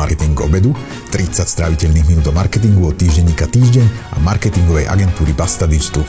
Marketing 0.00 0.32
obedu, 0.40 0.72
30 1.12 1.44
stráviteľných 1.44 2.08
minút 2.08 2.24
o 2.24 2.32
marketingu 2.32 2.88
od 2.88 2.96
týždenníka 2.96 3.44
Týždeň 3.44 4.16
a 4.16 4.24
marketingovej 4.24 4.88
agentúry 4.88 5.36
Basta 5.36 5.68
Digital. 5.68 6.08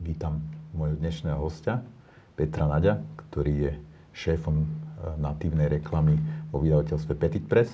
Vítam 0.00 0.40
môjho 0.72 0.96
dnešného 1.04 1.36
hostia, 1.36 1.84
Petra 2.32 2.64
Naďa, 2.64 2.96
ktorý 3.28 3.52
je 3.68 3.72
šéfom 4.16 4.64
e, 4.64 4.66
natívnej 5.20 5.68
reklamy 5.68 6.16
vo 6.48 6.64
vydavateľstve 6.64 7.12
Petit 7.20 7.44
Press. 7.44 7.68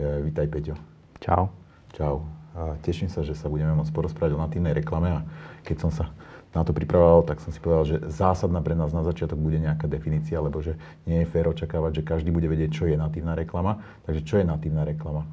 E, 0.00 0.24
vítaj, 0.24 0.48
Peťo. 0.48 0.72
Čau. 1.20 1.52
Čau. 1.92 2.24
A 2.56 2.80
teším 2.80 3.12
sa, 3.12 3.28
že 3.28 3.36
sa 3.36 3.52
budeme 3.52 3.76
môcť 3.76 3.92
porozprávať 3.92 4.32
o 4.32 4.40
natívnej 4.40 4.72
reklame 4.72 5.12
a 5.12 5.20
keď 5.68 5.84
som 5.84 5.92
sa 5.92 6.08
na 6.56 6.64
to 6.64 6.72
pripravoval, 6.72 7.28
tak 7.28 7.44
som 7.44 7.52
si 7.52 7.60
povedal, 7.60 7.84
že 7.84 7.96
zásadná 8.08 8.64
pre 8.64 8.72
nás 8.72 8.88
na 8.96 9.04
začiatok 9.04 9.36
bude 9.36 9.60
nejaká 9.60 9.84
definícia, 9.84 10.40
lebo 10.40 10.64
že 10.64 10.80
nie 11.04 11.20
je 11.20 11.28
fér 11.28 11.52
očakávať, 11.52 12.00
že 12.00 12.08
každý 12.08 12.32
bude 12.32 12.48
vedieť, 12.48 12.72
čo 12.72 12.84
je 12.88 12.96
natívna 12.96 13.36
reklama. 13.36 13.84
Takže 14.08 14.24
čo 14.24 14.40
je 14.40 14.48
natívna 14.48 14.88
reklama? 14.88 15.28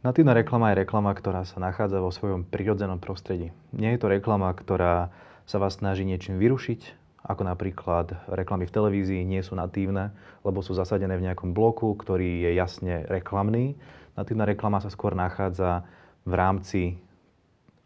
Natívna 0.00 0.32
reklama 0.32 0.72
je 0.72 0.80
reklama, 0.80 1.12
ktorá 1.12 1.44
sa 1.44 1.60
nachádza 1.60 2.00
vo 2.00 2.08
svojom 2.08 2.48
prirodzenom 2.48 2.96
prostredí. 2.96 3.52
Nie 3.76 3.92
je 3.92 4.00
to 4.00 4.08
reklama, 4.08 4.48
ktorá 4.56 5.12
sa 5.44 5.60
vás 5.60 5.76
snaží 5.76 6.08
niečím 6.08 6.40
vyrušiť, 6.40 6.96
ako 7.20 7.44
napríklad 7.44 8.16
reklamy 8.32 8.64
v 8.64 8.72
televízii 8.72 9.28
nie 9.28 9.44
sú 9.44 9.52
natívne, 9.52 10.16
lebo 10.40 10.64
sú 10.64 10.72
zasadené 10.72 11.20
v 11.20 11.28
nejakom 11.28 11.52
bloku, 11.52 11.92
ktorý 11.92 12.48
je 12.48 12.56
jasne 12.56 13.04
reklamný. 13.12 13.76
Natívna 14.16 14.48
reklama 14.48 14.80
sa 14.80 14.88
skôr 14.88 15.12
nachádza 15.12 15.84
v 16.24 16.32
rámci 16.32 16.82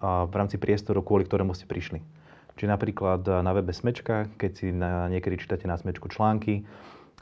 v 0.04 0.34
rámci 0.34 0.60
priestoru, 0.60 1.00
kvôli 1.00 1.24
ktorému 1.24 1.56
ste 1.56 1.64
prišli. 1.64 2.04
Čiže 2.54 2.70
napríklad 2.70 3.26
na 3.42 3.50
webe 3.50 3.74
Smečka, 3.74 4.30
keď 4.38 4.50
si 4.54 4.66
na, 4.70 5.10
niekedy 5.10 5.42
čítate 5.42 5.66
na 5.66 5.74
Smečku 5.74 6.06
články, 6.06 6.62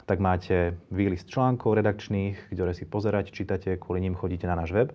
tak 0.03 0.19
máte 0.19 0.75
výlist 0.91 1.31
článkov 1.31 1.79
redakčných, 1.79 2.51
ktoré 2.51 2.75
si 2.75 2.83
pozerať, 2.83 3.31
čítate, 3.31 3.79
kvôli 3.79 4.03
ním 4.03 4.19
chodíte 4.19 4.45
na 4.45 4.59
náš 4.59 4.75
web. 4.75 4.89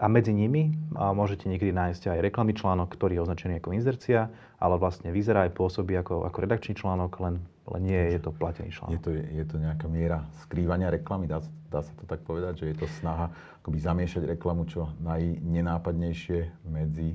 A 0.00 0.08
medzi 0.08 0.32
nimi 0.32 0.72
a 0.96 1.12
môžete 1.12 1.46
niekedy 1.46 1.70
nájsť 1.70 2.16
aj 2.16 2.18
reklamný 2.24 2.56
článok, 2.56 2.90
ktorý 2.96 3.20
je 3.20 3.24
označený 3.28 3.54
ako 3.60 3.76
inzercia, 3.76 4.32
ale 4.58 4.80
vlastne 4.80 5.12
vyzerá 5.12 5.46
aj 5.46 5.52
pôsobí 5.54 5.94
ako, 5.94 6.26
ako 6.26 6.38
redakčný 6.42 6.74
článok, 6.74 7.12
len, 7.22 7.44
len 7.70 7.82
nie 7.84 8.02
je 8.16 8.18
to 8.18 8.32
platený 8.32 8.72
článok. 8.72 8.98
Je 8.98 9.00
to, 9.04 9.10
je 9.12 9.44
to 9.46 9.56
nejaká 9.60 9.86
miera 9.92 10.24
skrývania 10.42 10.88
reklamy, 10.88 11.28
dá, 11.28 11.44
dá 11.68 11.84
sa 11.84 11.92
to 12.00 12.08
tak 12.08 12.24
povedať, 12.24 12.64
že 12.64 12.66
je 12.72 12.76
to 12.82 12.86
snaha 12.98 13.30
akoby 13.62 13.78
zamiešať 13.78 14.22
reklamu 14.32 14.64
čo 14.64 14.90
najnenápadnejšie 15.04 16.66
medzi 16.66 17.14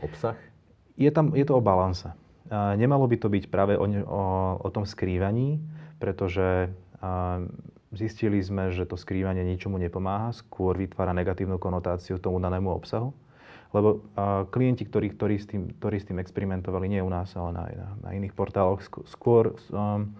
obsah? 0.00 0.38
Je, 0.96 1.10
tam, 1.10 1.32
je 1.32 1.44
to 1.44 1.56
o 1.56 1.62
balanse. 1.64 2.12
Nemalo 2.52 3.08
by 3.08 3.16
to 3.16 3.28
byť 3.32 3.44
práve 3.48 3.80
o, 3.80 3.86
o, 3.88 4.22
o 4.60 4.68
tom 4.68 4.84
skrývaní, 4.84 5.62
pretože 5.96 6.68
zistili 7.92 8.40
sme, 8.44 8.72
že 8.72 8.84
to 8.84 9.00
skrývanie 9.00 9.44
ničomu 9.44 9.80
nepomáha, 9.80 10.36
skôr 10.36 10.76
vytvára 10.76 11.16
negatívnu 11.16 11.56
konotáciu 11.56 12.20
tomu 12.20 12.40
danému 12.40 12.72
obsahu. 12.72 13.16
Lebo 13.72 14.04
klienti, 14.52 14.84
ktorí, 14.84 15.16
ktorí, 15.16 15.36
s 15.40 15.48
tým, 15.48 15.72
ktorí 15.80 15.96
s 15.96 16.08
tým 16.12 16.20
experimentovali, 16.20 16.92
nie 16.92 17.00
u 17.00 17.08
nás, 17.08 17.32
ale 17.40 17.50
na, 17.56 17.64
na, 17.72 17.88
na 18.04 18.10
iných 18.12 18.36
portáloch, 18.36 18.84
skôr 19.08 19.56
um, 19.72 20.12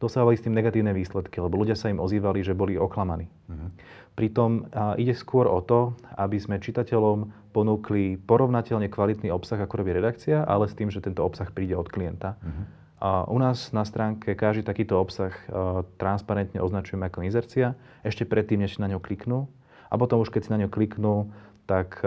dosávali 0.00 0.40
s 0.40 0.44
tým 0.48 0.56
negatívne 0.56 0.96
výsledky, 0.96 1.38
lebo 1.38 1.60
ľudia 1.60 1.76
sa 1.76 1.92
im 1.92 2.00
ozývali, 2.00 2.40
že 2.40 2.56
boli 2.56 2.80
oklamaní. 2.80 3.28
Uh-huh. 3.28 3.68
Pritom 4.16 4.64
uh, 4.72 4.96
ide 4.96 5.12
skôr 5.12 5.44
o 5.44 5.60
to, 5.60 5.92
aby 6.16 6.40
sme 6.40 6.56
čitateľom 6.56 7.52
ponúkli 7.52 8.16
porovnateľne 8.24 8.88
kvalitný 8.88 9.28
obsah, 9.28 9.60
ako 9.60 9.84
robí 9.84 9.92
redakcia, 9.92 10.42
ale 10.48 10.66
s 10.66 10.74
tým, 10.74 10.88
že 10.88 11.04
tento 11.04 11.20
obsah 11.20 11.52
príde 11.52 11.76
od 11.76 11.86
klienta. 11.92 12.40
Uh-huh. 12.40 12.64
A 13.00 13.10
u 13.28 13.36
nás 13.36 13.72
na 13.76 13.84
stránke 13.84 14.32
každý 14.32 14.64
takýto 14.64 14.96
obsah 14.96 15.36
uh, 15.52 15.84
transparentne 16.00 16.64
označujeme 16.64 17.04
ako 17.06 17.28
inzercia, 17.28 17.76
ešte 18.00 18.24
predtým, 18.24 18.64
než 18.64 18.80
na 18.80 18.88
ňo 18.88 19.04
kliknú. 19.04 19.52
A 19.92 20.00
potom 20.00 20.24
už 20.24 20.32
keď 20.32 20.40
si 20.48 20.52
na 20.52 20.60
ňo 20.64 20.72
kliknú, 20.72 21.28
tak 21.68 22.02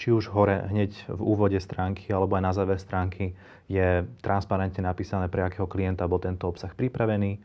či 0.00 0.16
už 0.16 0.32
hore 0.32 0.64
hneď 0.72 1.12
v 1.12 1.20
úvode 1.20 1.60
stránky 1.60 2.08
alebo 2.08 2.40
aj 2.40 2.42
na 2.48 2.52
záver 2.56 2.80
stránky 2.80 3.36
je 3.68 4.08
transparentne 4.24 4.80
napísané, 4.80 5.28
pre 5.28 5.44
akého 5.44 5.68
klienta 5.68 6.08
bol 6.08 6.16
tento 6.16 6.48
obsah 6.48 6.72
pripravený. 6.72 7.36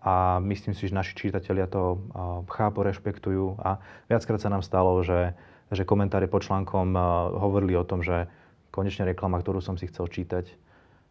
A 0.00 0.40
myslím 0.40 0.72
si, 0.72 0.88
že 0.88 0.96
naši 0.96 1.12
čitatelia 1.12 1.68
to 1.68 2.00
chápu, 2.48 2.80
rešpektujú. 2.80 3.60
A 3.60 3.84
viackrát 4.08 4.40
sa 4.40 4.48
nám 4.48 4.64
stalo, 4.64 4.96
že, 5.04 5.36
že 5.68 5.84
komentáre 5.84 6.24
pod 6.24 6.46
článkom 6.46 6.96
hovorili 7.36 7.76
o 7.76 7.84
tom, 7.84 8.00
že 8.00 8.30
konečne 8.72 9.04
reklama, 9.04 9.42
ktorú 9.42 9.60
som 9.60 9.76
si 9.76 9.90
chcel 9.90 10.08
čítať, 10.08 10.46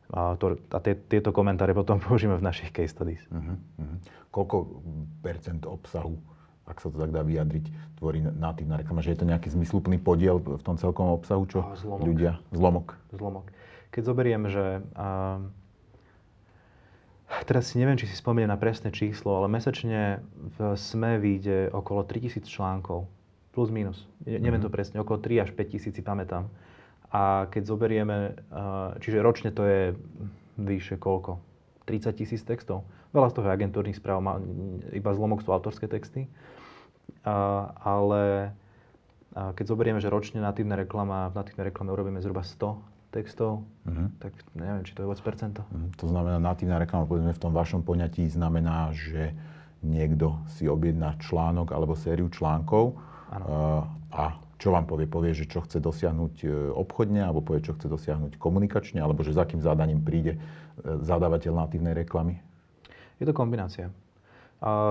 a, 0.09 0.33
to, 0.41 0.57
a 0.73 0.77
tie, 0.81 0.97
tieto 0.97 1.29
komentáre 1.29 1.75
potom 1.77 2.01
použijeme 2.01 2.39
v 2.39 2.47
našich 2.49 2.73
case 2.73 2.89
studies. 2.89 3.21
Uh-huh, 3.29 3.61
uh-huh. 3.77 3.97
Koľko 4.33 4.81
percent 5.21 5.61
obsahu, 5.69 6.17
ak 6.69 6.77
sa 6.79 6.93
to 6.93 7.01
tak 7.01 7.09
dá 7.09 7.25
vyjadriť, 7.25 7.97
tvorí 7.97 8.21
natívna 8.21 8.77
reklama? 8.77 9.01
Že 9.01 9.17
je 9.17 9.19
to 9.19 9.29
nejaký 9.29 9.49
zmysluplný 9.49 9.97
podiel 9.97 10.37
v 10.37 10.61
tom 10.61 10.77
celkom 10.77 11.09
obsahu, 11.09 11.43
čo 11.49 11.65
zlomok. 11.81 12.05
ľudia... 12.05 12.31
Zlomok. 12.53 12.87
Zlomok. 13.09 13.45
Keď 13.89 14.01
zoberiem, 14.05 14.45
že... 14.47 14.85
Uh, 14.93 15.49
teraz 17.49 17.73
si 17.73 17.81
neviem, 17.81 17.97
či 17.97 18.05
si 18.05 18.13
spomeniem 18.13 18.53
na 18.53 18.61
presné 18.61 18.93
číslo, 18.93 19.41
ale 19.41 19.49
mesačne 19.49 20.21
v 20.57 20.77
SME 20.77 21.17
vyjde 21.17 21.73
okolo 21.73 22.05
3000 22.05 22.45
článkov. 22.45 23.09
Plus 23.49 23.73
minus. 23.73 24.05
Ne, 24.23 24.37
neviem 24.37 24.61
mm-hmm. 24.61 24.69
to 24.69 24.69
presne. 24.69 24.97
Okolo 25.01 25.17
3 25.17 25.45
až 25.45 25.49
5 25.57 25.73
tisíc 25.73 25.93
si 25.97 26.03
pamätám. 26.05 26.45
A 27.09 27.49
keď 27.49 27.73
zoberieme, 27.73 28.37
čiže 29.01 29.25
ročne 29.25 29.49
to 29.49 29.65
je 29.65 29.97
vyše 30.61 31.01
koľko? 31.01 31.41
30 31.89 32.13
tisíc 32.13 32.45
textov. 32.45 32.85
Veľa 33.09 33.33
z 33.33 33.41
toho 33.41 33.45
je 33.49 33.55
agentúrnych 33.57 33.97
správ, 33.97 34.21
iba 34.93 35.09
zlomok 35.17 35.41
sú 35.41 35.49
autorské 35.49 35.89
texty. 35.89 36.29
Ale 37.83 38.53
keď 39.35 39.65
zoberieme, 39.65 40.01
že 40.01 40.09
ročne 40.09 40.41
natívna 40.41 40.75
reklama, 40.75 41.29
v 41.29 41.37
natívnej 41.37 41.69
reklame 41.69 41.93
urobíme 41.93 42.19
zhruba 42.19 42.41
100 42.41 43.13
textov, 43.13 43.65
uh-huh. 43.89 44.09
tak 44.21 44.37
neviem, 44.53 44.85
či 44.85 44.93
to 44.93 45.01
je 45.01 45.07
vôbec 45.09 45.21
percento. 45.21 45.65
Uh-huh. 45.65 45.89
To 45.97 46.05
znamená, 46.09 46.37
natívna 46.37 46.77
reklama, 46.77 47.09
povedzme 47.09 47.33
v 47.33 47.41
tom 47.41 47.53
vašom 47.53 47.81
poňatí, 47.81 48.29
znamená, 48.29 48.93
že 48.93 49.33
niekto 49.81 50.37
si 50.53 50.69
objedná 50.69 51.17
článok 51.17 51.73
alebo 51.73 51.97
sériu 51.97 52.29
článkov 52.29 52.99
uh, 52.99 53.87
a 54.13 54.37
čo 54.59 54.75
vám 54.75 54.85
povie? 54.85 55.07
Povie, 55.07 55.31
že 55.31 55.47
čo 55.47 55.63
chce 55.63 55.79
dosiahnuť 55.79 56.35
e, 56.43 56.47
obchodne, 56.75 57.23
alebo 57.23 57.39
povie, 57.39 57.63
čo 57.63 57.79
chce 57.79 57.87
dosiahnuť 57.87 58.35
komunikačne, 58.35 58.99
alebo 58.99 59.23
že 59.23 59.31
za 59.31 59.47
akým 59.47 59.63
zádaním 59.63 60.03
príde 60.03 60.35
e, 60.35 60.39
zadávateľ 60.83 61.63
natívnej 61.63 61.95
reklamy? 61.95 62.43
Je 63.23 63.25
to 63.27 63.31
kombinácia. 63.31 63.87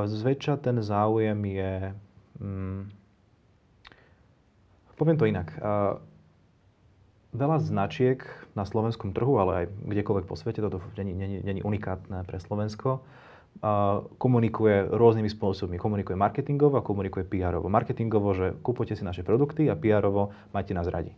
Zväčša 0.08 0.64
ten 0.64 0.80
záujem 0.80 1.36
je... 1.44 1.72
Hmm, 2.38 2.91
poviem 4.99 5.19
to 5.19 5.26
inak. 5.26 5.54
Veľa 7.28 7.60
značiek 7.60 8.25
na 8.56 8.65
slovenskom 8.65 9.12
trhu, 9.12 9.37
ale 9.37 9.53
aj 9.53 9.65
kdekoľvek 9.84 10.26
po 10.26 10.34
svete, 10.34 10.65
toto 10.65 10.81
není 10.97 11.60
unikátne 11.60 12.25
pre 12.25 12.41
Slovensko, 12.41 13.04
komunikuje 14.19 14.88
rôznymi 14.88 15.28
spôsobmi. 15.28 15.77
Komunikuje 15.77 16.15
marketingovo 16.15 16.78
a 16.78 16.87
komunikuje 16.87 17.27
PR-ovo. 17.27 17.66
Marketingovo, 17.69 18.31
že 18.32 18.54
kúpujte 18.62 18.94
si 18.94 19.03
naše 19.03 19.27
produkty 19.27 19.66
a 19.69 19.75
PR-ovo 19.75 20.31
majte 20.54 20.72
nás 20.72 20.87
radi. 20.88 21.12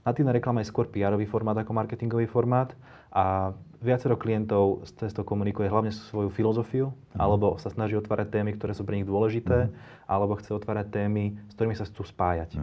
Natívna 0.00 0.32
reklama 0.32 0.64
je 0.64 0.72
skôr 0.72 0.88
PR-ový 0.88 1.28
formát 1.28 1.56
ako 1.60 1.76
marketingový 1.76 2.24
formát 2.24 2.72
a 3.12 3.52
viacero 3.84 4.16
klientov 4.16 4.88
cez 4.96 5.12
to 5.12 5.24
komunikuje 5.24 5.68
hlavne 5.68 5.92
svoju 5.92 6.32
filozofiu, 6.32 6.92
mm. 6.92 7.20
alebo 7.20 7.60
sa 7.60 7.68
snaží 7.68 7.96
otvárať 7.96 8.32
témy, 8.32 8.56
ktoré 8.56 8.72
sú 8.72 8.88
pre 8.88 8.96
nich 8.96 9.08
dôležité, 9.08 9.68
mm. 9.68 9.72
alebo 10.08 10.40
chce 10.40 10.56
otvárať 10.56 10.88
témy, 10.88 11.36
s 11.48 11.52
ktorými 11.56 11.76
sa 11.76 11.84
chcú 11.84 12.04
spájať. 12.08 12.56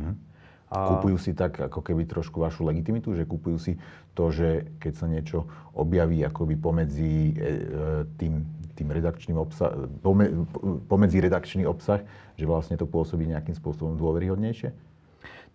A... 0.68 0.98
Kúpujú 0.98 1.18
si 1.22 1.32
tak 1.32 1.62
ako 1.62 1.80
keby 1.80 2.10
trošku 2.10 2.44
vašu 2.44 2.68
legitimitu, 2.68 3.16
že 3.16 3.24
kúpujú 3.24 3.58
si 3.62 3.80
to, 4.18 4.34
že 4.34 4.68
keď 4.82 4.94
sa 4.98 5.06
niečo 5.08 5.48
objaví 5.78 6.20
akoby 6.28 6.60
pomedzi 6.60 7.32
e, 7.32 7.34
e 7.34 7.46
tým 8.20 8.58
tým 8.78 8.94
redakčným 8.94 9.42
obsah, 9.42 9.74
pomedzi 10.86 11.18
redakčný 11.18 11.66
obsah, 11.66 12.06
že 12.38 12.46
vlastne 12.46 12.78
to 12.78 12.86
pôsobí 12.86 13.26
nejakým 13.26 13.58
spôsobom 13.58 13.98
dôveryhodnejšie? 13.98 14.70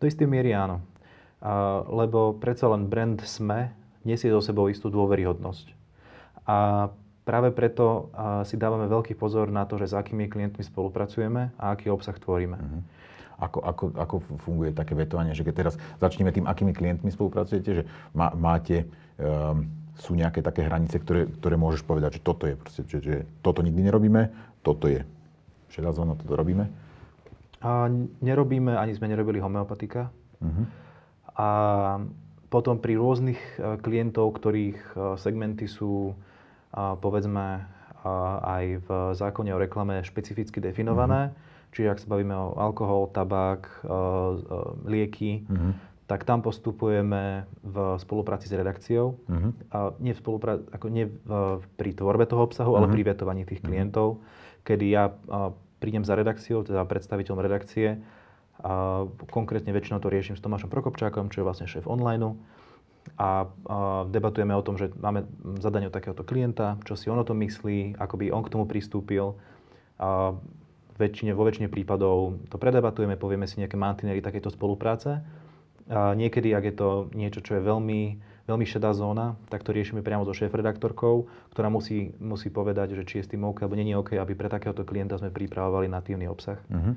Do 0.03 0.11
istej 0.11 0.27
miery 0.27 0.51
áno. 0.51 0.83
Lebo 1.91 2.39
predsa 2.39 2.71
len 2.71 2.87
brand 2.87 3.19
SME 3.19 3.75
nesie 4.07 4.31
do 4.31 4.39
sebou 4.39 4.71
istú 4.71 4.91
dôveryhodnosť. 4.95 5.67
A 6.47 6.91
práve 7.23 7.55
preto 7.55 8.11
si 8.47 8.59
dávame 8.59 8.87
veľký 8.91 9.15
pozor 9.15 9.51
na 9.51 9.67
to, 9.67 9.79
že 9.79 9.91
s 9.91 9.95
akými 9.95 10.27
klientmi 10.31 10.63
spolupracujeme 10.63 11.55
a 11.59 11.65
aký 11.75 11.91
obsah 11.91 12.15
tvoríme. 12.15 12.59
Uh-huh. 12.59 12.83
Ako, 13.43 13.59
ako, 13.59 13.85
ako 13.99 14.15
funguje 14.47 14.71
také 14.71 14.95
vetovanie, 14.95 15.35
že 15.35 15.43
keď 15.43 15.55
teraz 15.67 15.75
začneme 15.99 16.31
tým, 16.31 16.47
akými 16.47 16.71
klientmi 16.71 17.11
spolupracujete, 17.11 17.71
že 17.75 17.83
má, 18.15 18.31
máte 18.39 18.87
um, 19.19 19.67
sú 19.99 20.15
nejaké 20.15 20.47
také 20.47 20.63
hranice, 20.63 21.03
ktoré, 21.03 21.27
ktoré 21.27 21.59
môžeš 21.59 21.83
povedať, 21.83 22.19
že 22.19 22.25
toto 22.27 22.47
je 22.47 22.55
proste, 22.55 22.83
že, 22.87 22.99
že 23.03 23.17
toto 23.43 23.67
nikdy 23.67 23.83
nerobíme, 23.87 24.31
toto 24.63 24.87
je 24.87 25.03
šedá 25.75 25.91
zóna, 25.91 26.15
toto 26.15 26.39
robíme? 26.39 26.71
A 27.63 27.91
nerobíme, 28.23 28.79
ani 28.79 28.95
sme 28.95 29.11
nerobili 29.11 29.43
homeopatika. 29.43 30.11
Uh-huh. 30.39 30.67
A 31.43 31.49
potom 32.47 32.79
pri 32.79 32.95
rôznych 32.95 33.41
e, 33.59 33.83
klientov, 33.83 34.39
ktorých 34.39 34.79
e, 34.79 34.95
segmenty 35.19 35.67
sú 35.67 36.15
povedzme 36.73 37.69
aj 38.43 38.65
v 38.83 38.89
zákone 39.13 39.53
o 39.53 39.61
reklame 39.61 40.01
špecificky 40.01 40.59
definované. 40.59 41.31
Mm-hmm. 41.31 41.69
Čiže 41.77 41.91
ak 41.93 42.01
sa 42.01 42.09
bavíme 42.09 42.33
o 42.33 42.57
alkohol, 42.57 43.13
tabák, 43.13 43.85
lieky, 44.89 45.45
mm-hmm. 45.45 45.73
tak 46.09 46.25
tam 46.25 46.41
postupujeme 46.41 47.45
v 47.61 47.77
spolupráci 48.01 48.49
s 48.49 48.57
redakciou. 48.57 49.21
Mm-hmm. 49.29 49.53
A 49.69 49.79
nie, 50.01 50.17
v 50.17 50.21
spolupráci, 50.25 50.65
ako 50.73 50.87
nie 50.89 51.13
v, 51.13 51.61
pri 51.77 51.93
tvorbe 51.93 52.25
toho 52.25 52.49
obsahu, 52.49 52.73
mm-hmm. 52.73 52.89
ale 52.89 52.95
pri 52.97 53.03
vetovaní 53.05 53.43
tých 53.45 53.61
klientov, 53.61 54.19
mm-hmm. 54.19 54.65
kedy 54.65 54.87
ja 54.89 55.13
prídem 55.77 56.09
za 56.09 56.17
redakciou, 56.17 56.65
teda 56.65 56.89
predstaviteľom 56.89 57.41
redakcie, 57.41 58.01
a 58.61 59.07
konkrétne 59.33 59.73
väčšinou 59.73 59.99
to 59.99 60.13
riešim 60.13 60.37
s 60.37 60.45
Tomášom 60.45 60.69
Prokopčákom, 60.69 61.33
čo 61.33 61.41
je 61.41 61.47
vlastne 61.49 61.67
šéf 61.67 61.89
online 61.89 62.21
a, 62.23 62.35
a 63.19 63.31
debatujeme 64.09 64.55
o 64.55 64.65
tom, 64.65 64.79
že 64.79 64.91
máme 64.97 65.27
zadanie 65.61 65.91
od 65.91 65.95
takéhoto 65.95 66.25
klienta, 66.25 66.79
čo 66.87 66.97
si 66.97 67.11
on 67.13 67.21
o 67.21 67.27
tom 67.27 67.43
myslí, 67.43 67.99
ako 67.99 68.15
by 68.19 68.25
on 68.33 68.43
k 68.47 68.53
tomu 68.53 68.65
pristúpil. 68.65 69.37
A 70.01 70.35
väčšine, 70.97 71.37
vo 71.37 71.45
väčšine 71.45 71.69
prípadov 71.69 72.41
to 72.49 72.57
predebatujeme, 72.57 73.19
povieme 73.19 73.45
si 73.47 73.61
nejaké 73.61 73.77
mantinery 73.77 74.25
takéto 74.25 74.49
spolupráce. 74.49 75.21
A 75.91 76.15
niekedy, 76.15 76.55
ak 76.55 76.65
je 76.73 76.75
to 76.79 76.89
niečo, 77.13 77.43
čo 77.43 77.59
je 77.59 77.63
veľmi, 77.63 78.01
veľmi 78.47 78.67
šedá 78.67 78.95
zóna, 78.95 79.35
tak 79.51 79.67
to 79.67 79.75
riešime 79.75 80.01
priamo 80.01 80.23
so 80.23 80.33
šéf-redaktorkou, 80.33 81.27
ktorá 81.53 81.69
musí, 81.69 82.15
musí 82.23 82.49
povedať, 82.49 82.97
že 82.97 83.03
či 83.05 83.15
je 83.21 83.25
s 83.27 83.31
tým 83.35 83.45
OK 83.45 83.67
alebo 83.67 83.77
není 83.77 83.93
OK, 83.99 84.15
aby 84.15 84.33
pre 84.33 84.49
takéhoto 84.49 84.87
klienta 84.87 85.19
sme 85.19 85.35
pripravovali 85.35 85.91
natívny 85.91 86.31
obsah. 86.31 86.57
Uh-huh. 86.71 86.95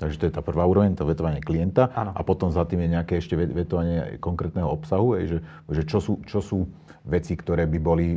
Takže 0.00 0.16
to 0.16 0.24
je 0.26 0.32
tá 0.32 0.40
prvá 0.40 0.64
úroveň, 0.64 0.96
to 0.96 1.04
vetovanie 1.04 1.44
klienta. 1.44 1.92
Ano. 1.92 2.16
A 2.16 2.24
potom 2.24 2.48
za 2.48 2.64
tým 2.64 2.88
je 2.88 2.96
nejaké 2.96 3.20
ešte 3.20 3.36
vetovanie 3.36 4.16
konkrétneho 4.16 4.64
obsahu, 4.64 5.20
že, 5.20 5.44
že 5.68 5.82
čo, 5.84 6.00
sú, 6.00 6.24
čo 6.24 6.40
sú 6.40 6.64
veci, 7.04 7.36
ktoré 7.36 7.68
by 7.68 7.78
boli, 7.80 8.16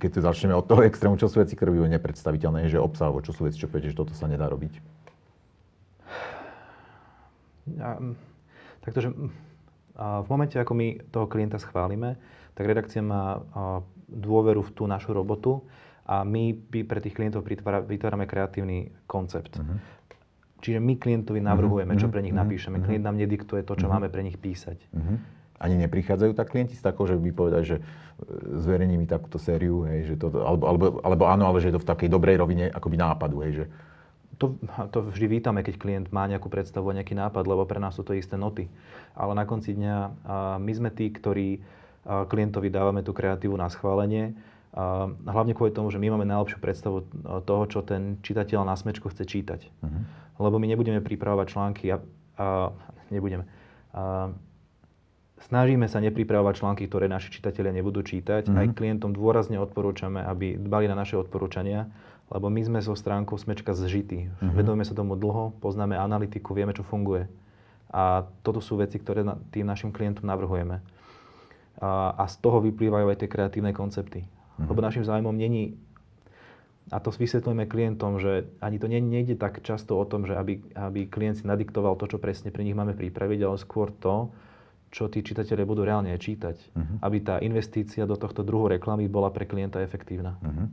keď 0.00 0.10
to 0.16 0.20
začneme 0.24 0.56
od 0.56 0.64
toho 0.64 0.80
extrému, 0.88 1.20
čo 1.20 1.28
sú 1.28 1.44
veci, 1.44 1.52
ktoré 1.56 1.76
by 1.76 1.78
boli 1.84 1.92
nepredstaviteľné, 1.92 2.72
že 2.72 2.80
obsahovo, 2.80 3.20
čo 3.20 3.36
sú 3.36 3.44
veci, 3.44 3.60
čo 3.60 3.68
poviete, 3.68 3.92
že 3.92 4.00
toto 4.00 4.16
sa 4.16 4.24
nedá 4.24 4.48
robiť? 4.48 4.80
Ja, 7.76 8.00
takže 8.80 9.12
v 9.98 10.28
momente, 10.32 10.56
ako 10.56 10.72
my 10.72 11.04
toho 11.12 11.28
klienta 11.28 11.60
schválime, 11.60 12.16
tak 12.56 12.64
redakcia 12.64 13.04
má 13.04 13.44
dôveru 14.08 14.64
v 14.64 14.72
tú 14.72 14.88
našu 14.88 15.12
robotu 15.12 15.60
a 16.08 16.24
my 16.24 16.56
pre 16.88 17.04
tých 17.04 17.12
klientov 17.12 17.44
vytvárame 17.44 18.24
kreatívny 18.24 18.88
koncept. 19.04 19.60
Uh-huh. 19.60 19.76
Čiže 20.58 20.78
my 20.82 20.94
klientovi 20.98 21.38
navrhujeme, 21.38 21.94
čo 21.94 22.10
mhm, 22.10 22.12
pre 22.12 22.20
nich 22.22 22.34
mhm, 22.34 22.40
napíšeme. 22.42 22.76
Mhm. 22.78 22.84
Klient 22.84 23.04
nám 23.06 23.16
nediktuje 23.18 23.62
to, 23.62 23.74
čo 23.78 23.86
máme 23.86 24.10
pre 24.10 24.22
nich 24.26 24.38
písať. 24.38 24.78
Ani 25.58 25.74
neprichádzajú 25.74 26.38
tak 26.38 26.54
klienti 26.54 26.78
s 26.78 26.86
takou, 26.86 27.02
že 27.10 27.18
by 27.18 27.34
povedať, 27.34 27.62
že 27.66 27.76
e, 27.78 27.82
zverejní 28.62 28.94
mi 28.94 29.10
takúto 29.10 29.42
sériu, 29.42 29.82
hej, 29.90 30.06
že 30.06 30.14
to, 30.14 30.30
alebo, 30.30 30.70
alebo, 30.70 30.84
alebo 31.02 31.24
áno, 31.26 31.50
ale 31.50 31.58
že 31.58 31.74
je 31.74 31.74
to 31.74 31.82
v 31.82 31.90
takej 31.90 32.08
dobrej 32.14 32.38
rovine 32.38 32.70
akoby 32.70 32.94
nápadu, 32.94 33.42
hej, 33.42 33.52
že 33.52 33.64
to, 34.38 34.54
to 34.94 35.10
vždy 35.10 35.26
vítame, 35.42 35.66
keď 35.66 35.74
klient 35.82 36.06
má 36.14 36.30
nejakú 36.30 36.46
predstavu 36.46 36.94
a 36.94 37.02
nejaký 37.02 37.18
nápad, 37.18 37.42
lebo 37.42 37.66
pre 37.66 37.82
nás 37.82 37.98
sú 37.98 38.06
to 38.06 38.14
isté 38.14 38.38
noty. 38.38 38.70
Ale 39.18 39.34
na 39.34 39.42
konci 39.42 39.74
dňa 39.74 39.96
my 40.62 40.72
sme 40.78 40.94
tí, 40.94 41.10
ktorí 41.10 41.58
klientovi 42.06 42.70
dávame 42.70 43.02
tú 43.02 43.10
kreatívu 43.10 43.58
na 43.58 43.66
schválenie 43.66 44.38
a 44.78 45.10
hlavne 45.10 45.58
kvôli 45.58 45.74
tomu, 45.74 45.90
že 45.90 45.98
my 45.98 46.14
máme 46.14 46.28
najlepšiu 46.28 46.62
predstavu 46.62 47.02
toho, 47.42 47.64
čo 47.66 47.82
ten 47.82 48.22
čitateľ 48.22 48.62
na 48.62 48.78
smečku 48.78 49.10
chce 49.10 49.26
čítať. 49.26 49.60
Uh-huh. 49.82 50.02
Lebo 50.38 50.56
my 50.62 50.66
nebudeme 50.70 51.02
pripravovať 51.02 51.46
články 51.50 51.84
a, 51.90 51.98
a 52.38 52.70
nebudeme. 53.10 53.44
A, 53.90 54.30
snažíme 55.46 55.86
sa 55.86 56.02
nepripravovať 56.02 56.54
články, 56.58 56.82
ktoré 56.90 57.06
naši 57.06 57.30
čitatelia 57.30 57.70
nebudú 57.70 58.02
čítať. 58.02 58.50
Uh-huh. 58.50 58.58
Aj 58.58 58.66
klientom 58.74 59.14
dôrazne 59.14 59.58
odporúčame, 59.62 60.22
aby 60.22 60.58
dbali 60.58 60.90
na 60.90 60.98
naše 60.98 61.14
odporúčania, 61.14 61.86
lebo 62.28 62.50
my 62.50 62.60
sme 62.60 62.78
so 62.82 62.92
stránkou 62.92 63.38
Smečka 63.38 63.72
zžití. 63.74 64.28
Uh-huh. 64.28 64.54
Vedujeme 64.54 64.82
sa 64.82 64.94
tomu 64.94 65.14
dlho, 65.14 65.54
poznáme 65.62 65.94
analytiku, 65.94 66.54
vieme, 66.54 66.74
čo 66.74 66.82
funguje. 66.82 67.30
A 67.88 68.28
toto 68.44 68.60
sú 68.60 68.76
veci, 68.76 69.00
ktoré 69.00 69.24
tým 69.48 69.64
našim 69.64 69.94
klientom 69.94 70.28
navrhujeme. 70.28 70.84
A, 71.80 72.12
a 72.18 72.24
z 72.28 72.36
toho 72.42 72.60
vyplývajú 72.60 73.06
aj 73.08 73.18
tie 73.24 73.30
kreatívne 73.30 73.72
koncepty. 73.72 74.26
Mm-hmm. 74.26 74.66
Lebo 74.68 74.84
našim 74.84 75.06
zájmom 75.06 75.32
není, 75.32 75.78
a 76.88 76.96
to 77.00 77.12
vysvetlujeme 77.12 77.68
klientom, 77.68 78.16
že 78.16 78.48
ani 78.64 78.80
to 78.80 78.88
nejde 78.88 79.36
tak 79.36 79.60
často 79.60 79.96
o 79.96 80.04
tom, 80.08 80.24
že 80.24 80.32
aby, 80.32 80.60
aby 80.72 81.04
klient 81.04 81.40
si 81.40 81.44
nadiktoval 81.44 81.96
to, 82.00 82.08
čo 82.08 82.18
presne 82.20 82.48
pre 82.48 82.64
nich 82.64 82.76
máme 82.76 82.96
pripraviť, 82.96 83.40
ale 83.44 83.56
skôr 83.60 83.92
to, 83.92 84.32
čo 84.88 85.12
tí 85.12 85.20
čitatelia 85.20 85.68
budú 85.68 85.84
reálne 85.84 86.16
čítať. 86.16 86.56
Uh-huh. 86.72 86.96
Aby 87.04 87.20
tá 87.20 87.36
investícia 87.44 88.08
do 88.08 88.16
tohto 88.16 88.40
druhu 88.40 88.72
reklamy 88.72 89.04
bola 89.04 89.28
pre 89.28 89.44
klienta 89.44 89.84
efektívna. 89.84 90.40
Uh-huh. 90.40 90.72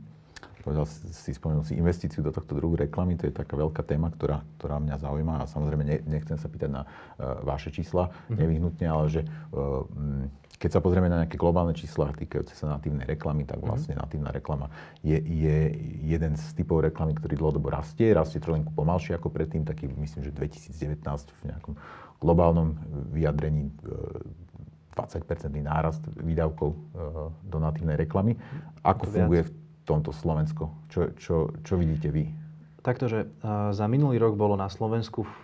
Povedal 0.66 0.82
si, 0.90 1.30
spomenul 1.30 1.62
si 1.62 1.78
investíciu 1.78 2.26
do 2.26 2.34
tohto 2.34 2.58
druhu 2.58 2.74
reklamy, 2.74 3.14
to 3.14 3.30
je 3.30 3.34
taká 3.38 3.54
veľká 3.54 3.86
téma, 3.86 4.10
ktorá, 4.10 4.42
ktorá 4.58 4.82
mňa 4.82 4.98
zaujíma 4.98 5.34
a 5.38 5.44
samozrejme 5.46 5.86
ne, 5.86 6.02
nechcem 6.02 6.34
sa 6.34 6.50
pýtať 6.50 6.74
na 6.74 6.82
uh, 6.82 7.38
vaše 7.46 7.70
čísla 7.70 8.10
uh-huh. 8.10 8.34
nevyhnutne, 8.34 8.82
ale 8.90 9.06
že 9.06 9.22
uh, 9.54 9.86
keď 10.56 10.70
sa 10.72 10.80
pozrieme 10.80 11.12
na 11.12 11.22
nejaké 11.22 11.36
globálne 11.36 11.76
čísla 11.76 12.10
týkajúce 12.16 12.56
sa 12.56 12.66
natívnej 12.72 13.04
reklamy, 13.04 13.44
tak 13.44 13.60
mhm. 13.60 13.66
vlastne 13.68 13.94
mm-hmm. 13.94 14.08
natívna 14.08 14.30
reklama 14.32 14.66
je, 15.04 15.20
je 15.20 15.56
jeden 16.02 16.32
z 16.34 16.44
typov 16.56 16.82
reklamy, 16.82 17.12
ktorý 17.14 17.36
dlhodobo 17.36 17.68
rastie. 17.68 18.10
Rastie 18.16 18.40
trošku 18.40 18.72
pomalšie 18.72 19.14
ako 19.14 19.28
predtým, 19.28 19.68
taký 19.68 19.86
myslím, 19.86 20.24
že 20.24 20.32
2019 20.32 21.04
v 21.04 21.42
nejakom 21.52 21.74
globálnom 22.18 22.72
vyjadrení 23.12 23.68
20-percentný 24.96 25.60
e, 25.60 25.66
nárast 25.68 26.00
výdavkov 26.16 26.72
do 27.44 27.58
natívnej 27.60 28.00
reklamy. 28.00 28.40
Ako 28.80 29.12
funguje 29.12 29.44
v 29.44 29.52
tomto 29.86 30.10
Slovensko? 30.10 30.74
Čo, 30.90 31.14
čo, 31.16 31.54
čo 31.62 31.74
vidíte 31.78 32.10
vy? 32.10 32.28
Takto, 32.86 33.10
že 33.10 33.26
za 33.74 33.86
minulý 33.90 34.22
rok 34.22 34.38
bolo 34.38 34.54
na 34.54 34.70
Slovensku 34.70 35.26
v, 35.26 35.34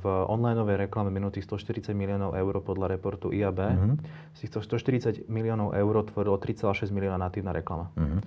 v 0.00 0.04
onlineovej 0.32 0.88
reklame 0.88 1.12
minutých 1.12 1.44
140 1.44 1.92
miliónov 1.92 2.32
eur 2.32 2.56
podľa 2.64 2.96
reportu 2.96 3.36
IAB. 3.36 3.60
Mm-hmm. 3.60 3.94
Z 4.32 4.38
týchto 4.48 4.64
140 4.64 5.28
miliónov 5.28 5.76
eur 5.76 5.92
tvorilo 6.08 6.40
3,6 6.40 6.88
milióna 6.96 7.20
natívna 7.20 7.52
reklama. 7.52 7.92
Mm-hmm. 8.00 8.20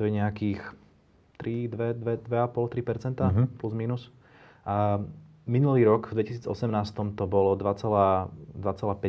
je 0.08 0.10
nejakých 0.16 0.60
3, 1.36 1.68
2, 1.68 2.00
2, 2.00 2.24
2,5, 2.24 3.12
3 3.12 3.12
mm-hmm. 3.12 3.46
plus 3.60 3.72
minus. 3.76 4.08
A 4.64 5.04
minulý 5.44 5.84
rok, 5.84 6.08
v 6.08 6.24
2018 6.24 6.48
to 7.20 7.24
bolo 7.28 7.60
2,5 7.60 8.24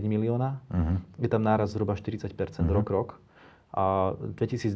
milióna. 0.04 0.60
Mm-hmm. 0.76 1.24
Je 1.24 1.30
tam 1.32 1.40
náraz 1.40 1.72
zhruba 1.72 1.96
40 1.96 2.36
mm-hmm. 2.36 2.68
rok, 2.68 2.88
rok. 2.92 3.10
A 3.72 4.12
2020, 4.36 4.76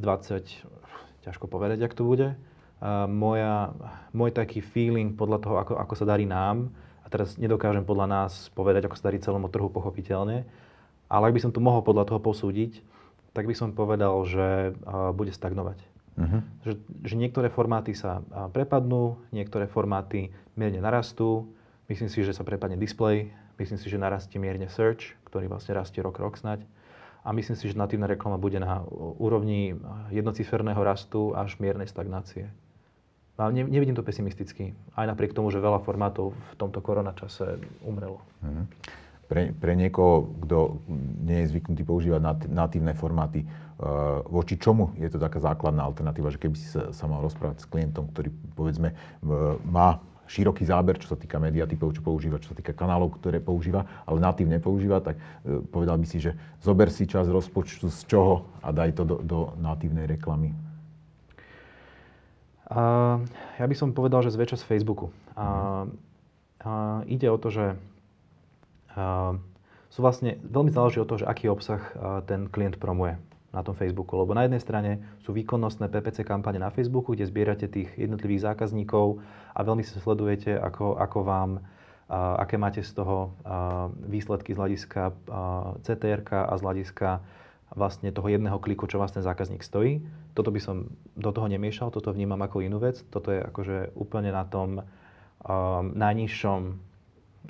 ťažko 1.29 1.45
povedať, 1.45 1.85
ak 1.85 1.93
to 1.93 2.03
bude 2.03 2.33
moja, 3.11 3.75
môj 4.15 4.31
taký 4.31 4.63
feeling 4.63 5.13
podľa 5.13 5.39
toho, 5.43 5.55
ako, 5.61 5.73
ako 5.77 5.93
sa 5.99 6.05
darí 6.07 6.25
nám, 6.25 6.73
a 7.03 7.07
teraz 7.11 7.35
nedokážem 7.35 7.83
podľa 7.83 8.07
nás 8.07 8.53
povedať, 8.53 8.87
ako 8.87 8.95
sa 8.97 9.11
darí 9.11 9.19
celému 9.19 9.49
trhu 9.51 9.67
pochopiteľne, 9.69 10.47
ale 11.09 11.23
ak 11.25 11.35
by 11.35 11.41
som 11.41 11.51
to 11.51 11.59
mohol 11.59 11.81
podľa 11.83 12.07
toho 12.07 12.21
posúdiť, 12.21 12.81
tak 13.33 13.45
by 13.45 13.53
som 13.53 13.77
povedal, 13.77 14.13
že 14.25 14.73
bude 15.13 15.33
stagnovať. 15.33 15.77
Uh-huh. 16.19 16.41
Že, 16.67 16.73
že 17.05 17.15
niektoré 17.15 17.47
formáty 17.47 17.95
sa 17.95 18.25
prepadnú, 18.51 19.17
niektoré 19.31 19.69
formáty 19.71 20.33
mierne 20.55 20.83
narastú, 20.83 21.47
myslím 21.87 22.11
si, 22.11 22.23
že 22.23 22.35
sa 22.35 22.43
prepadne 22.43 22.75
display, 22.75 23.31
myslím 23.59 23.79
si, 23.79 23.87
že 23.87 23.99
narastie 23.99 24.39
mierne 24.39 24.67
search, 24.67 25.15
ktorý 25.27 25.47
vlastne 25.51 25.75
rastie 25.75 25.99
rok, 26.03 26.19
rok 26.19 26.35
snať. 26.39 26.63
A 27.23 27.35
myslím 27.35 27.55
si, 27.59 27.67
že 27.67 27.75
natívna 27.75 28.07
reklama 28.07 28.39
bude 28.39 28.57
na 28.59 28.83
úrovni 29.19 29.75
jednociferného 30.09 30.79
rastu 30.79 31.35
až 31.35 31.59
miernej 31.59 31.87
stagnácie. 31.91 32.47
Ale 33.39 33.55
ne, 33.55 33.63
nevidím 33.63 33.95
to 33.95 34.03
pesimisticky, 34.03 34.75
aj 34.99 35.15
napriek 35.15 35.31
tomu, 35.31 35.47
že 35.47 35.63
veľa 35.63 35.79
formátov 35.79 36.35
v 36.35 36.53
tomto 36.59 36.83
koronačase 36.83 37.63
umrelo. 37.87 38.19
Mm-hmm. 38.43 38.65
Pre, 39.31 39.41
pre 39.55 39.73
niekoho, 39.79 40.35
kto 40.43 40.83
nie 41.23 41.45
je 41.45 41.55
zvyknutý 41.55 41.85
používať 41.87 42.19
nat, 42.19 42.39
natívne 42.49 42.91
formáty, 42.97 43.45
uh, 43.45 44.25
voči 44.27 44.59
čomu 44.59 44.91
je 44.99 45.07
to 45.07 45.21
taká 45.21 45.39
základná 45.39 45.87
alternatíva, 45.87 46.33
že 46.33 46.41
keby 46.41 46.57
si 46.57 46.67
sa, 46.67 46.91
sa 46.91 47.05
mal 47.07 47.23
rozprávať 47.23 47.63
s 47.63 47.69
klientom, 47.69 48.11
ktorý 48.11 48.33
povedzme 48.59 48.91
uh, 48.91 49.55
má 49.63 50.03
široký 50.29 50.61
záber, 50.61 51.01
čo 51.01 51.09
sa 51.11 51.17
týka 51.17 51.41
mediatypov, 51.41 51.97
čo 51.97 52.05
používa, 52.05 52.37
čo 52.37 52.53
sa 52.53 52.57
týka 52.61 52.77
kanálov, 52.77 53.17
ktoré 53.17 53.41
používa, 53.41 53.89
ale 54.05 54.21
natív 54.21 54.45
nepoužíva, 54.53 55.01
tak 55.01 55.17
uh, 55.17 55.65
povedal 55.73 55.97
by 55.97 56.05
si, 56.05 56.21
že 56.21 56.37
zober 56.61 56.93
si 56.93 57.09
čas 57.09 57.25
rozpočtu 57.25 57.89
z 57.89 57.99
čoho 58.05 58.45
a 58.61 58.69
daj 58.69 58.93
to 58.93 59.03
do, 59.09 59.17
do 59.25 59.39
natívnej 59.57 60.05
reklamy. 60.05 60.53
A 62.69 63.17
ja 63.57 63.65
by 63.65 63.73
som 63.73 63.97
povedal, 63.97 64.21
že 64.21 64.29
zväčša 64.29 64.61
z 64.61 64.67
Facebooku. 64.69 65.09
A, 65.33 65.89
a 66.61 67.01
ide 67.09 67.25
o 67.33 67.41
to, 67.41 67.49
že 67.49 67.65
a, 68.93 69.33
sú 69.89 69.99
vlastne, 70.05 70.37
veľmi 70.45 70.69
záleží 70.69 71.01
od 71.01 71.09
toho, 71.09 71.25
že 71.25 71.29
aký 71.29 71.49
obsah 71.49 71.81
ten 72.29 72.45
klient 72.45 72.77
promuje 72.77 73.17
na 73.49 73.61
tom 73.65 73.73
Facebooku. 73.73 74.13
Lebo 74.17 74.37
na 74.37 74.45
jednej 74.45 74.61
strane 74.61 74.91
sú 75.25 75.33
výkonnostné 75.33 75.89
PPC 75.89 76.21
kampane 76.25 76.61
na 76.61 76.69
Facebooku, 76.69 77.13
kde 77.13 77.25
zbierate 77.25 77.65
tých 77.65 77.89
jednotlivých 77.97 78.53
zákazníkov 78.53 79.21
a 79.53 79.59
veľmi 79.65 79.81
sa 79.81 79.97
sledujete, 80.01 80.53
ako, 80.53 80.97
ako 80.97 81.19
vám, 81.25 81.49
a, 82.09 82.41
aké 82.41 82.61
máte 82.61 82.85
z 82.85 82.93
toho 82.93 83.33
a, 83.43 83.89
výsledky 84.05 84.53
z 84.53 84.57
hľadiska 84.57 85.01
CTR 85.81 86.21
a 86.29 86.53
z 86.57 86.61
hľadiska 86.61 87.09
vlastne 87.73 88.09
toho 88.09 88.25
jedného 88.29 88.57
kliku, 88.57 88.89
čo 88.89 88.97
vás 88.97 89.13
ten 89.13 89.21
zákazník 89.21 89.61
stojí. 89.61 90.01
Toto 90.33 90.49
by 90.49 90.57
som 90.61 90.89
do 91.13 91.29
toho 91.29 91.45
nemiešal, 91.45 91.93
toto 91.93 92.09
vnímam 92.09 92.41
ako 92.41 92.65
inú 92.65 92.81
vec. 92.81 93.01
Toto 93.13 93.29
je 93.29 93.45
akože 93.45 93.93
úplne 93.93 94.33
na 94.33 94.41
tom 94.45 94.81
um, 94.81 95.93
najnižšom, 95.93 96.88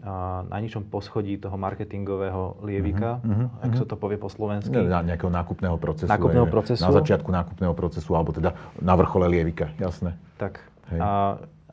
uh, 0.02 0.46
najnižšom 0.48 0.88
poschodí 0.88 1.38
toho 1.42 1.56
marketingového 1.58 2.62
lievika, 2.64 3.20
uh-huh, 3.20 3.50
uh-huh, 3.50 3.66
ak 3.66 3.72
sa 3.76 3.86
to 3.86 3.96
povie 3.96 4.16
po 4.16 4.30
slovensky. 4.32 4.74
Na 4.74 5.04
nejakého 5.04 5.32
nákupného 5.32 5.78
procesu. 5.82 6.10
Nákupného 6.10 6.48
procesu. 6.48 6.84
Na 6.84 6.94
začiatku 6.94 7.30
nákupného 7.30 7.74
procesu, 7.74 8.12
alebo 8.14 8.32
teda 8.32 8.56
na 8.80 8.94
vrchole 8.96 9.28
lievika, 9.28 9.74
jasné. 9.82 10.16
Tak. 10.38 10.62
Hej. 10.94 11.00
A 11.02 11.10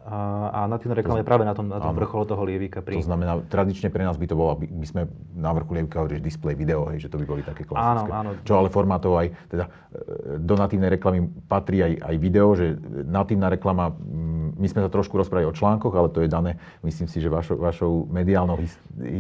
a, 0.06 0.18
a 0.54 0.60
natívna 0.70 0.94
reklama 0.94 1.18
je 1.18 1.26
práve 1.26 1.42
na 1.42 1.50
tom, 1.50 1.66
na 1.66 1.82
tom 1.82 1.90
vrchole 1.98 2.30
toho 2.30 2.38
lievika. 2.46 2.78
Pri... 2.78 3.02
To 3.02 3.10
znamená, 3.10 3.42
tradične 3.50 3.90
pre 3.90 4.06
nás 4.06 4.14
by 4.14 4.26
to 4.30 4.38
bolo, 4.38 4.54
aby, 4.54 4.70
by 4.70 4.86
sme 4.86 5.02
na 5.34 5.50
vrchu 5.50 5.74
lievika 5.74 5.98
hovorili, 5.98 6.22
display 6.22 6.54
video, 6.54 6.86
hej, 6.94 7.02
že 7.02 7.08
to 7.10 7.18
by 7.18 7.26
boli 7.26 7.42
také 7.42 7.66
klasické. 7.66 8.06
Áno, 8.14 8.30
áno. 8.30 8.30
Čo 8.46 8.62
ale 8.62 8.70
formátov 8.70 9.18
aj, 9.18 9.34
teda 9.50 9.66
e, 9.66 9.70
do 10.38 10.54
natívnej 10.54 10.94
reklamy 10.94 11.26
patrí 11.50 11.82
aj, 11.82 11.92
aj 12.06 12.14
video, 12.22 12.54
že 12.54 12.78
natívna 13.02 13.50
reklama, 13.50 13.90
mm, 13.90 14.35
my 14.56 14.66
sme 14.66 14.80
sa 14.82 14.90
trošku 14.90 15.20
rozprávali 15.20 15.46
o 15.46 15.54
článkoch, 15.54 15.92
ale 15.92 16.08
to 16.08 16.24
je 16.24 16.32
dané, 16.32 16.56
myslím 16.80 17.06
si, 17.06 17.20
že 17.20 17.28
vašou, 17.28 17.60
vašou 17.60 18.08
mediálnou 18.08 18.56
his, 18.56 18.72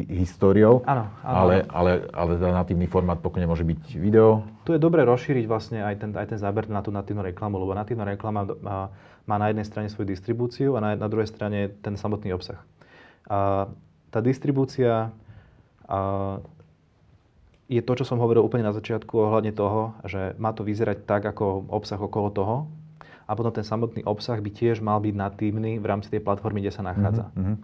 históriou. 0.08 0.80
Áno, 0.88 1.12
áno. 1.20 1.36
Ale, 1.36 1.54
ale, 1.68 1.92
ale 2.10 2.32
natívny 2.40 2.88
formát 2.88 3.20
pokojne 3.20 3.44
môže 3.44 3.62
byť 3.62 4.00
video. 4.00 4.42
Tu 4.64 4.74
je 4.74 4.80
dobre 4.80 5.04
rozšíriť 5.04 5.44
vlastne 5.44 5.84
aj 5.84 5.94
ten, 6.00 6.10
aj 6.16 6.26
ten 6.34 6.38
záber 6.40 6.66
na 6.72 6.80
tú 6.80 6.88
natívnu 6.90 7.22
reklamu, 7.22 7.60
lebo 7.60 7.76
natívna 7.76 8.08
reklama 8.08 8.48
má 8.64 8.90
má 9.26 9.36
na 9.42 9.50
jednej 9.50 9.66
strane 9.66 9.90
svoju 9.90 10.14
distribúciu 10.14 10.78
a 10.78 10.80
na, 10.80 10.90
na 10.94 11.10
druhej 11.10 11.26
strane 11.26 11.74
ten 11.82 11.98
samotný 11.98 12.32
obsah. 12.32 12.62
A 13.26 13.66
tá 14.14 14.22
distribúcia 14.22 15.10
a, 15.90 16.38
je 17.66 17.82
to, 17.82 17.92
čo 17.98 18.06
som 18.06 18.22
hovoril 18.22 18.46
úplne 18.46 18.62
na 18.62 18.70
začiatku 18.70 19.10
ohľadne 19.18 19.50
toho, 19.50 19.98
že 20.06 20.38
má 20.38 20.54
to 20.54 20.62
vyzerať 20.62 21.02
tak, 21.02 21.26
ako 21.26 21.66
obsah 21.66 21.98
okolo 21.98 22.30
toho 22.30 22.56
a 23.26 23.32
potom 23.34 23.50
ten 23.50 23.66
samotný 23.66 24.06
obsah 24.06 24.38
by 24.38 24.50
tiež 24.54 24.78
mal 24.78 25.02
byť 25.02 25.14
natívny 25.14 25.82
v 25.82 25.86
rámci 25.86 26.08
tej 26.08 26.22
platformy, 26.22 26.62
kde 26.62 26.72
sa 26.72 26.86
nachádza. 26.86 27.34
Mm-hmm. 27.34 27.56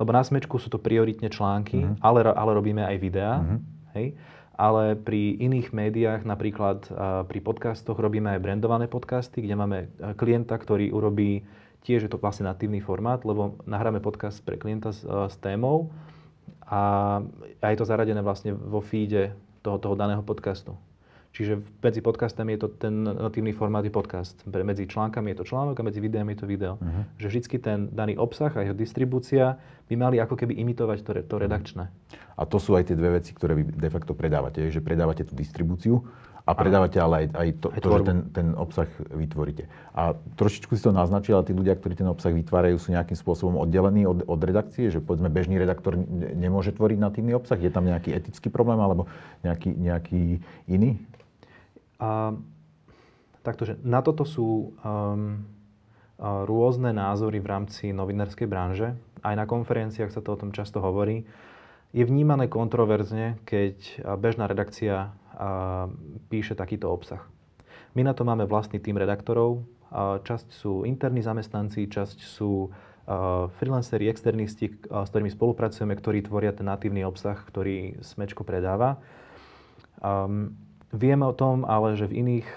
Lebo 0.00 0.10
na 0.16 0.24
smečku 0.24 0.56
sú 0.56 0.72
to 0.72 0.80
prioritne 0.80 1.28
články, 1.28 1.84
mm-hmm. 1.84 2.00
ale, 2.00 2.24
ale 2.24 2.50
robíme 2.56 2.82
aj 2.82 2.96
videá. 2.96 3.44
Mm-hmm. 3.44 3.58
Hej? 3.96 4.06
ale 4.60 4.92
pri 4.92 5.40
iných 5.40 5.72
médiách, 5.72 6.28
napríklad 6.28 6.84
pri 7.24 7.40
podcastoch, 7.40 7.96
robíme 7.96 8.28
aj 8.36 8.44
brandované 8.44 8.92
podcasty, 8.92 9.40
kde 9.40 9.56
máme 9.56 9.88
klienta, 10.20 10.52
ktorý 10.60 10.92
urobí 10.92 11.48
tiež 11.80 12.04
je 12.04 12.10
to 12.12 12.20
vlastne 12.20 12.44
natívny 12.44 12.84
formát, 12.84 13.24
lebo 13.24 13.56
nahráme 13.64 14.04
podcast 14.04 14.44
pre 14.44 14.60
klienta 14.60 14.92
s, 14.92 15.00
s 15.04 15.36
témou 15.40 15.88
a, 16.68 17.18
a 17.56 17.66
je 17.72 17.76
to 17.80 17.88
zaradené 17.88 18.20
vlastne 18.20 18.52
vo 18.52 18.84
feede 18.84 19.32
toho, 19.64 19.80
toho 19.80 19.96
daného 19.96 20.20
podcastu. 20.20 20.76
Čiže 21.30 21.62
medzi 21.78 22.02
podcastami 22.02 22.58
je 22.58 22.66
to 22.66 22.68
ten 22.74 23.06
natívny 23.06 23.54
formát 23.54 23.86
je 23.86 23.94
podcast. 23.94 24.42
Medzi 24.50 24.90
článkami 24.90 25.30
je 25.30 25.36
to 25.38 25.44
článok 25.46 25.78
a 25.78 25.86
medzi 25.86 26.02
videami 26.02 26.34
je 26.34 26.38
to 26.42 26.46
video. 26.50 26.74
Uh-huh. 26.82 27.06
Že 27.22 27.26
vždy 27.30 27.58
ten 27.62 27.78
daný 27.94 28.18
obsah 28.18 28.50
a 28.50 28.66
jeho 28.66 28.74
distribúcia 28.74 29.54
by 29.86 29.94
mali 29.94 30.18
ako 30.18 30.34
keby 30.34 30.58
imitovať 30.58 30.98
to, 31.06 31.10
to 31.22 31.36
redakčné. 31.38 31.86
A 32.34 32.42
to 32.50 32.58
sú 32.58 32.74
aj 32.74 32.90
tie 32.90 32.98
dve 32.98 33.22
veci, 33.22 33.30
ktoré 33.30 33.54
vy 33.54 33.62
de 33.62 33.90
facto 33.90 34.10
predávate. 34.18 34.74
Že 34.74 34.82
predávate 34.82 35.22
tú 35.22 35.38
distribúciu 35.38 36.02
a 36.46 36.50
predávate 36.56 36.96
ale 36.96 37.14
aj, 37.24 37.26
aj 37.36 37.48
to, 37.60 37.68
aj 37.70 37.80
to 37.80 37.88
že 37.90 38.04
ten, 38.08 38.18
ten 38.32 38.48
obsah 38.56 38.88
vytvoríte. 39.12 39.68
A 39.92 40.16
trošičku 40.40 40.72
si 40.74 40.82
to 40.82 40.90
naznačil, 40.90 41.36
ale 41.36 41.46
tí 41.46 41.54
ľudia, 41.54 41.76
ktorí 41.76 41.94
ten 41.94 42.08
obsah 42.08 42.32
vytvárajú, 42.32 42.80
sú 42.80 42.96
nejakým 42.96 43.18
spôsobom 43.18 43.60
oddelení 43.60 44.08
od, 44.08 44.24
od 44.24 44.40
redakcie, 44.40 44.88
že 44.88 45.04
povedzme 45.04 45.28
bežný 45.28 45.60
redaktor 45.60 45.94
nemôže 46.34 46.72
tvoriť 46.72 46.98
natívny 46.98 47.36
obsah. 47.36 47.60
Je 47.60 47.70
tam 47.70 47.84
nejaký 47.84 48.16
etický 48.16 48.48
problém 48.48 48.80
alebo 48.80 49.06
nejaký, 49.44 49.70
nejaký 49.76 50.22
iný? 50.66 50.96
A, 52.00 52.34
takto, 53.44 53.68
že 53.68 53.76
na 53.84 54.00
toto 54.00 54.24
sú 54.24 54.72
um, 54.80 55.44
rôzne 56.20 56.92
názory 56.92 57.40
v 57.40 57.48
rámci 57.48 57.84
novinárskej 57.96 58.48
branže. 58.48 58.92
Aj 59.24 59.36
na 59.36 59.48
konferenciách 59.48 60.12
sa 60.12 60.20
to 60.20 60.36
o 60.36 60.40
tom 60.40 60.52
často 60.52 60.80
hovorí. 60.80 61.24
Je 61.90 62.06
vnímané 62.06 62.46
kontroverzne, 62.46 63.40
keď 63.48 64.04
bežná 64.20 64.46
redakcia 64.46 65.10
píše 66.28 66.52
takýto 66.52 66.92
obsah. 66.92 67.24
My 67.96 68.04
na 68.04 68.12
to 68.12 68.22
máme 68.28 68.44
vlastný 68.44 68.78
tým 68.78 69.00
redaktorov. 69.00 69.64
Časť 70.22 70.52
sú 70.52 70.86
interní 70.86 71.24
zamestnanci, 71.24 71.90
časť 71.90 72.18
sú 72.22 72.70
freelanceri, 73.58 74.06
externisti, 74.06 74.70
s 74.86 75.08
ktorými 75.10 75.34
spolupracujeme, 75.34 75.98
ktorí 75.98 76.22
tvoria 76.22 76.54
ten 76.54 76.70
natívny 76.70 77.02
obsah, 77.02 77.34
ktorý 77.34 77.98
Smečko 77.98 78.46
predáva. 78.46 79.02
Um, 79.98 80.54
o 80.94 81.32
tom, 81.34 81.66
ale 81.66 81.98
že 81.98 82.06
v 82.06 82.22
iných 82.22 82.48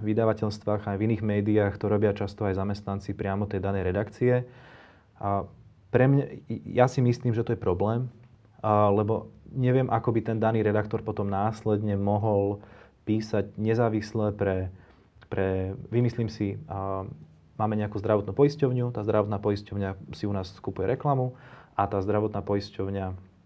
vydavateľstvách 0.00 0.92
aj 0.92 0.96
v 0.96 1.04
iných 1.08 1.22
médiách 1.24 1.74
to 1.76 1.88
robia 1.88 2.16
často 2.16 2.44
aj 2.44 2.56
zamestnanci 2.56 3.16
priamo 3.16 3.48
tej 3.48 3.60
danej 3.64 3.84
redakcie. 3.84 4.44
A 5.20 5.48
pre 5.88 6.04
mňa, 6.04 6.24
ja 6.68 6.84
si 6.88 7.00
myslím, 7.00 7.32
že 7.32 7.44
to 7.44 7.56
je 7.56 7.60
problém, 7.60 8.12
lebo 8.64 9.32
neviem, 9.52 9.86
ako 9.90 10.14
by 10.14 10.20
ten 10.22 10.38
daný 10.40 10.64
redaktor 10.64 11.02
potom 11.02 11.30
následne 11.30 11.94
mohol 11.94 12.64
písať 13.06 13.54
nezávisle 13.60 14.34
pre, 14.34 14.70
pre 15.30 15.78
vymyslím 15.90 16.26
si, 16.26 16.58
uh, 16.66 17.06
máme 17.54 17.74
nejakú 17.78 17.98
zdravotnú 18.02 18.34
poisťovňu, 18.34 18.90
tá 18.90 19.06
zdravotná 19.06 19.38
poisťovňa 19.38 20.16
si 20.16 20.24
u 20.26 20.32
nás 20.34 20.50
skupuje 20.50 20.90
reklamu 20.90 21.38
a 21.78 21.86
tá 21.86 22.02
zdravotná 22.02 22.42
poisťovňa 22.42 23.36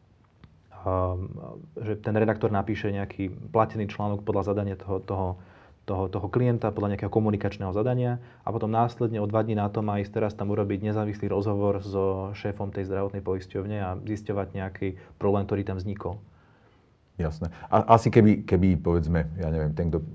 že 1.76 1.94
ten 2.00 2.14
redaktor 2.16 2.48
napíše 2.48 2.88
nejaký 2.88 3.52
platený 3.52 3.92
článok 3.92 4.24
podľa 4.24 4.54
zadania 4.54 4.80
toho, 4.80 4.96
toho, 5.04 5.28
toho, 5.90 6.06
toho 6.06 6.30
klienta, 6.30 6.70
podľa 6.70 6.94
nejakého 6.94 7.10
komunikačného 7.10 7.74
zadania 7.74 8.22
a 8.46 8.54
potom 8.54 8.70
následne 8.70 9.18
o 9.18 9.26
dva 9.26 9.42
dní 9.42 9.58
na 9.58 9.66
to 9.66 9.82
má 9.82 9.98
ísť 9.98 10.22
teraz 10.22 10.32
tam 10.38 10.54
urobiť 10.54 10.86
nezávislý 10.86 11.26
rozhovor 11.26 11.82
so 11.82 12.30
šéfom 12.38 12.70
tej 12.70 12.86
zdravotnej 12.86 13.26
poisťovne 13.26 13.76
a 13.82 13.98
zisťovať 13.98 14.48
nejaký 14.54 14.88
problém, 15.18 15.42
ktorý 15.50 15.66
tam 15.66 15.82
vznikol. 15.82 16.22
Jasné. 17.18 17.50
A 17.68 17.98
asi 17.98 18.08
keby, 18.08 18.46
keby 18.46 18.78
povedzme, 18.78 19.26
ja 19.36 19.50
neviem, 19.50 19.74
ten, 19.74 19.90
kto 19.90 19.98
e, 19.98 20.06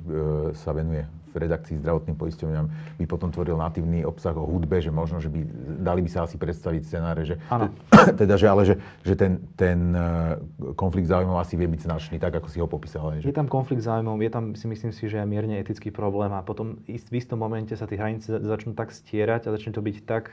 sa 0.58 0.72
venuje 0.72 1.06
v 1.36 1.44
redakcii 1.44 1.84
zdravotným 1.84 2.16
poisťovňam, 2.16 2.66
by 2.96 3.06
potom 3.06 3.30
tvoril 3.36 3.60
natívny 3.60 4.08
obsah 4.08 4.32
o 4.40 4.48
hudbe, 4.48 4.80
že 4.80 4.96
možno, 4.96 5.20
že 5.20 5.28
by 5.28 5.44
dali 5.84 6.00
by 6.00 6.10
sa 6.10 6.24
asi 6.24 6.40
predstaviť 6.40 6.82
scenáre, 6.88 7.28
že, 7.28 7.36
teda, 8.20 8.40
že 8.40 8.48
ale 8.48 8.64
že, 8.64 8.76
že 9.04 9.20
ten, 9.20 9.44
ten 9.60 9.92
e, 9.92 10.40
konflikt 10.80 11.12
záujmov 11.12 11.36
asi 11.36 11.60
vie 11.60 11.68
byť 11.68 11.82
značný, 11.84 12.16
tak 12.18 12.40
ako 12.40 12.48
si 12.48 12.58
ho 12.64 12.68
popísal. 12.72 13.20
Že... 13.20 13.28
Je 13.28 13.36
tam 13.36 13.52
konflikt 13.52 13.84
záujmov, 13.84 14.24
je 14.24 14.32
tam 14.32 14.56
si 14.56 14.66
myslím 14.72 14.96
si, 14.96 15.12
že 15.12 15.20
je 15.20 15.28
mierne 15.28 15.60
etický 15.60 15.92
problém 15.92 16.32
a 16.32 16.40
potom 16.40 16.80
v 16.88 17.14
istom 17.20 17.44
momente 17.44 17.76
sa 17.76 17.84
tie 17.84 18.00
hranice 18.00 18.40
začnú 18.40 18.72
tak 18.72 18.96
stierať 18.96 19.52
a 19.52 19.54
začne 19.54 19.76
to 19.76 19.84
byť 19.84 20.08
tak 20.08 20.32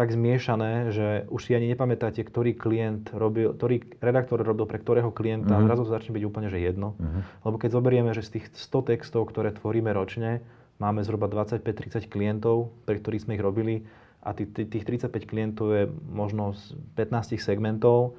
tak 0.00 0.16
zmiešané, 0.16 0.96
že 0.96 1.28
už 1.28 1.40
si 1.44 1.52
ani 1.52 1.68
nepamätáte, 1.76 2.24
ktorý 2.24 2.56
klient 2.56 3.12
robil, 3.12 3.52
ktorý 3.52 4.00
redaktor 4.00 4.40
robil 4.40 4.64
pre 4.64 4.80
ktorého 4.80 5.12
klienta 5.12 5.52
mm-hmm. 5.52 5.68
zrazu 5.68 5.84
to 5.84 5.92
začne 5.92 6.16
byť 6.16 6.24
úplne 6.24 6.48
že 6.48 6.56
jedno. 6.56 6.96
Mm-hmm. 6.96 7.22
Lebo 7.44 7.56
keď 7.60 7.70
zoberieme, 7.76 8.10
že 8.16 8.24
z 8.24 8.40
tých 8.40 8.48
100 8.56 8.96
textov, 8.96 9.28
ktoré 9.28 9.52
tvoríme 9.52 9.92
ročne, 9.92 10.40
máme 10.80 11.04
zhruba 11.04 11.28
25-30 11.28 12.08
klientov, 12.08 12.72
pre 12.88 12.96
ktorých 12.96 13.28
sme 13.28 13.36
ich 13.36 13.44
robili 13.44 13.84
a 14.24 14.32
tých, 14.32 14.72
tých 14.72 15.04
35 15.04 15.12
klientov 15.28 15.66
je 15.76 15.84
možno 16.08 16.56
z 16.56 16.80
15 16.96 17.36
segmentov, 17.36 18.16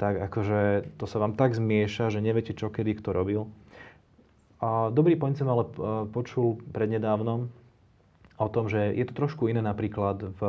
tak 0.00 0.16
akože 0.32 0.96
to 0.96 1.04
sa 1.04 1.20
vám 1.20 1.36
tak 1.36 1.52
zmieša, 1.52 2.08
že 2.08 2.24
neviete, 2.24 2.56
čo 2.56 2.72
kedy 2.72 2.96
kto 2.96 3.12
robil. 3.12 3.52
A 4.64 4.88
dobrý 4.88 5.20
point 5.20 5.36
som 5.36 5.52
ale 5.52 5.68
eh, 5.68 5.72
počul 6.08 6.56
prednedávnom, 6.72 7.52
o 8.40 8.48
tom, 8.48 8.72
že 8.72 8.96
je 8.96 9.04
to 9.04 9.12
trošku 9.12 9.52
iné 9.52 9.60
napríklad 9.60 10.32
v, 10.32 10.40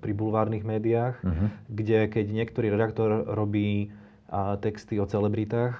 pri 0.00 0.12
bulvárnych 0.16 0.64
médiách, 0.64 1.20
uh-huh. 1.20 1.52
kde 1.68 2.08
keď 2.08 2.26
niektorý 2.32 2.72
redaktor 2.72 3.28
robí 3.28 3.92
a, 4.32 4.56
texty 4.56 4.96
o 4.96 5.04
celebritách 5.04 5.76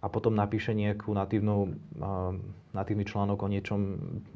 a 0.00 0.06
potom 0.08 0.32
napíše 0.32 0.72
nejakú 0.72 1.12
natívnu, 1.12 1.76
a, 2.00 2.32
natívny 2.72 3.04
článok 3.04 3.44
o 3.44 3.48
niečom, 3.52 3.80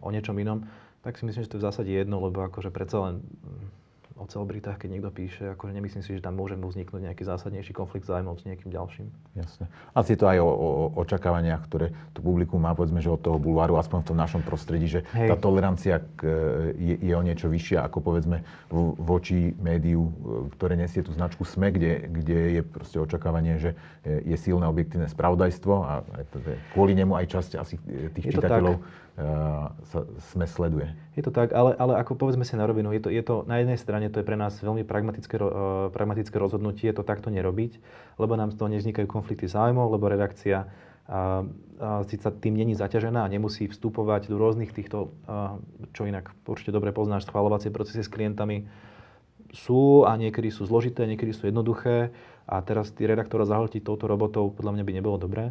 o 0.04 0.08
niečom 0.12 0.36
inom, 0.36 0.68
tak 1.00 1.16
si 1.16 1.24
myslím, 1.24 1.48
že 1.48 1.50
to 1.50 1.56
je 1.56 1.62
v 1.64 1.68
zásade 1.72 1.90
jedno, 1.90 2.20
lebo 2.20 2.44
akože 2.44 2.68
predsa 2.68 3.08
len 3.08 3.24
o 4.20 4.28
celebritách, 4.28 4.76
keď 4.76 4.88
niekto 4.92 5.10
píše, 5.10 5.56
akože 5.56 5.72
nemyslím 5.72 6.04
si, 6.04 6.12
že 6.12 6.20
tam 6.20 6.36
môže 6.36 6.52
mu 6.52 6.68
vzniknúť 6.68 7.08
nejaký 7.08 7.24
zásadnejší 7.24 7.72
konflikt 7.72 8.04
zájmov 8.04 8.36
s 8.36 8.44
niekým 8.44 8.68
ďalším. 8.68 9.08
Jasne. 9.32 9.64
Asi 9.96 10.12
je 10.12 10.20
to 10.20 10.28
aj 10.28 10.38
o, 10.44 10.50
o 10.52 10.68
očakávaniach, 11.00 11.64
ktoré 11.64 11.96
to 12.12 12.20
publikum 12.20 12.60
má, 12.60 12.76
povedzme, 12.76 13.00
že 13.00 13.08
od 13.08 13.24
toho 13.24 13.40
bulváru, 13.40 13.80
aspoň 13.80 14.04
v 14.04 14.08
tom 14.12 14.18
našom 14.20 14.42
prostredí, 14.44 14.86
že 14.92 15.00
Hej. 15.16 15.32
tá 15.32 15.36
tolerancia 15.40 16.04
k, 16.20 16.20
je, 16.76 16.94
je 17.00 17.12
o 17.16 17.22
niečo 17.24 17.48
vyššia 17.48 17.88
ako 17.88 17.98
povedzme 18.04 18.44
v, 18.68 18.76
voči 19.00 19.56
médiu, 19.56 20.12
ktoré 20.60 20.76
nesie 20.76 21.00
tú 21.00 21.16
značku 21.16 21.48
SME, 21.48 21.72
kde, 21.72 22.12
kde 22.12 22.60
je 22.60 22.62
proste 22.62 23.00
očakávanie, 23.00 23.56
že 23.56 23.72
je 24.04 24.36
silné 24.36 24.68
objektívne 24.68 25.08
spravodajstvo 25.08 25.72
a 25.80 26.04
kvôli 26.76 26.92
nemu 26.92 27.16
aj 27.16 27.26
časť 27.32 27.50
asi 27.56 27.74
tých 28.12 28.26
je 28.28 28.32
čitateľov 28.36 28.84
sa, 29.90 29.98
sme 30.32 30.46
sleduje. 30.46 30.94
Je 31.18 31.22
to 31.26 31.34
tak, 31.34 31.52
ale, 31.52 31.76
ale 31.76 31.98
ako 32.00 32.16
povedzme 32.16 32.46
si 32.46 32.56
na 32.56 32.64
rovinu, 32.64 32.94
je 32.94 33.02
to, 33.04 33.08
je 33.12 33.22
to 33.24 33.34
na 33.44 33.60
jednej 33.60 33.76
strane, 33.76 34.08
to 34.08 34.22
je 34.22 34.26
pre 34.26 34.38
nás 34.38 34.56
veľmi 34.62 34.86
pragmatické, 34.86 35.36
uh, 35.36 35.90
pragmatické 35.92 36.36
rozhodnutie 36.38 36.88
to 36.94 37.04
takto 37.04 37.28
nerobiť, 37.28 37.82
lebo 38.16 38.38
nám 38.38 38.54
z 38.54 38.56
toho 38.56 38.72
nevznikajú 38.72 39.06
konflikty 39.10 39.50
zájmov, 39.50 39.92
lebo 39.92 40.08
redakcia 40.08 40.70
a, 41.10 41.42
a 41.82 42.06
sa 42.06 42.30
tým 42.30 42.54
není 42.54 42.78
zaťažená 42.78 43.26
a 43.26 43.32
nemusí 43.32 43.66
vstupovať 43.66 44.30
do 44.30 44.38
rôznych 44.38 44.70
týchto, 44.70 45.10
a, 45.26 45.58
čo 45.92 46.06
inak 46.06 46.30
určite 46.46 46.70
dobre 46.70 46.94
poznáš, 46.94 47.26
schváľovacie 47.26 47.74
procesy 47.74 48.06
s 48.06 48.12
klientami 48.12 48.70
sú 49.50 50.06
a 50.06 50.14
niekedy 50.14 50.54
sú 50.54 50.62
zložité, 50.64 51.10
niekedy 51.10 51.34
sú 51.34 51.50
jednoduché 51.50 52.14
a 52.46 52.62
teraz 52.62 52.94
tí 52.94 53.02
redaktora 53.04 53.42
zahltiť 53.42 53.82
touto 53.82 54.06
robotou 54.06 54.46
podľa 54.54 54.78
mňa 54.78 54.84
by 54.86 54.92
nebolo 54.94 55.18
dobré. 55.18 55.50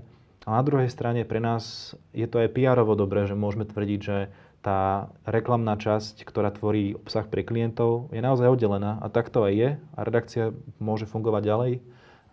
A 0.50 0.58
na 0.58 0.66
druhej 0.66 0.90
strane 0.90 1.22
pre 1.30 1.38
nás 1.38 1.94
je 2.10 2.26
to 2.26 2.42
aj 2.42 2.58
PR-ovo 2.58 2.98
dobré, 2.98 3.30
že 3.30 3.38
môžeme 3.38 3.70
tvrdiť, 3.70 4.00
že 4.02 4.34
tá 4.66 5.14
reklamná 5.30 5.78
časť, 5.78 6.26
ktorá 6.26 6.50
tvorí 6.50 6.98
obsah 6.98 7.22
pre 7.30 7.46
klientov, 7.46 8.10
je 8.10 8.18
naozaj 8.18 8.50
oddelená 8.50 8.98
a 8.98 9.14
tak 9.14 9.30
to 9.30 9.46
aj 9.46 9.54
je 9.54 9.70
a 9.78 10.00
redakcia 10.02 10.50
môže 10.82 11.06
fungovať 11.06 11.42
ďalej 11.46 11.72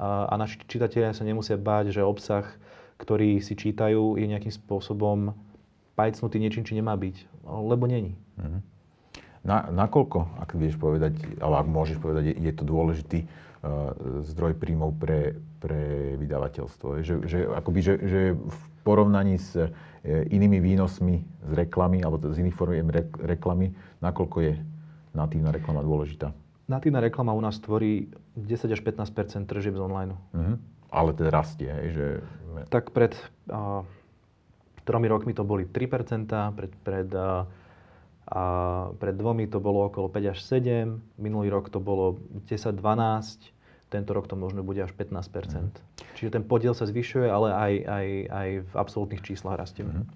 a, 0.00 0.32
naši 0.32 0.64
čitatelia 0.64 1.12
sa 1.12 1.28
nemusia 1.28 1.60
báť, 1.60 1.92
že 1.92 2.00
obsah, 2.00 2.48
ktorý 2.96 3.44
si 3.44 3.52
čítajú, 3.52 4.16
je 4.16 4.24
nejakým 4.24 4.50
spôsobom 4.64 5.36
pajcnutý 5.92 6.40
niečím, 6.40 6.64
či 6.64 6.72
nemá 6.72 6.96
byť, 6.96 7.44
lebo 7.44 7.84
není. 7.84 8.16
Mm-hmm. 8.40 8.60
Na, 9.44 9.68
nakoľko, 9.70 10.40
ak 10.40 10.56
vieš 10.56 10.80
povedať, 10.80 11.20
alebo 11.36 11.56
ak 11.60 11.68
môžeš 11.68 12.00
povedať, 12.00 12.32
je, 12.32 12.34
je 12.48 12.52
to 12.56 12.64
dôležitý 12.64 13.28
zdroj 14.26 14.54
príjmov 14.58 14.94
pre, 14.98 15.34
pre 15.58 16.14
vydavateľstvo? 16.20 17.02
Že, 17.02 17.14
že, 17.26 17.38
akoby, 17.50 17.80
že, 17.82 17.94
že 17.98 18.20
v 18.34 18.60
porovnaní 18.86 19.38
s 19.38 19.54
E, 20.06 20.22
inými 20.30 20.62
výnosmi 20.62 21.18
z 21.50 21.52
reklamy 21.58 21.98
alebo 22.06 22.22
z 22.30 22.38
iných 22.38 22.54
formiem 22.54 22.86
reklamy, 23.26 23.74
nakoľko 23.98 24.36
je 24.38 24.54
natívna 25.18 25.50
reklama 25.50 25.82
dôležitá? 25.82 26.30
Natívna 26.70 27.02
reklama 27.02 27.34
u 27.34 27.42
nás 27.42 27.58
tvorí 27.58 28.06
10 28.38 28.70
až 28.70 28.80
15 28.86 29.50
tržieb 29.50 29.74
z 29.74 29.82
online. 29.82 30.14
Uh-huh. 30.30 30.62
Ale 30.94 31.10
teda 31.10 31.34
rastie, 31.34 31.66
hej, 31.66 31.88
že... 31.90 32.06
Tak 32.70 32.94
pred 32.94 33.18
uh, 33.50 33.82
tromi 34.86 35.10
rokmi 35.10 35.34
to 35.34 35.42
boli 35.42 35.66
3 35.66 35.90
pred, 36.54 36.70
pred, 36.86 37.08
uh, 37.10 37.42
a 38.30 38.42
pred 39.02 39.14
dvomi 39.18 39.50
to 39.50 39.58
bolo 39.58 39.90
okolo 39.90 40.06
5 40.06 40.34
až 40.34 40.38
7, 40.38 41.18
minulý 41.18 41.50
rok 41.50 41.66
to 41.66 41.82
bolo 41.82 42.22
10-12, 42.46 42.78
tento 43.88 44.10
rok 44.10 44.26
to 44.26 44.34
možno 44.34 44.66
bude 44.66 44.82
až 44.82 44.90
15 44.94 45.14
mm. 45.30 45.68
Čiže 46.18 46.30
ten 46.34 46.42
podiel 46.42 46.74
sa 46.74 46.88
zvyšuje, 46.88 47.26
ale 47.30 47.48
aj, 47.54 47.72
aj, 47.86 48.06
aj 48.30 48.48
v 48.66 48.72
absolútnych 48.74 49.22
číslach 49.22 49.60
rastie. 49.60 49.86
Mm. 49.86 50.06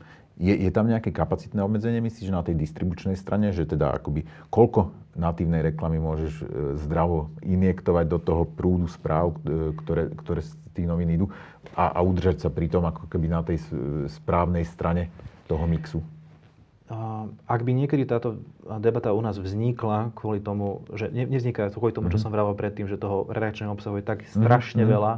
Je, 0.41 0.55
je 0.57 0.71
tam 0.73 0.89
nejaké 0.89 1.13
kapacitné 1.13 1.61
obmedzenie, 1.61 2.01
myslíš, 2.01 2.33
že 2.33 2.35
na 2.35 2.41
tej 2.41 2.57
distribučnej 2.57 3.13
strane, 3.13 3.53
že 3.53 3.69
teda 3.69 3.93
akoby 3.93 4.25
koľko 4.49 4.89
natívnej 5.13 5.61
reklamy 5.61 6.01
môžeš 6.01 6.33
e, 6.41 6.45
zdravo 6.81 7.29
injektovať 7.45 8.05
do 8.09 8.19
toho 8.19 8.43
prúdu 8.49 8.89
správ, 8.89 9.37
e, 9.45 9.77
ktoré, 9.77 10.09
ktoré 10.17 10.41
z 10.41 10.57
tých 10.73 10.89
novín 10.89 11.13
idú 11.13 11.29
a, 11.77 11.93
a 11.93 12.01
udržať 12.01 12.41
sa 12.41 12.49
pri 12.49 12.73
tom 12.73 12.89
ako 12.89 13.05
keby 13.13 13.27
na 13.29 13.45
tej 13.45 13.61
správnej 14.09 14.65
strane 14.65 15.13
toho 15.45 15.69
mixu? 15.69 16.01
Ak 17.47 17.61
by 17.63 17.71
niekedy 17.71 18.03
táto 18.03 18.43
debata 18.83 19.15
u 19.15 19.23
nás 19.23 19.39
vznikla 19.39 20.11
kvôli 20.19 20.43
tomu, 20.43 20.83
že 20.91 21.07
ne, 21.15 21.23
nevzniká 21.23 21.71
kvôli 21.71 21.95
tomu, 21.95 22.11
mm-hmm. 22.11 22.19
čo 22.19 22.19
mhm. 22.19 22.25
som 22.27 22.35
vravel 22.35 22.55
predtým, 22.59 22.91
že 22.91 22.99
toho 22.99 23.31
redakčného 23.31 23.71
obsahu 23.71 24.03
je 24.03 24.05
tak 24.05 24.27
mhm. 24.27 24.43
strašne 24.43 24.83
mm-hmm. 24.83 24.95
veľa, 24.99 25.13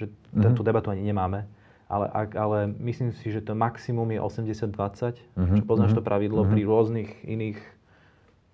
že 0.00 0.04
mm-hmm. 0.08 0.56
tú 0.56 0.62
debatu 0.64 0.88
ani 0.88 1.04
nemáme. 1.04 1.44
Ale, 1.88 2.04
ak, 2.04 2.36
ale 2.36 2.68
myslím 2.84 3.16
si, 3.16 3.32
že 3.32 3.40
to 3.40 3.56
maximum 3.56 4.12
je 4.12 4.20
80-20, 4.20 4.76
mm-hmm. 4.76 5.56
čo 5.56 5.62
poznáš 5.64 5.92
mm-hmm. 5.92 6.00
to 6.00 6.02
pravidlo 6.04 6.40
mm-hmm. 6.44 6.52
pri 6.52 6.62
rôznych 6.68 7.10
iných... 7.24 7.58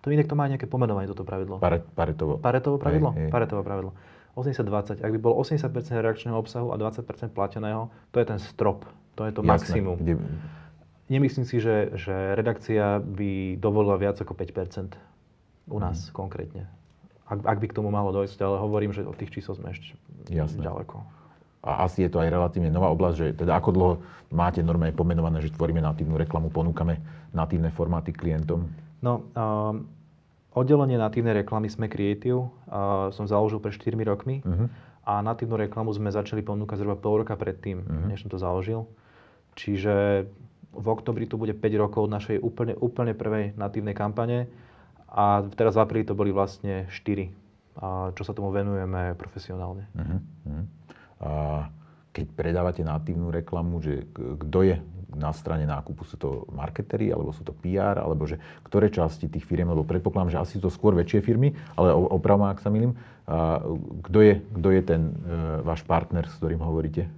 To 0.07 0.13
inak 0.13 0.29
to 0.31 0.37
má 0.39 0.47
nejaké 0.47 0.71
pomenovanie, 0.71 1.11
toto 1.11 1.27
pravidlo. 1.27 1.59
Pare, 1.59 1.83
paretovo. 1.83 2.39
Paretovo 2.39 2.77
pravidlo? 2.79 3.11
Hej, 3.17 3.27
hej. 3.27 3.31
Paretovo 3.33 3.67
pravidlo. 3.67 3.91
80-20. 4.39 5.03
Ak 5.03 5.11
by 5.15 5.19
bolo 5.19 5.35
80% 5.43 5.71
redakčného 5.95 6.37
obsahu 6.37 6.71
a 6.71 6.77
20% 6.79 7.07
plateného, 7.35 7.91
to 8.15 8.23
je 8.23 8.27
ten 8.27 8.39
strop. 8.39 8.87
To 9.19 9.27
je 9.27 9.33
to 9.35 9.43
Jasné. 9.43 9.51
maximum. 9.51 9.97
Kde 9.99 10.15
Nemyslím 11.13 11.45
si, 11.45 11.61
že, 11.61 11.93
že 12.01 12.33
redakcia 12.33 12.97
by 13.01 13.61
dovolila 13.61 14.01
viac 14.01 14.17
ako 14.17 14.33
5 14.33 15.69
u 15.69 15.79
nás 15.81 16.09
mm. 16.09 16.13
konkrétne. 16.17 16.65
Ak, 17.29 17.41
ak 17.45 17.59
by 17.61 17.67
k 17.69 17.77
tomu 17.77 17.89
malo 17.93 18.13
dojsť, 18.13 18.39
ale 18.41 18.57
hovorím, 18.61 18.93
že 18.93 19.05
od 19.05 19.17
tých 19.17 19.33
čísel 19.33 19.57
sme 19.57 19.73
ešte 19.73 19.97
Jasné. 20.29 20.65
ďaleko. 20.65 21.05
A 21.65 21.89
asi 21.89 22.05
je 22.05 22.13
to 22.13 22.21
aj 22.21 22.29
relatívne 22.29 22.69
nová 22.69 22.93
oblasť, 22.93 23.17
že 23.17 23.27
teda 23.41 23.57
ako 23.57 23.71
dlho 23.73 23.93
máte 24.33 24.61
normálne 24.61 24.93
pomenované, 24.93 25.41
že 25.41 25.53
tvoríme 25.53 25.81
natívnu 25.81 26.21
reklamu, 26.21 26.53
ponúkame 26.53 27.01
natívne 27.33 27.73
formáty 27.73 28.13
klientom? 28.13 28.69
No, 29.01 29.25
um, 29.33 29.89
oddelenie 30.53 31.01
natívnej 31.01 31.41
reklamy 31.41 31.73
sme 31.73 31.89
Creative 31.89 32.45
uh, 32.69 33.09
som 33.17 33.25
založil 33.25 33.61
pred 33.61 33.73
4 33.73 33.97
rokmi 34.05 34.45
uh-huh. 34.45 34.69
a 35.09 35.25
natívnu 35.25 35.57
reklamu 35.57 35.93
sme 35.97 36.13
začali 36.13 36.45
ponúkať 36.45 36.85
zhruba 36.85 37.01
pol 37.01 37.25
roka 37.25 37.33
predtým, 37.33 37.81
uh-huh. 37.81 38.13
než 38.13 38.25
som 38.25 38.29
to 38.29 38.37
založil. 38.37 38.85
Čiže 39.57 40.29
v 40.77 40.87
oktobri 40.91 41.25
to 41.31 41.39
bude 41.39 41.55
5 41.55 41.83
rokov 41.83 42.05
našej 42.11 42.43
úplne, 42.43 42.75
úplne 42.79 43.15
prvej 43.15 43.55
natívnej 43.55 43.95
kampane 43.95 44.51
a 45.09 45.47
teraz 45.55 45.79
v 45.79 45.83
apríli 45.83 46.05
to 46.05 46.19
boli 46.19 46.35
vlastne 46.35 46.91
4, 46.91 47.31
a 47.79 48.11
čo 48.15 48.23
sa 48.27 48.35
tomu 48.35 48.51
venujeme 48.51 49.15
profesionálne. 49.15 49.87
Uh-huh, 49.95 50.19
uh-huh. 50.19 50.65
A 51.23 51.31
keď 52.15 52.27
predávate 52.35 52.83
natívnu 52.87 53.31
reklamu, 53.35 53.83
že 53.83 54.07
kto 54.15 54.59
je 54.63 54.77
na 55.15 55.31
strane 55.31 55.67
nákupu? 55.67 56.07
Sú 56.07 56.19
to 56.19 56.47
marketery, 56.51 57.11
alebo 57.11 57.31
sú 57.35 57.47
to 57.47 57.55
PR, 57.55 57.99
alebo 57.99 58.27
že 58.27 58.39
ktoré 58.67 58.91
časti 58.91 59.31
tých 59.31 59.47
firiem, 59.47 59.71
lebo 59.71 59.87
predpokladám, 59.87 60.31
že 60.35 60.43
asi 60.43 60.53
sú 60.59 60.67
to 60.67 60.75
skôr 60.75 60.95
väčšie 60.95 61.23
firmy, 61.23 61.55
ale 61.79 61.95
opravom, 61.95 62.51
ak 62.51 62.63
sa 62.63 62.71
milím. 62.71 62.95
kto, 64.07 64.19
je, 64.23 64.35
kto 64.43 64.69
je 64.75 64.83
ten 64.83 65.03
e, 65.11 65.13
váš 65.65 65.83
partner, 65.87 66.27
s 66.29 66.39
ktorým 66.39 66.61
hovoríte? 66.61 67.09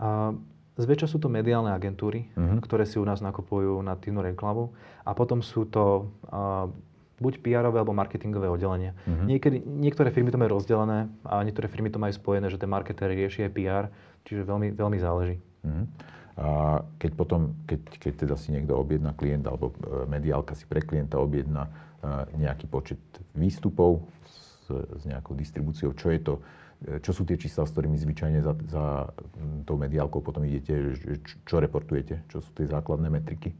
A 0.00 0.32
Zväčša 0.78 1.10
sú 1.10 1.18
to 1.18 1.26
mediálne 1.26 1.74
agentúry, 1.74 2.30
uh-huh. 2.38 2.62
ktoré 2.62 2.86
si 2.86 2.96
u 2.96 3.04
nás 3.04 3.18
nakupujú 3.18 3.82
na 3.82 3.98
tým 3.98 4.22
reklamu 4.22 4.70
a 5.02 5.10
potom 5.12 5.42
sú 5.42 5.66
to 5.66 6.08
uh, 6.30 6.70
buď 7.20 7.44
pr 7.44 7.64
alebo 7.68 7.92
marketingové 7.92 8.48
oddelenie. 8.48 8.96
Uh-huh. 9.04 9.28
Niekedy, 9.28 9.60
niektoré 9.60 10.08
firmy 10.14 10.32
to 10.32 10.40
majú 10.40 10.56
rozdelené 10.56 11.10
a 11.26 11.44
niektoré 11.44 11.68
firmy 11.68 11.92
to 11.92 12.00
majú 12.00 12.16
spojené, 12.16 12.48
že 12.48 12.56
ten 12.56 12.70
marketer 12.70 13.12
rieši 13.12 13.50
aj 13.50 13.52
PR, 13.52 13.84
čiže 14.24 14.48
veľmi, 14.48 14.72
veľmi 14.72 14.98
záleží. 14.98 15.36
Uh-huh. 15.66 15.84
A 16.40 16.80
keď 16.96 17.12
potom, 17.12 17.52
keď, 17.68 17.80
keď 18.00 18.12
teda 18.24 18.34
si 18.40 18.56
niekto 18.56 18.72
objedná 18.72 19.12
klient 19.12 19.44
alebo 19.44 19.76
e, 19.76 20.08
mediálka 20.08 20.56
si 20.56 20.64
pre 20.64 20.80
klienta 20.80 21.20
objedná 21.20 21.68
e, 21.68 22.40
nejaký 22.40 22.64
počet 22.64 23.02
výstupov 23.36 24.00
s, 24.24 24.72
s 24.72 25.02
nejakou 25.04 25.36
distribúciou, 25.36 25.92
čo 25.92 26.08
je 26.08 26.20
to, 26.24 26.34
čo 26.80 27.12
sú 27.12 27.28
tie 27.28 27.36
čísla, 27.36 27.68
s 27.68 27.72
ktorými 27.76 28.00
zvyčajne 28.00 28.40
za, 28.40 28.56
za 28.72 28.84
tou 29.68 29.76
mediálkou 29.76 30.24
potom 30.24 30.40
idete? 30.48 30.96
Čo 31.44 31.60
reportujete? 31.60 32.24
Čo 32.32 32.40
sú 32.40 32.50
tie 32.56 32.64
základné 32.64 33.12
metriky? 33.12 33.52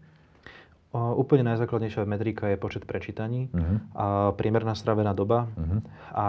O, 0.91 1.23
úplne 1.23 1.47
najzákladnejšia 1.47 2.03
metrika 2.03 2.51
je 2.51 2.59
počet 2.59 2.83
prečítaní 2.83 3.47
uh-huh. 3.55 3.79
a 3.95 4.07
priemerná 4.35 4.75
stravená 4.75 5.15
doba. 5.15 5.47
Uh-huh. 5.55 5.85
A 6.11 6.27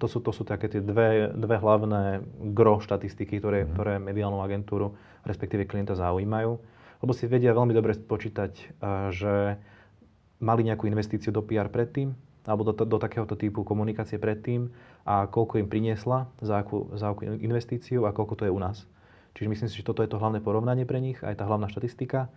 to 0.00 0.06
sú, 0.08 0.24
to 0.24 0.32
sú 0.32 0.48
také 0.48 0.72
tie 0.72 0.80
dve, 0.80 1.28
dve 1.36 1.60
hlavné 1.60 2.24
gro 2.56 2.80
štatistiky, 2.80 3.36
ktoré, 3.36 3.66
uh-huh. 3.66 3.74
ktoré 3.76 3.92
mediálnu 4.00 4.40
agentúru, 4.40 4.96
respektíve 5.28 5.68
klienta 5.68 5.92
zaujímajú. 5.92 6.56
Lebo 7.02 7.12
si 7.12 7.28
vedia 7.28 7.52
veľmi 7.52 7.74
dobre 7.74 7.98
spočítať, 7.98 8.78
že 9.10 9.58
mali 10.38 10.62
nejakú 10.62 10.86
investíciu 10.86 11.34
do 11.34 11.42
PR 11.42 11.66
predtým, 11.66 12.14
alebo 12.42 12.66
do, 12.66 12.74
do 12.74 12.98
takéhoto 12.98 13.38
typu 13.38 13.62
komunikácie 13.62 14.18
predtým 14.18 14.74
a 15.06 15.30
koľko 15.30 15.62
im 15.62 15.70
priniesla, 15.70 16.26
za 16.42 16.62
akú, 16.62 16.90
za 16.98 17.14
akú 17.14 17.26
investíciu 17.26 18.02
a 18.06 18.14
koľko 18.14 18.34
to 18.42 18.44
je 18.46 18.54
u 18.54 18.58
nás. 18.58 18.86
Čiže 19.32 19.48
myslím 19.48 19.68
si, 19.70 19.78
že 19.80 19.86
toto 19.86 20.04
je 20.04 20.10
to 20.10 20.20
hlavné 20.20 20.44
porovnanie 20.44 20.84
pre 20.84 21.00
nich, 21.00 21.22
aj 21.24 21.40
tá 21.40 21.44
hlavná 21.48 21.70
štatistika. 21.70 22.28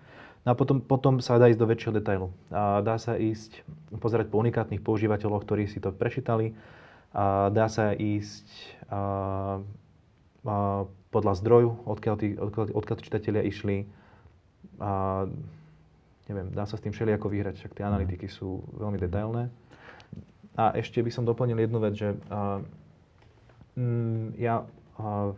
No 0.45 0.53
a 0.53 0.55
potom, 0.55 0.79
potom 0.79 1.19
sa 1.19 1.41
dá 1.41 1.49
ísť 1.49 1.59
do 1.59 1.67
väčšieho 1.67 1.97
detailu. 1.97 2.27
A 2.53 2.79
dá 2.85 3.01
sa 3.01 3.17
ísť 3.17 3.65
pozerať 3.97 4.29
po 4.29 4.39
unikátnych 4.39 4.79
používateľoch, 4.79 5.43
ktorí 5.43 5.65
si 5.65 5.81
to 5.81 5.89
prečítali. 5.89 6.53
A 7.11 7.49
dá 7.49 7.65
sa 7.65 7.91
ísť 7.97 8.45
a, 8.87 9.01
a 10.45 10.55
podľa 11.09 11.33
zdroju, 11.41 11.69
odkiaľ 11.89 12.15
tí, 12.21 12.27
odkiaľ, 12.37 12.65
odkiaľ 12.77 12.95
tí 13.01 13.03
čitatelia 13.09 13.43
išli. 13.43 13.89
A, 14.77 15.25
neviem, 16.29 16.53
dá 16.53 16.69
sa 16.69 16.77
s 16.77 16.83
tým 16.83 16.93
všelijako 16.93 17.27
vyhrať, 17.27 17.55
však 17.59 17.75
tie 17.75 17.87
analytiky 17.87 18.29
sú 18.29 18.61
veľmi 18.77 19.01
detailné. 19.01 19.49
A 20.55 20.71
ešte 20.79 21.03
by 21.03 21.11
som 21.11 21.27
doplnil 21.27 21.59
jednu 21.67 21.79
vec, 21.83 21.93
že 21.99 22.15
uh, 22.31 22.63
mm, 23.75 24.39
ja 24.39 24.63
uh, 24.63 25.35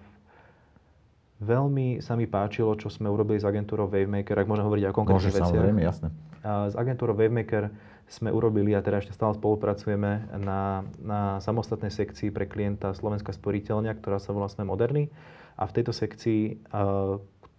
veľmi 1.41 2.01
sa 2.05 2.13
mi 2.13 2.29
páčilo, 2.29 2.77
čo 2.77 2.93
sme 2.93 3.09
urobili 3.09 3.41
s 3.41 3.45
agentúrou 3.45 3.89
Wavemaker, 3.89 4.37
ak 4.37 4.49
môžem 4.49 4.65
hovoriť 4.65 4.83
o 4.89 4.93
konkrétnych 4.93 5.33
veciach. 5.33 5.49
samozrejme, 5.49 5.81
jasné. 5.81 6.07
Uh, 6.45 6.69
s 6.69 6.75
agentúrou 6.77 7.17
Wavemaker 7.17 7.73
sme 8.07 8.31
urobili 8.31 8.71
a 8.71 8.79
teda 8.79 9.03
ešte 9.03 9.11
stále 9.11 9.35
spolupracujeme 9.35 10.31
na, 10.39 10.87
na 11.03 11.43
samostatnej 11.43 11.91
sekcii 11.91 12.31
pre 12.31 12.47
klienta 12.47 12.95
Slovenská 12.95 13.35
sporiteľňa, 13.35 13.99
ktorá 13.99 14.17
sa 14.21 14.31
volá 14.31 14.47
Sme 14.47 14.63
moderný. 14.63 15.11
A 15.57 15.65
v 15.65 15.75
tejto 15.81 15.91
sekcii, 15.91 16.61
uh, 16.71 17.17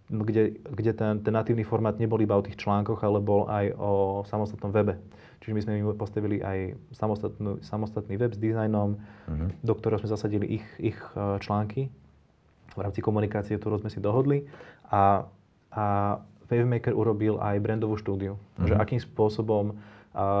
kde, 0.09 0.57
kde 0.57 0.91
ten, 0.97 1.21
ten 1.21 1.33
natívny 1.33 1.61
formát 1.61 1.93
nebol 2.01 2.17
iba 2.17 2.33
o 2.33 2.41
tých 2.41 2.57
článkoch, 2.57 3.05
ale 3.05 3.21
bol 3.21 3.45
aj 3.45 3.77
o 3.77 3.91
samostatnom 4.25 4.73
webe. 4.73 4.97
Čiže 5.39 5.53
my 5.55 5.61
sme 5.61 5.73
im 5.79 5.93
postavili 5.95 6.41
aj 6.41 6.75
samostatný, 6.97 7.61
samostatný 7.63 8.15
web 8.17 8.33
s 8.33 8.39
dizajnom, 8.41 8.97
uh-huh. 8.97 9.49
do 9.61 9.73
ktorého 9.77 10.01
sme 10.01 10.11
zasadili 10.11 10.59
ich, 10.59 10.65
ich 10.81 10.99
e, 11.15 11.39
články. 11.39 11.87
v 12.75 12.81
rámci 12.81 12.99
komunikácie, 12.99 13.55
ktorú 13.55 13.79
sme 13.79 13.93
si 13.93 14.01
dohodli. 14.03 14.49
A, 14.91 15.29
a 15.71 15.85
Wavemaker 16.49 16.97
urobil 16.97 17.37
aj 17.37 17.61
brandovú 17.61 17.95
štúdiu, 18.01 18.35
mm-hmm. 18.35 18.67
že 18.67 18.73
akým 18.75 18.99
spôsobom 18.99 19.77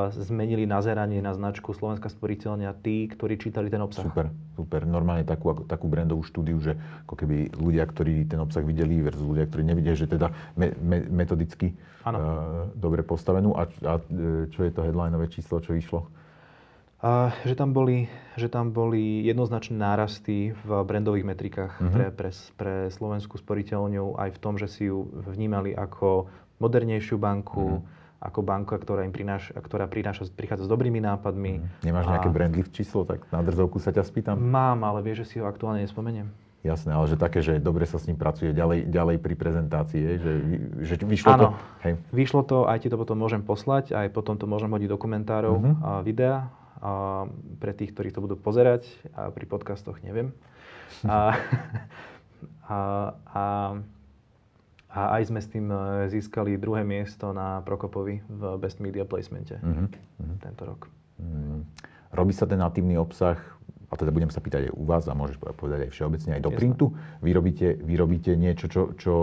zmenili 0.09 0.65
nazeranie 0.65 1.21
na 1.21 1.37
značku 1.37 1.77
Slovenská 1.77 2.09
sporiteľňa 2.09 2.73
tí, 2.81 3.05
ktorí 3.05 3.37
čítali 3.37 3.69
ten 3.69 3.77
obsah. 3.85 4.01
Super, 4.01 4.33
super. 4.57 4.81
Normálne 4.81 5.21
takú, 5.21 5.53
takú 5.69 5.85
brandovú 5.85 6.25
štúdiu, 6.25 6.57
že 6.57 6.73
ako 7.05 7.13
keby 7.13 7.53
ľudia, 7.53 7.85
ktorí 7.85 8.25
ten 8.25 8.41
obsah 8.41 8.65
videli 8.65 8.97
versus 9.05 9.21
ľudia, 9.21 9.45
ktorí 9.45 9.61
nevidia, 9.61 9.93
že 9.93 10.09
teda 10.09 10.33
me, 10.57 10.73
me, 10.81 11.05
metodicky 11.13 11.77
uh, 12.01 12.65
dobre 12.73 13.05
postavenú. 13.05 13.53
A, 13.53 13.69
a 13.85 14.01
e, 14.01 14.49
čo 14.49 14.65
je 14.65 14.71
to 14.73 14.81
headlineové 14.81 15.29
číslo, 15.29 15.61
čo 15.61 15.77
vyšlo? 15.77 16.09
A, 17.05 17.29
že, 17.45 17.53
tam 17.53 17.69
boli, 17.69 18.09
že 18.41 18.49
tam 18.49 18.73
boli 18.73 19.21
jednoznačné 19.21 19.77
nárasty 19.77 20.51
v 20.65 20.69
brandových 20.81 21.29
metrikách 21.29 21.77
uh-huh. 21.77 21.93
pre, 21.93 22.05
pre, 22.09 22.29
pre 22.57 22.75
slovenskú 22.89 23.37
sporiteľňu 23.37 24.17
aj 24.17 24.29
v 24.33 24.41
tom, 24.41 24.57
že 24.57 24.65
si 24.65 24.89
ju 24.89 25.07
vnímali 25.29 25.77
ako 25.77 26.25
modernejšiu 26.57 27.21
banku, 27.21 27.79
uh-huh 27.79 27.97
ako 28.19 28.43
banka, 28.43 28.75
ktorá 28.75 29.07
im 29.07 29.15
prináša, 29.15 29.55
ktorá 29.55 29.87
prináša, 29.87 30.27
prichádza 30.27 30.67
s 30.67 30.71
dobrými 30.71 30.99
nápadmi. 30.99 31.63
Mm. 31.63 31.67
Nemáš 31.87 32.05
a... 32.07 32.19
nejaké 32.19 32.29
brandlift 32.29 32.71
číslo, 32.75 33.07
tak 33.07 33.23
na 33.31 33.39
drzovku 33.39 33.79
sa 33.79 33.95
ťa 33.95 34.03
spýtam? 34.03 34.35
Mám, 34.35 34.83
ale 34.83 34.99
vieš, 34.99 35.23
že 35.23 35.25
si 35.25 35.35
ho 35.39 35.47
aktuálne 35.47 35.79
nespomeniem. 35.87 36.27
Jasné, 36.59 36.91
ale 36.91 37.07
že 37.07 37.15
také, 37.15 37.39
že 37.39 37.55
dobre 37.55 37.87
sa 37.87 37.95
s 37.95 38.11
ním 38.11 38.19
pracuje 38.19 38.51
ďalej, 38.51 38.91
ďalej 38.91 39.23
pri 39.23 39.35
prezentácii, 39.39 40.01
že, 40.19 40.33
že 40.83 40.93
vyšlo 40.99 41.31
ano, 41.31 41.43
to? 41.47 41.49
Hej. 41.87 41.93
vyšlo 42.11 42.41
to, 42.43 42.67
aj 42.67 42.83
ti 42.83 42.91
to 42.91 42.99
potom 42.99 43.15
môžem 43.15 43.39
poslať, 43.39 43.95
aj 43.95 44.11
potom 44.11 44.35
to 44.35 44.43
môžem 44.43 44.67
hodiť 44.67 44.91
do 44.91 44.99
komentárov 44.99 45.55
uh-huh. 45.55 45.75
a 45.79 45.91
videa. 46.03 46.51
A 46.83 46.91
pre 47.63 47.71
tých, 47.71 47.95
ktorí 47.95 48.11
to 48.11 48.19
budú 48.19 48.35
pozerať, 48.35 48.87
a 49.15 49.31
pri 49.31 49.47
podcastoch 49.47 50.03
neviem. 50.03 50.35
A, 51.07 51.37
a, 52.69 52.79
a 53.29 53.43
a 54.89 55.21
aj 55.21 55.29
sme 55.29 55.39
s 55.39 55.47
tým 55.53 55.69
e, 55.69 56.09
získali 56.09 56.57
druhé 56.57 56.81
miesto 56.81 57.29
na 57.29 57.61
Prokopovi 57.61 58.25
v 58.25 58.41
Best 58.57 58.81
Media 58.81 59.05
Placemente 59.05 59.61
uh-huh. 59.61 59.87
tento 60.41 60.63
rok. 60.65 60.89
Uh-huh. 61.21 61.61
Robí 62.09 62.33
sa 62.33 62.49
ten 62.49 62.57
natívny 62.57 62.97
obsah, 62.97 63.37
a 63.89 63.93
teda 63.97 64.13
budem 64.13 64.29
sa 64.29 64.37
pýtať 64.37 64.69
aj 64.69 64.73
u 64.77 64.83
vás 64.85 65.05
a 65.09 65.17
môžeš 65.17 65.41
povedať 65.57 65.89
aj 65.89 65.91
všeobecne 65.93 66.31
aj 66.37 66.41
do 66.45 66.53
Jasne. 66.53 66.59
printu. 66.61 66.85
Vy 67.25 67.31
robíte, 67.33 67.67
vy 67.73 67.93
robíte 67.97 68.31
niečo, 68.37 68.69
čo, 68.69 68.93
čo 68.93 69.13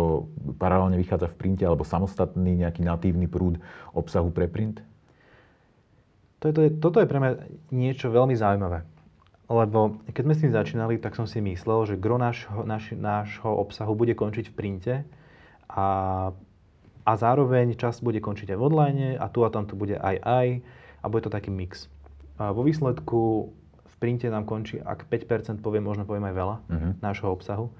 paralelne 0.58 0.98
vychádza 0.98 1.30
v 1.30 1.38
printe, 1.38 1.62
alebo 1.62 1.86
samostatný 1.86 2.66
nejaký 2.66 2.82
natívny 2.82 3.30
prúd 3.30 3.62
obsahu 3.94 4.34
pre 4.34 4.50
print? 4.50 4.82
To 6.42 6.50
je, 6.50 6.52
to 6.52 6.60
je, 6.66 6.70
toto 6.82 6.98
je 6.98 7.06
pre 7.06 7.18
mňa 7.22 7.30
niečo 7.70 8.10
veľmi 8.10 8.34
zaujímavé. 8.34 8.82
Lebo 9.46 10.02
keď 10.10 10.22
sme 10.26 10.34
s 10.34 10.42
tým 10.42 10.52
začínali, 10.52 10.94
tak 10.98 11.14
som 11.14 11.30
si 11.30 11.38
myslel, 11.38 11.86
že 11.86 11.94
gro 11.94 12.18
nášho, 12.18 12.66
náš, 12.66 12.90
nášho 12.98 13.46
obsahu 13.46 13.94
bude 13.94 14.18
končiť 14.18 14.50
v 14.50 14.56
printe 14.58 14.94
a, 15.70 15.86
a 17.06 17.12
zároveň 17.14 17.74
časť 17.74 18.02
bude 18.02 18.18
končiť 18.22 18.54
aj 18.54 18.58
v 18.58 18.64
online 18.66 19.06
a 19.18 19.26
tu 19.30 19.42
a 19.42 19.50
tam 19.50 19.66
to 19.66 19.78
bude 19.78 19.98
aj 19.98 20.16
aj 20.22 20.46
a 21.02 21.04
bude 21.06 21.26
to 21.26 21.32
taký 21.32 21.50
mix. 21.50 21.86
A 22.36 22.52
vo 22.52 22.66
výsledku 22.66 23.50
v 23.86 23.94
printe 23.98 24.28
nám 24.28 24.44
končí, 24.44 24.76
ak 24.82 25.08
5% 25.08 25.64
poviem, 25.64 25.86
možno 25.86 26.04
poviem 26.04 26.28
aj 26.28 26.34
veľa 26.36 26.56
uh-huh. 26.68 26.92
nášho 27.00 27.28
obsahu. 27.32 27.72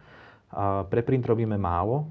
A 0.49 0.89
pre 0.89 1.05
print 1.05 1.27
robíme 1.29 1.61
málo 1.61 2.09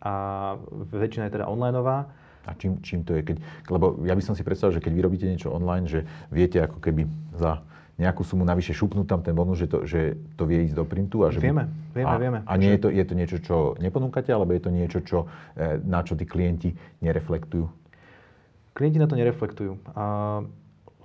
a 0.00 0.56
väčšina 0.88 1.28
je 1.28 1.34
teda 1.36 1.50
onlineová. 1.50 2.08
A 2.42 2.58
čím, 2.58 2.82
čím 2.82 3.06
to 3.06 3.14
je? 3.14 3.22
Keď, 3.22 3.36
lebo 3.70 4.02
ja 4.02 4.18
by 4.18 4.22
som 4.24 4.34
si 4.34 4.42
predstavil, 4.42 4.80
že 4.80 4.82
keď 4.82 4.92
vy 4.98 5.02
robíte 5.04 5.26
niečo 5.30 5.54
online, 5.54 5.86
že 5.86 6.02
viete 6.32 6.58
ako 6.58 6.82
keby 6.82 7.06
za 7.38 7.62
nejakú 8.00 8.24
sumu 8.24 8.42
navyše 8.42 8.72
šupnúť 8.72 9.06
tam 9.06 9.20
ten 9.20 9.36
bonus, 9.36 9.60
že 9.60 9.68
to, 9.68 9.84
že 9.84 10.16
to 10.36 10.48
vie 10.48 10.64
ísť 10.64 10.76
do 10.76 10.84
printu? 10.88 11.22
A 11.22 11.30
že 11.30 11.44
vieme, 11.44 11.68
vieme, 11.92 12.08
a, 12.08 12.16
vieme. 12.16 12.38
A 12.48 12.52
nie 12.56 12.72
je 12.74 12.80
to, 12.80 12.88
je 12.88 13.04
to 13.04 13.14
niečo, 13.14 13.38
čo 13.44 13.56
neponúkate, 13.76 14.32
alebo 14.32 14.56
je 14.56 14.62
to 14.64 14.70
niečo, 14.72 14.98
čo, 15.04 15.18
e, 15.54 15.76
na 15.84 16.00
čo 16.00 16.16
tí 16.16 16.24
klienti 16.24 16.72
nereflektujú? 17.04 17.68
Klienti 18.72 18.98
na 18.98 19.08
to 19.08 19.16
nereflektujú. 19.20 19.72
A, 19.92 20.04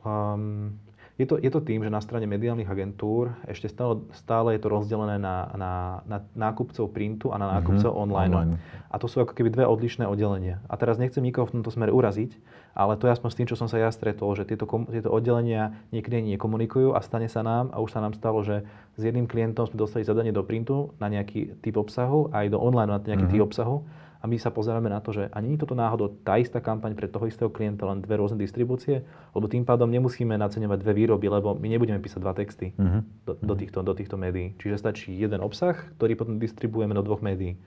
um, 0.08 0.80
je 1.18 1.26
to, 1.26 1.42
je 1.42 1.50
to 1.50 1.66
tým, 1.66 1.82
že 1.82 1.90
na 1.90 1.98
strane 1.98 2.30
mediálnych 2.30 2.70
agentúr 2.70 3.34
ešte 3.50 3.66
stále, 3.66 4.06
stále 4.14 4.54
je 4.54 4.62
to 4.62 4.70
rozdelené 4.70 5.18
na, 5.18 5.50
na, 5.58 5.74
na 6.06 6.18
nákupcov 6.38 6.94
printu 6.94 7.34
a 7.34 7.42
na 7.42 7.58
nákupcov 7.58 7.90
mm-hmm, 7.90 8.06
online. 8.06 8.34
online. 8.38 8.52
A 8.94 9.02
to 9.02 9.10
sú 9.10 9.26
ako 9.26 9.34
keby 9.34 9.50
dve 9.50 9.66
odlišné 9.66 10.06
oddelenia. 10.06 10.62
A 10.70 10.78
teraz 10.78 11.02
nechcem 11.02 11.26
nikoho 11.26 11.50
v 11.50 11.58
tomto 11.58 11.74
smere 11.74 11.90
uraziť, 11.90 12.38
ale 12.78 13.02
to 13.02 13.10
je 13.10 13.18
aspoň 13.18 13.30
s 13.34 13.38
tým, 13.42 13.48
čo 13.50 13.58
som 13.58 13.66
sa 13.66 13.82
ja 13.82 13.90
stretol, 13.90 14.38
že 14.38 14.46
tieto, 14.46 14.70
tieto 14.70 15.10
oddelenia 15.10 15.74
niekedy 15.90 16.22
nekomunikujú 16.38 16.94
a 16.94 17.02
stane 17.02 17.26
sa 17.26 17.42
nám, 17.42 17.74
a 17.74 17.82
už 17.82 17.98
sa 17.98 18.00
nám 18.06 18.14
stalo, 18.14 18.46
že 18.46 18.62
s 18.94 19.02
jedným 19.02 19.26
klientom 19.26 19.66
sme 19.66 19.82
dostali 19.82 20.06
zadanie 20.06 20.30
do 20.30 20.46
printu 20.46 20.94
na 21.02 21.10
nejaký 21.10 21.58
typ 21.66 21.82
obsahu, 21.82 22.30
aj 22.30 22.54
do 22.54 22.62
online 22.62 22.94
na 22.94 23.02
nejaký 23.02 23.26
mm-hmm. 23.26 23.34
typ 23.34 23.42
obsahu 23.42 23.82
a 24.18 24.26
my 24.26 24.38
sa 24.42 24.50
pozeráme 24.50 24.90
na 24.90 24.98
to, 24.98 25.14
že 25.14 25.30
ani 25.30 25.54
nie 25.54 25.58
je 25.58 25.64
toto 25.64 25.78
náhodou 25.78 26.10
tá 26.26 26.42
istá 26.42 26.58
kampaň 26.58 26.98
pre 26.98 27.06
toho 27.06 27.30
istého 27.30 27.54
klienta, 27.54 27.86
len 27.86 28.02
dve 28.02 28.18
rôzne 28.18 28.42
distribúcie, 28.42 29.06
lebo 29.38 29.46
tým 29.46 29.62
pádom 29.62 29.86
nemusíme 29.86 30.34
naceňovať 30.34 30.78
dve 30.82 30.94
výroby, 30.98 31.30
lebo 31.30 31.54
my 31.54 31.68
nebudeme 31.70 32.02
písať 32.02 32.20
dva 32.22 32.34
texty 32.34 32.74
uh-huh. 32.74 33.06
do, 33.30 33.38
do, 33.38 33.54
mhm. 33.54 33.60
týchto, 33.62 33.80
do 33.86 33.94
týchto 33.94 34.16
médií. 34.18 34.58
Čiže 34.58 34.82
stačí 34.82 35.14
jeden 35.14 35.42
obsah, 35.46 35.78
ktorý 36.02 36.18
potom 36.18 36.42
distribuujeme 36.42 36.98
do 36.98 37.06
dvoch 37.06 37.22
médií. 37.22 37.62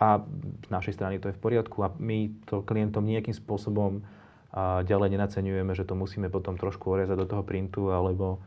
A 0.00 0.24
z 0.66 0.68
našej 0.72 0.96
strany 0.96 1.20
to 1.20 1.28
je 1.30 1.36
v 1.36 1.42
poriadku 1.44 1.84
a 1.84 1.92
my 2.00 2.32
to 2.48 2.64
klientom 2.66 3.04
nejakým 3.04 3.36
spôsobom 3.36 4.02
a 4.50 4.82
ďalej 4.82 5.14
nenaceňujeme, 5.14 5.70
že 5.78 5.86
to 5.86 5.94
musíme 5.94 6.26
potom 6.26 6.58
trošku 6.58 6.90
orezať 6.90 7.14
do 7.14 7.26
toho 7.30 7.46
printu, 7.46 7.94
alebo 7.94 8.42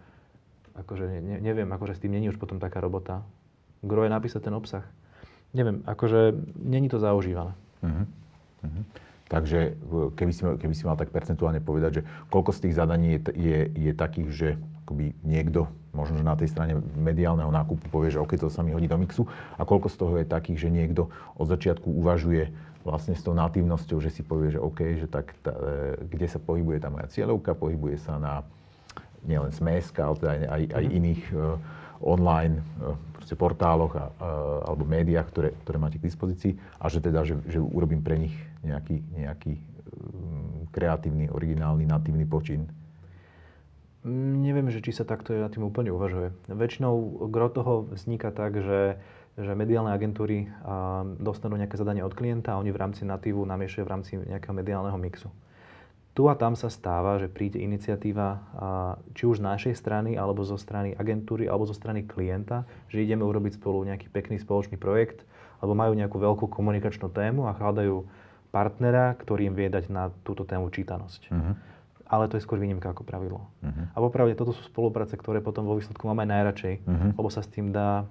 akože 0.76 1.24
ne, 1.24 1.40
neviem, 1.40 1.70
akože 1.70 1.96
s 1.96 2.02
tým 2.04 2.12
není 2.12 2.28
už 2.28 2.36
potom 2.36 2.60
taká 2.60 2.84
robota. 2.84 3.24
Gro 3.80 4.04
je 4.04 4.12
napísať 4.12 4.52
ten 4.52 4.52
obsah 4.52 4.84
neviem, 5.54 5.86
akože 5.86 6.34
není 6.58 6.90
to 6.90 6.98
zaužívané. 7.00 7.54
Uh-huh. 7.86 8.06
Uh-huh. 8.66 8.84
Takže 9.30 9.78
keby 10.14 10.32
si, 10.34 10.42
keby 10.46 10.74
si 10.78 10.84
mal 10.86 10.98
tak 11.00 11.10
percentuálne 11.10 11.64
povedať, 11.64 12.02
že 12.02 12.06
koľko 12.30 12.52
z 12.54 12.60
tých 12.70 12.78
zadaní 12.78 13.18
je, 13.18 13.20
je, 13.34 13.60
je 13.90 13.92
takých, 13.96 14.30
že 14.30 14.50
akoby 14.86 15.16
niekto 15.26 15.66
možno, 15.94 16.20
že 16.20 16.26
na 16.26 16.36
tej 16.38 16.50
strane 16.54 16.78
mediálneho 16.98 17.50
nákupu 17.50 17.88
povie, 17.90 18.14
že 18.14 18.22
OK, 18.22 18.36
to 18.38 18.50
sa 18.50 18.66
mi 18.66 18.74
hodí 18.74 18.90
do 18.90 18.98
mixu 18.98 19.30
a 19.58 19.62
koľko 19.64 19.88
z 19.90 19.96
toho 19.96 20.14
je 20.22 20.26
takých, 20.26 20.68
že 20.68 20.70
niekto 20.74 21.10
od 21.38 21.48
začiatku 21.50 21.86
uvažuje 21.86 22.50
vlastne 22.84 23.16
s 23.16 23.24
tou 23.24 23.32
natívnosťou, 23.32 24.04
že 24.04 24.12
si 24.12 24.22
povie, 24.28 24.54
že 24.54 24.60
OK, 24.60 25.00
že 25.00 25.08
tak 25.08 25.32
tá, 25.40 25.56
e, 25.56 26.04
kde 26.04 26.28
sa 26.28 26.38
pohybuje 26.42 26.84
tá 26.84 26.92
moja 26.92 27.08
cieľovka, 27.08 27.56
pohybuje 27.56 27.96
sa 28.04 28.20
na 28.20 28.44
nielen 29.24 29.56
SMSK, 29.56 29.98
ale 30.04 30.16
teda 30.20 30.32
aj, 30.36 30.42
aj, 30.44 30.64
aj 30.68 30.84
mhm. 30.84 30.94
iných 31.00 31.24
uh, 31.32 31.42
online 32.04 32.60
proste 33.16 33.40
portáloch 33.40 33.96
a, 33.96 34.12
alebo 34.68 34.84
médiách, 34.84 35.28
ktoré, 35.32 35.50
ktoré 35.64 35.78
máte 35.80 35.98
k 35.98 36.08
dispozícii 36.12 36.60
a 36.78 36.92
že 36.92 37.00
teda, 37.00 37.24
že, 37.24 37.40
že 37.48 37.64
urobím 37.64 38.04
pre 38.04 38.20
nich 38.20 38.36
nejaký, 38.68 39.00
nejaký 39.16 39.54
um, 39.56 40.68
kreatívny, 40.76 41.32
originálny, 41.32 41.88
natívny 41.88 42.28
počin. 42.28 42.68
Mm, 44.04 44.44
neviem, 44.44 44.68
že 44.68 44.84
či 44.84 44.92
sa 44.92 45.08
takto 45.08 45.32
na 45.32 45.48
tým 45.48 45.64
úplne 45.64 45.96
uvažuje. 45.96 46.36
Väčšinou 46.52 47.28
gro 47.32 47.48
toho 47.48 47.88
vzniká 47.96 48.36
tak, 48.36 48.60
že, 48.60 49.00
že 49.40 49.52
mediálne 49.56 49.96
agentúry 49.96 50.52
dostanú 51.24 51.56
nejaké 51.56 51.80
zadanie 51.80 52.04
od 52.04 52.12
klienta 52.12 52.54
a 52.54 52.60
oni 52.60 52.76
v 52.76 52.82
rámci 52.84 53.08
natívu 53.08 53.48
namiešajú 53.48 53.84
v 53.88 53.92
rámci 53.92 54.12
nejakého 54.20 54.52
mediálneho 54.52 55.00
mixu 55.00 55.32
tu 56.14 56.30
a 56.30 56.38
tam 56.38 56.54
sa 56.54 56.70
stáva, 56.70 57.18
že 57.18 57.26
príde 57.26 57.58
iniciatíva 57.58 58.38
či 59.18 59.26
už 59.26 59.42
z 59.42 59.46
našej 59.50 59.74
strany, 59.74 60.14
alebo 60.14 60.46
zo 60.46 60.62
strany 60.62 60.94
agentúry, 60.94 61.50
alebo 61.50 61.66
zo 61.66 61.74
strany 61.74 62.06
klienta, 62.06 62.70
že 62.86 63.02
ideme 63.02 63.26
urobiť 63.26 63.58
spolu 63.58 63.82
nejaký 63.90 64.14
pekný 64.14 64.38
spoločný 64.38 64.78
projekt, 64.78 65.26
alebo 65.58 65.74
majú 65.74 65.98
nejakú 65.98 66.22
veľkú 66.22 66.46
komunikačnú 66.54 67.10
tému 67.10 67.50
a 67.50 67.58
hľadajú 67.58 68.06
partnera, 68.54 69.18
ktorý 69.18 69.50
im 69.50 69.58
vie 69.58 69.74
dať 69.74 69.90
na 69.90 70.14
túto 70.22 70.46
tému 70.46 70.70
čítanosť. 70.70 71.34
Uh-huh. 71.34 71.58
Ale 72.06 72.30
to 72.30 72.38
je 72.38 72.46
skôr 72.46 72.62
výnimka 72.62 72.94
ako 72.94 73.02
pravidlo. 73.02 73.50
Uh-huh. 73.66 73.90
A 73.90 73.98
popravde 73.98 74.38
toto 74.38 74.54
sú 74.54 74.62
spolupráce, 74.70 75.18
ktoré 75.18 75.42
potom 75.42 75.66
vo 75.66 75.74
výsledku 75.74 76.06
máme 76.06 76.30
aj 76.30 76.30
najradšej, 76.30 76.74
uh-huh. 76.86 77.10
lebo 77.18 77.30
sa 77.34 77.42
s 77.42 77.50
tým 77.50 77.74
dá, 77.74 78.06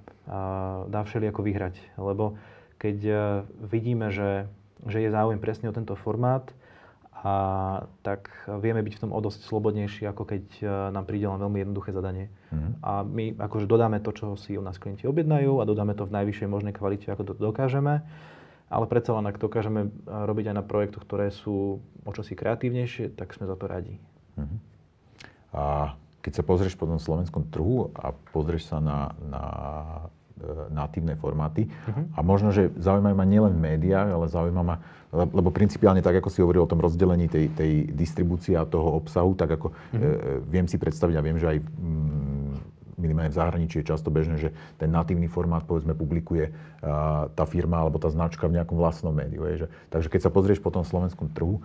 dá 0.91 1.07
všelijako 1.07 1.47
vyhrať. 1.47 1.79
Lebo 1.95 2.35
keď 2.83 2.99
vidíme, 3.63 4.11
že, 4.11 4.51
že 4.91 4.99
je 4.99 5.15
záujem 5.15 5.39
presne 5.39 5.71
o 5.71 5.77
tento 5.77 5.95
formát, 5.95 6.51
a 7.23 7.35
tak 8.03 8.35
vieme 8.59 8.83
byť 8.83 8.99
v 8.99 9.03
tom 9.07 9.15
o 9.15 9.21
dosť 9.23 9.47
slobodnejší, 9.47 10.11
ako 10.11 10.27
keď 10.27 10.45
e, 10.59 10.65
nám 10.91 11.07
príde 11.07 11.31
len 11.31 11.39
veľmi 11.39 11.63
jednoduché 11.63 11.95
zadanie. 11.95 12.35
Mm-hmm. 12.51 12.73
A 12.83 13.07
my 13.07 13.25
akože 13.39 13.71
dodáme 13.71 14.03
to, 14.03 14.11
čo 14.11 14.35
si 14.35 14.59
u 14.59 14.63
nás 14.63 14.75
klienti 14.83 15.07
objednajú 15.07 15.63
a 15.63 15.69
dodáme 15.69 15.95
to 15.95 16.03
v 16.03 16.19
najvyššej 16.19 16.51
možnej 16.51 16.75
kvalite, 16.75 17.07
ako 17.15 17.31
to 17.31 17.33
dokážeme. 17.39 18.03
Ale 18.73 18.85
predsa 18.91 19.15
len, 19.15 19.31
ak 19.31 19.39
dokážeme 19.39 19.87
e, 19.87 19.89
robiť 20.11 20.51
aj 20.51 20.57
na 20.59 20.67
projektoch, 20.67 21.07
ktoré 21.07 21.31
sú 21.31 21.79
o 22.03 22.11
čosi 22.11 22.35
kreatívnejšie, 22.35 23.15
tak 23.15 23.39
sme 23.39 23.47
za 23.47 23.55
to 23.55 23.71
radi. 23.71 24.03
Mm-hmm. 24.35 24.59
A 25.55 25.95
keď 26.27 26.33
sa 26.39 26.43
pozrieš 26.43 26.75
po 26.75 26.91
tom 26.91 26.99
slovenskom 26.99 27.47
trhu 27.55 27.95
a 27.95 28.11
pozrieš 28.35 28.67
sa 28.67 28.83
na, 28.83 29.15
na 29.31 29.43
natívne 30.73 31.15
formáty. 31.19 31.69
Uh-huh. 31.69 32.05
A 32.17 32.21
možno, 32.25 32.51
že 32.51 32.73
zaujímajú 32.81 33.15
ma 33.15 33.27
nielen 33.27 33.53
v 33.57 33.65
médiách, 33.75 34.09
ale 34.11 34.27
zaujíma 34.27 34.63
ma, 34.65 34.77
lebo 35.13 35.53
principiálne 35.53 36.01
tak, 36.01 36.19
ako 36.19 36.29
si 36.33 36.41
hovoril 36.41 36.65
o 36.65 36.71
tom 36.71 36.81
rozdelení 36.81 37.29
tej, 37.29 37.53
tej 37.53 37.73
distribúcie 37.93 38.57
a 38.57 38.65
toho 38.65 38.97
obsahu, 38.97 39.37
tak 39.37 39.61
ako 39.61 39.71
uh-huh. 39.71 40.01
e, 40.01 40.17
viem 40.49 40.65
si 40.65 40.81
predstaviť 40.81 41.15
a 41.21 41.25
viem, 41.25 41.37
že 41.37 41.47
aj 41.53 41.59
mm, 41.61 42.32
minimálne 43.03 43.35
v 43.35 43.39
zahraničí 43.43 43.83
je 43.83 43.91
často 43.91 44.15
bežné, 44.15 44.39
že 44.39 44.55
ten 44.79 44.87
natívny 44.87 45.27
formát 45.27 45.67
povedzme 45.67 45.99
publikuje 45.99 46.55
tá 47.35 47.45
firma 47.51 47.83
alebo 47.83 47.99
tá 47.99 48.07
značka 48.07 48.47
v 48.47 48.63
nejakom 48.63 48.79
vlastnom 48.79 49.11
médiu. 49.11 49.43
Je, 49.51 49.67
že, 49.67 49.69
takže 49.91 50.07
keď 50.07 50.21
sa 50.23 50.31
pozrieš 50.31 50.63
po 50.63 50.71
tom 50.71 50.87
slovenskom 50.87 51.35
trhu, 51.35 51.59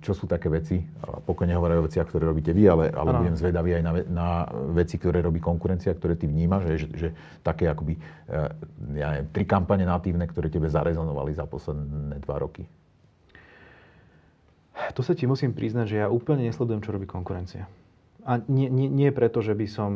čo 0.00 0.12
sú 0.16 0.24
také 0.24 0.48
veci, 0.48 0.82
pokojne 1.28 1.52
hovoria 1.54 1.78
o 1.78 1.86
veciach, 1.86 2.08
ktoré 2.08 2.24
robíte 2.24 2.56
vy, 2.56 2.64
ale, 2.66 2.84
ale 2.90 3.10
budem 3.14 3.36
zvedavý 3.36 3.76
aj 3.76 3.82
na, 3.84 3.92
na 4.08 4.28
veci, 4.72 4.96
ktoré 4.96 5.20
robí 5.20 5.38
konkurencia, 5.38 5.92
ktoré 5.92 6.16
ty 6.16 6.24
vnímaš, 6.24 6.72
že, 6.80 6.88
že 6.96 7.08
také 7.44 7.68
akoby, 7.68 8.00
ja 8.96 9.08
neviem, 9.14 9.28
tri 9.30 9.44
kampane 9.44 9.84
natívne, 9.84 10.24
ktoré 10.24 10.48
tebe 10.48 10.66
zarezonovali 10.72 11.36
za 11.36 11.44
posledné 11.44 12.18
dva 12.24 12.40
roky. 12.40 12.64
Tu 14.74 15.00
sa 15.06 15.14
ti 15.14 15.24
musím 15.30 15.54
priznať, 15.54 15.86
že 15.86 15.96
ja 16.02 16.10
úplne 16.10 16.50
nesledujem, 16.50 16.82
čo 16.82 16.90
robí 16.90 17.06
konkurencia. 17.06 17.70
A 18.24 18.40
nie, 18.48 18.72
nie, 18.72 18.88
nie 18.88 19.12
preto, 19.12 19.44
že 19.44 19.52
by 19.52 19.66
som 19.68 19.92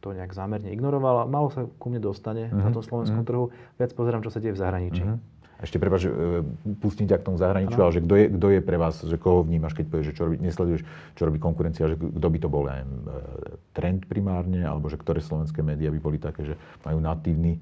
to 0.00 0.16
nejak 0.16 0.32
zámerne 0.32 0.72
ignoroval. 0.72 1.28
Malo 1.28 1.52
sa 1.52 1.68
ku 1.76 1.92
mne 1.92 2.00
dostane 2.00 2.48
uh-huh. 2.48 2.56
na 2.56 2.68
mhm. 2.72 2.74
tom 2.74 2.82
slovenskom 2.82 3.22
uh-huh. 3.22 3.50
trhu. 3.52 3.76
Viac 3.76 3.92
pozerám, 3.92 4.24
čo 4.24 4.32
sa 4.32 4.40
deje 4.40 4.56
v 4.56 4.60
zahraničí. 4.60 5.02
Uh-huh. 5.04 5.20
Ešte 5.60 5.76
prepáč, 5.76 6.08
e, 6.08 6.40
pustím 6.80 7.04
ťa 7.04 7.20
k 7.20 7.26
tomu 7.28 7.36
zahraničiu, 7.36 7.76
ano. 7.76 7.92
ale 7.92 7.92
že 7.92 8.00
kto 8.00 8.14
je, 8.16 8.26
kto 8.32 8.46
je 8.48 8.60
pre 8.64 8.80
vás, 8.80 8.96
že 8.96 9.16
koho 9.20 9.44
vnímaš, 9.44 9.76
keď 9.76 9.92
povieš, 9.92 10.06
že 10.08 10.14
čo 10.16 10.22
robí, 10.24 10.36
nesleduješ, 10.40 10.82
čo 11.20 11.22
robí 11.28 11.36
konkurencia, 11.36 11.84
že 11.84 12.00
kto 12.00 12.26
by 12.32 12.38
to 12.40 12.48
bol, 12.48 12.64
ja 12.64 12.80
neviem, 12.80 13.04
e, 13.04 13.60
trend 13.76 14.08
primárne, 14.08 14.64
alebo 14.64 14.88
že 14.88 14.96
ktoré 14.96 15.20
slovenské 15.20 15.60
médiá 15.60 15.92
by 15.92 16.00
boli 16.00 16.16
také, 16.16 16.48
že 16.48 16.54
majú 16.80 17.04
natívny 17.04 17.60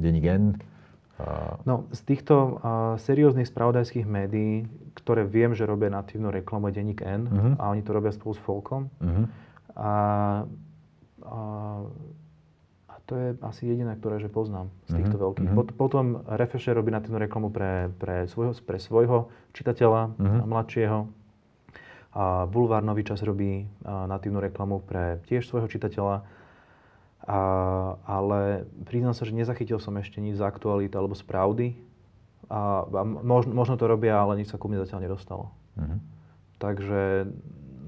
denník 0.00 0.26
N? 0.32 0.56
No, 1.64 1.88
z 1.96 2.00
týchto 2.04 2.34
uh, 2.36 2.54
serióznych 3.00 3.48
spravodajských 3.48 4.04
médií, 4.04 4.68
ktoré 5.00 5.24
viem, 5.24 5.56
že 5.56 5.64
robia 5.64 5.88
natívnu 5.88 6.28
reklamu, 6.28 6.68
je 6.68 6.76
denník 6.76 7.00
N 7.00 7.22
uh-huh. 7.24 7.52
a 7.56 7.72
oni 7.72 7.80
to 7.80 7.96
robia 7.96 8.12
spolu 8.12 8.36
s 8.36 8.40
Folkom. 8.44 8.92
Uh-huh. 9.00 9.24
A 9.80 9.90
a, 11.26 11.40
a 12.88 12.94
to 13.06 13.12
je 13.18 13.28
asi 13.42 13.66
jediné, 13.66 13.98
ktoré 13.98 14.22
že 14.22 14.30
poznám 14.30 14.70
z 14.86 15.02
týchto 15.02 15.18
mm-hmm. 15.18 15.26
veľkých. 15.26 15.50
Pot, 15.58 15.68
potom 15.74 16.04
Refresher 16.30 16.78
robí 16.78 16.94
na 16.94 17.02
natívnu 17.02 17.18
reklamu 17.18 17.48
pre, 17.50 17.90
pre, 17.98 18.30
svojho, 18.30 18.54
pre 18.62 18.78
svojho 18.78 19.30
čitateľa 19.50 20.14
mm-hmm. 20.14 20.46
mladšieho. 20.46 20.98
A 22.16 22.48
Bulvár 22.48 22.80
Nový 22.80 23.04
čas 23.04 23.20
robí 23.20 23.68
natívnu 23.84 24.40
reklamu 24.40 24.80
pre 24.80 25.20
tiež 25.28 25.44
svojho 25.44 25.68
čitateľa. 25.68 26.24
A, 27.26 27.40
ale 28.06 28.70
priznám 28.86 29.14
sa, 29.14 29.26
že 29.26 29.34
nezachytil 29.34 29.82
som 29.82 29.98
ešte 29.98 30.22
nič 30.22 30.38
z 30.38 30.46
aktuality 30.46 30.94
alebo 30.94 31.18
z 31.18 31.26
pravdy. 31.26 31.68
A, 32.46 32.86
a 32.86 33.02
možno, 33.02 33.50
možno 33.50 33.74
to 33.74 33.90
robia, 33.90 34.14
ale 34.14 34.38
nič 34.38 34.54
sa 34.54 34.58
ku 34.58 34.70
mne 34.70 34.78
zatiaľ 34.78 35.10
nedostalo. 35.10 35.50
Mm-hmm. 35.74 35.98
Takže 36.56 37.00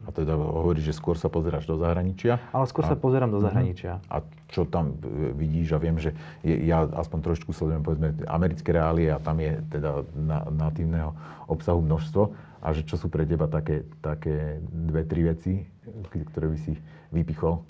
a 0.09 0.11
teda 0.11 0.41
hovorí, 0.41 0.81
že 0.81 0.97
skôr 0.97 1.21
sa 1.21 1.29
pozeráš 1.29 1.69
do 1.69 1.77
zahraničia. 1.77 2.41
Ale 2.49 2.65
skôr 2.65 2.81
a, 2.81 2.89
sa 2.89 2.97
pozerám 2.97 3.29
do 3.29 3.39
mhm. 3.39 3.45
zahraničia. 3.45 4.01
A 4.09 4.25
čo 4.49 4.65
tam 4.65 4.97
vidíš? 5.37 5.77
A 5.77 5.79
viem, 5.79 6.01
že 6.01 6.17
je, 6.41 6.57
ja 6.65 6.89
aspoň 6.89 7.29
trošku 7.29 7.53
sledujem 7.53 7.85
povedzme 7.85 8.17
americké 8.25 8.73
reálie 8.73 9.13
a 9.13 9.21
tam 9.21 9.37
je 9.37 9.61
teda 9.69 10.09
na, 10.17 10.49
natívneho 10.49 11.13
obsahu 11.45 11.85
množstvo. 11.85 12.23
A 12.65 12.73
že 12.73 12.89
čo 12.89 12.97
sú 12.97 13.13
pre 13.13 13.29
teba 13.29 13.53
také, 13.53 13.85
také 14.01 14.65
dve, 14.65 15.05
tri 15.05 15.29
veci, 15.29 15.69
ktoré 16.09 16.57
by 16.57 16.59
si 16.59 16.73
vypichol? 17.13 17.61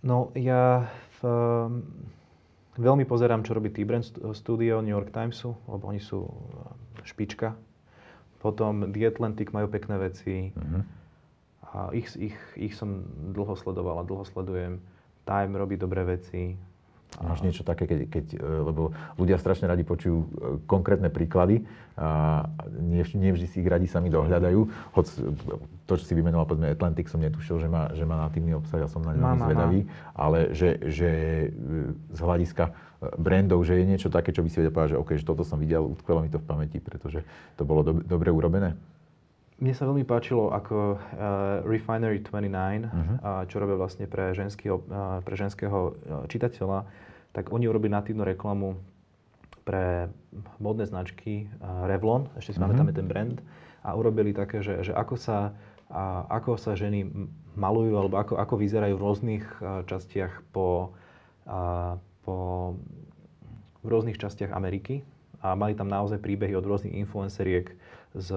No 0.00 0.32
ja 0.32 0.88
veľmi 2.76 3.04
pozerám, 3.06 3.46
čo 3.46 3.54
robí 3.54 3.70
T-Brand 3.70 4.34
Studio 4.34 4.82
New 4.82 4.92
York 4.92 5.14
Timesu, 5.14 5.54
lebo 5.70 5.88
oni 5.88 6.02
sú 6.02 6.26
e, 6.26 6.34
špička. 7.06 7.54
Potom 8.42 8.90
The 8.90 9.06
Atlantic 9.06 9.54
majú 9.54 9.70
pekné 9.70 9.96
veci. 10.02 10.50
Uh-huh 10.50 10.82
a 11.72 11.88
ich, 11.92 12.12
ich, 12.20 12.36
ich 12.56 12.76
som 12.76 13.08
dlho 13.32 13.56
sledoval 13.56 14.04
a 14.04 14.04
dlho 14.04 14.24
sledujem. 14.28 14.76
Time 15.24 15.56
robí 15.56 15.80
dobré 15.80 16.04
veci. 16.04 16.52
Máš 17.20 17.44
niečo 17.44 17.60
také, 17.60 17.84
keď, 17.84 18.00
keď, 18.08 18.24
e, 18.34 18.40
lebo 18.40 18.96
ľudia 19.20 19.36
strašne 19.36 19.68
radi 19.68 19.84
počujú 19.84 20.16
e, 20.16 20.26
konkrétne 20.64 21.12
príklady 21.12 21.68
a 21.92 22.48
nie, 22.80 23.04
nie 23.12 23.36
vždy 23.36 23.46
si 23.52 23.60
ich 23.60 23.68
radi 23.68 23.84
sami 23.84 24.08
dohľadajú. 24.08 24.60
Hoď 24.96 25.04
to, 25.84 25.92
čo 26.00 26.04
si 26.08 26.16
vymenoval, 26.16 26.48
povedzme 26.48 26.72
Atlantic, 26.72 27.12
som 27.12 27.20
netušil, 27.20 27.60
že 27.60 27.68
má, 27.68 27.92
že 27.92 28.08
má 28.08 28.16
natívny 28.16 28.56
obsah, 28.56 28.80
ja 28.80 28.88
som 28.88 29.04
na 29.04 29.12
ňom 29.12 29.44
zvedavý, 29.44 29.84
ale 30.16 30.56
že, 30.56 30.80
že 30.88 31.10
e, 31.52 31.92
z 32.16 32.20
hľadiska 32.24 32.72
brandov, 33.18 33.66
že 33.66 33.76
je 33.76 33.84
niečo 33.84 34.08
také, 34.08 34.30
čo 34.30 34.40
by 34.40 34.48
si 34.48 34.62
vedel 34.62 34.72
povedať, 34.72 34.90
že 34.94 35.00
OK, 35.02 35.10
že 35.18 35.26
toto 35.26 35.42
som 35.42 35.58
videl, 35.58 35.82
utkvelo 35.82 36.24
mi 36.24 36.30
to 36.30 36.38
v 36.38 36.46
pamäti, 36.48 36.78
pretože 36.78 37.26
to 37.58 37.66
bolo 37.66 37.82
do, 37.82 37.92
dobre 38.00 38.30
urobené? 38.30 38.78
Mne 39.62 39.78
sa 39.78 39.86
veľmi 39.86 40.02
páčilo, 40.02 40.50
ako 40.50 40.98
uh, 40.98 41.62
Refinery 41.62 42.18
29, 42.18 42.50
uh-huh. 42.50 42.90
uh, 42.90 43.46
čo 43.46 43.62
robia 43.62 43.78
vlastne 43.78 44.10
pre, 44.10 44.34
ženský, 44.34 44.74
uh, 44.74 45.22
pre 45.22 45.34
ženského 45.38 45.94
čitateľa, 46.26 46.82
tak 47.30 47.54
oni 47.54 47.70
urobili 47.70 47.94
natívnu 47.94 48.26
reklamu 48.26 48.74
pre 49.62 50.10
modné 50.58 50.82
značky 50.90 51.46
uh, 51.62 51.86
Revlon, 51.86 52.26
ešte 52.34 52.52
si 52.52 52.58
uh-huh. 52.58 52.74
pamätáme 52.74 52.90
ten 52.90 53.06
brand, 53.06 53.38
a 53.86 53.94
urobili 53.94 54.34
také, 54.34 54.66
že, 54.66 54.82
že 54.82 54.92
ako, 54.98 55.14
sa, 55.14 55.54
uh, 55.90 56.26
ako 56.26 56.58
sa 56.58 56.74
ženy 56.74 57.06
malujú, 57.54 57.94
alebo 57.98 58.18
ako, 58.18 58.34
ako 58.42 58.54
vyzerajú 58.58 58.94
v 58.98 59.04
rôznych 59.06 59.44
uh, 59.62 59.86
častiach 59.86 60.42
po, 60.50 60.94
uh, 61.46 61.98
po, 62.26 62.34
v 63.82 63.86
rôznych 63.86 64.18
častiach 64.18 64.54
Ameriky. 64.54 65.06
A 65.42 65.58
mali 65.58 65.74
tam 65.74 65.90
naozaj 65.90 66.22
príbehy 66.22 66.54
od 66.54 66.62
rôznych 66.62 66.94
influenceriek, 66.94 67.74
z, 68.12 68.28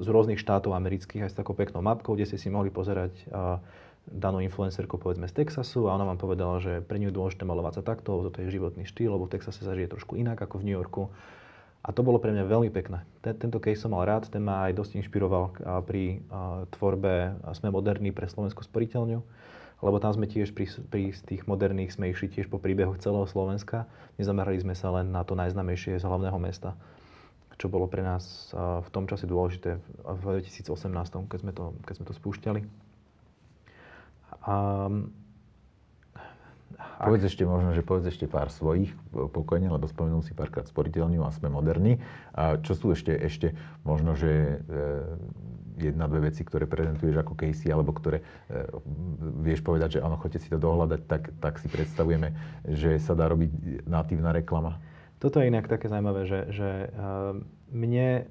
z 0.00 0.06
rôznych 0.08 0.40
štátov 0.40 0.72
amerických 0.72 1.28
aj 1.28 1.30
s 1.32 1.38
takou 1.38 1.52
peknou 1.52 1.84
mapkou, 1.84 2.16
kde 2.16 2.28
ste 2.28 2.40
si 2.40 2.48
mohli 2.48 2.72
pozerať 2.72 3.12
a, 3.28 3.60
danú 4.04 4.40
influencerku 4.44 5.00
povedzme 5.00 5.24
z 5.28 5.44
Texasu 5.44 5.88
a 5.88 5.96
ona 5.96 6.04
vám 6.04 6.20
povedala, 6.20 6.60
že 6.60 6.84
pre 6.84 7.00
ňu 7.00 7.08
dôležité 7.08 7.48
malovať 7.48 7.80
sa 7.80 7.96
takto, 7.96 8.20
toto 8.20 8.40
je 8.40 8.52
životný 8.52 8.84
štýl, 8.84 9.16
lebo 9.16 9.24
v 9.24 9.32
Texase 9.36 9.64
sa 9.64 9.72
žije 9.72 9.96
trošku 9.96 10.20
inak 10.20 10.36
ako 10.36 10.60
v 10.60 10.66
New 10.68 10.76
Yorku. 10.76 11.08
A 11.84 11.92
to 11.92 12.00
bolo 12.00 12.16
pre 12.16 12.32
mňa 12.32 12.48
veľmi 12.48 12.72
pekné. 12.72 13.04
Ten, 13.20 13.36
tento 13.36 13.60
case 13.60 13.76
som 13.76 13.92
mal 13.92 14.08
rád, 14.08 14.32
ten 14.32 14.40
ma 14.40 14.64
aj 14.68 14.76
dosť 14.76 15.04
inšpiroval 15.04 15.44
pri 15.84 16.24
a, 16.32 16.64
tvorbe 16.72 17.36
Sme 17.56 17.68
moderní 17.72 18.08
pre 18.12 18.28
Slovenskú 18.28 18.64
sporiteľňu, 18.64 19.20
lebo 19.84 19.96
tam 20.00 20.12
sme 20.16 20.24
tiež 20.24 20.56
pri, 20.56 20.64
pri 20.88 21.12
tých 21.12 21.44
moderných 21.44 21.92
sme 21.92 22.08
išli 22.08 22.32
tiež 22.32 22.48
po 22.48 22.56
príbehoch 22.56 23.00
celého 23.00 23.28
Slovenska. 23.28 23.84
Nezamerali 24.16 24.60
sme 24.60 24.72
sa 24.72 24.92
len 24.96 25.12
na 25.12 25.28
to 25.28 25.36
najznamejšie 25.36 26.00
z 26.00 26.04
hlavného 26.04 26.36
mesta 26.40 26.72
čo 27.56 27.70
bolo 27.70 27.86
pre 27.86 28.02
nás 28.02 28.50
v 28.56 28.88
tom 28.90 29.06
čase 29.06 29.30
dôležité 29.30 29.78
v 30.02 30.42
2018, 30.42 30.70
keď 31.30 31.38
sme 31.38 31.52
to, 31.54 31.74
keď 31.86 31.94
sme 31.96 32.06
to 32.06 32.14
spúšťali. 32.14 32.60
A, 34.44 34.54
ak... 36.98 37.06
Povedz 37.10 37.30
ešte 37.30 37.46
možno, 37.46 37.70
že 37.72 37.86
povedz 37.86 38.10
ešte 38.10 38.26
pár 38.26 38.50
svojich 38.50 38.90
pokojne, 39.12 39.70
lebo 39.70 39.86
spomenul 39.86 40.22
si 40.26 40.34
párkrát 40.34 40.66
sporiteľňu 40.66 41.22
a 41.22 41.34
sme 41.34 41.48
moderní. 41.50 42.02
A 42.34 42.58
čo 42.60 42.74
sú 42.74 42.92
ešte, 42.92 43.14
ešte 43.14 43.54
možno, 43.86 44.18
že 44.18 44.30
e, 44.30 45.90
jedna, 45.90 46.06
dve 46.06 46.30
veci, 46.30 46.46
ktoré 46.46 46.66
prezentuješ 46.66 47.18
ako 47.18 47.38
Casey, 47.38 47.70
alebo 47.70 47.94
ktoré 47.94 48.22
e, 48.22 48.24
vieš 49.42 49.62
povedať, 49.62 49.98
že 49.98 50.02
áno, 50.02 50.18
chodte 50.18 50.38
si 50.38 50.50
to 50.50 50.58
dohľadať, 50.58 51.00
tak, 51.06 51.22
tak 51.38 51.54
si 51.58 51.66
predstavujeme, 51.70 52.34
že 52.66 52.98
sa 53.02 53.14
dá 53.14 53.26
robiť 53.30 53.84
natívna 53.86 54.34
reklama? 54.34 54.78
Toto 55.24 55.40
je 55.40 55.48
inak 55.48 55.72
také 55.72 55.88
zaujímavé, 55.88 56.28
že, 56.28 56.52
že 56.52 56.68
uh, 56.92 57.32
mne 57.72 58.28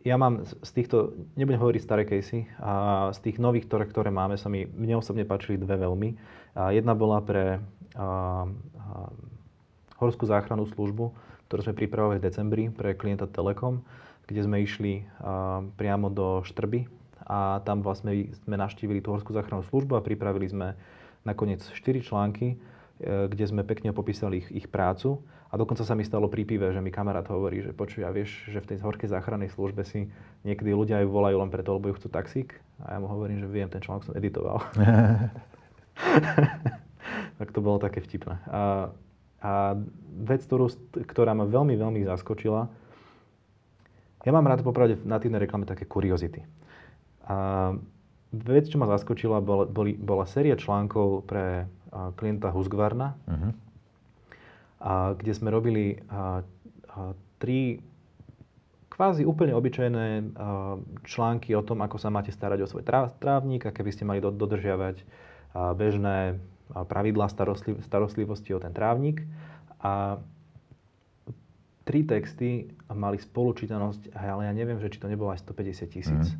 ja 0.00 0.16
mám 0.16 0.46
z 0.46 0.70
týchto, 0.70 1.12
nebudem 1.36 1.60
hovoriť 1.60 1.82
staré 1.82 2.08
casey, 2.08 2.48
a 2.56 3.10
z 3.12 3.18
tých 3.20 3.36
nových, 3.36 3.68
ktoré, 3.68 3.84
ktoré 3.84 4.08
máme, 4.14 4.40
sa 4.40 4.48
mi 4.48 4.64
mne 4.64 5.02
osobne 5.02 5.28
páčili 5.28 5.60
dve 5.60 5.76
veľmi. 5.76 6.16
A 6.56 6.72
jedna 6.72 6.96
bola 6.96 7.20
pre 7.20 7.60
a, 7.92 8.00
a, 8.00 8.06
horskú 10.00 10.24
záchrannú 10.24 10.64
službu, 10.72 11.12
ktorú 11.50 11.60
sme 11.66 11.74
pripravovali 11.76 12.16
v 12.16 12.26
decembri 12.32 12.64
pre 12.72 12.96
klienta 12.96 13.28
Telekom, 13.28 13.84
kde 14.24 14.40
sme 14.40 14.64
išli 14.64 15.04
a, 15.20 15.60
priamo 15.76 16.08
do 16.08 16.40
Štrby 16.48 16.88
a 17.28 17.60
tam 17.68 17.84
vlastne 17.84 18.32
sme 18.48 18.56
naštívili 18.56 19.04
tú 19.04 19.12
horskú 19.12 19.36
záchrannú 19.36 19.68
službu 19.68 20.00
a 20.00 20.06
pripravili 20.06 20.48
sme 20.48 20.80
nakoniec 21.28 21.60
4 21.60 22.00
články, 22.00 22.56
kde 23.00 23.44
sme 23.48 23.64
pekne 23.64 23.96
popísali 23.96 24.44
ich, 24.44 24.48
ich 24.64 24.68
prácu 24.68 25.24
a 25.50 25.58
dokonca 25.58 25.82
sa 25.82 25.98
mi 25.98 26.06
stalo 26.06 26.30
pri 26.30 26.46
pive, 26.46 26.70
že 26.70 26.78
mi 26.78 26.94
kamarát 26.94 27.26
hovorí, 27.26 27.64
že 27.64 27.74
počuj, 27.74 28.06
a 28.06 28.14
vieš, 28.14 28.46
že 28.46 28.62
v 28.62 28.68
tej 28.70 28.86
horkej 28.86 29.10
záchrannej 29.10 29.50
službe 29.50 29.82
si 29.82 30.06
niekedy 30.46 30.70
ľudia 30.70 31.02
aj 31.02 31.10
volajú 31.10 31.36
len 31.42 31.50
preto, 31.50 31.74
lebo 31.74 31.90
ju 31.90 31.98
chcú 31.98 32.08
taxík. 32.12 32.54
A 32.84 32.94
ja 32.94 32.98
mu 33.02 33.10
hovorím, 33.10 33.42
že 33.42 33.50
viem, 33.50 33.66
ten 33.66 33.82
článok 33.82 34.06
som 34.06 34.14
editoval. 34.14 34.60
tak 37.40 37.48
to 37.50 37.60
bolo 37.64 37.82
také 37.82 38.04
vtipné. 38.04 38.38
A, 38.46 38.94
a 39.42 39.74
vec, 40.22 40.46
ktorú, 40.46 40.70
ktorá 40.92 41.34
ma 41.34 41.48
veľmi, 41.48 41.74
veľmi 41.74 42.06
zaskočila, 42.06 42.70
ja 44.20 44.30
mám 44.36 44.44
rád 44.44 44.60
popravde 44.60 45.00
na 45.02 45.16
natívnej 45.16 45.40
reklame 45.40 45.64
také 45.64 45.88
kuriozity. 45.88 46.44
A 47.24 47.72
vec, 48.30 48.70
čo 48.70 48.78
ma 48.78 48.86
zaskočila, 48.86 49.42
bola, 49.42 49.66
boli, 49.66 49.96
bola 49.96 50.28
séria 50.28 50.54
článkov 50.54 51.26
pre 51.26 51.66
klienta 52.14 52.54
Husqvarna, 52.54 53.18
uh-huh 53.26 53.52
a 54.80 55.12
kde 55.12 55.32
sme 55.36 55.52
robili 55.52 56.00
a, 56.08 56.40
a, 56.40 57.12
tri 57.36 57.84
kvázi 58.88 59.28
úplne 59.28 59.52
obyčajné 59.52 60.06
a, 60.08 60.20
články 61.04 61.52
o 61.52 61.60
tom, 61.60 61.84
ako 61.84 62.00
sa 62.00 62.08
máte 62.08 62.32
starať 62.32 62.64
o 62.64 62.70
svoj 62.70 62.84
tráv, 62.88 63.12
trávnik, 63.20 63.68
aké 63.68 63.84
by 63.84 63.92
ste 63.92 64.08
mali 64.08 64.24
do, 64.24 64.32
dodržiavať 64.32 65.04
bežné 65.50 66.38
pravidlá 66.70 67.26
starostliv- 67.26 67.82
starostlivosti 67.82 68.54
o 68.54 68.62
ten 68.62 68.70
trávnik. 68.70 69.26
A 69.82 70.22
tri 71.82 72.06
texty 72.06 72.70
mali 72.86 73.18
spolučítanosť, 73.18 74.14
ale 74.14 74.46
ja 74.46 74.52
neviem, 74.54 74.78
že 74.78 74.94
či 74.94 75.02
to 75.02 75.10
nebolo 75.10 75.34
aj 75.34 75.42
150 75.42 75.90
tisíc. 75.90 76.26
Mm. 76.30 76.38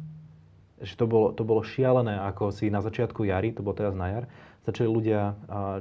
Že 0.81 0.95
to 0.95 1.07
bolo, 1.11 1.29
to 1.35 1.43
bolo 1.43 1.67
šialené, 1.67 2.23
ako 2.23 2.55
si 2.55 2.71
na 2.71 2.79
začiatku 2.79 3.27
jary, 3.27 3.51
to 3.51 3.67
bolo 3.67 3.75
teraz 3.75 3.99
na 3.99 4.15
jar, 4.15 4.25
začali 4.69 4.89
ľudia 4.89 5.35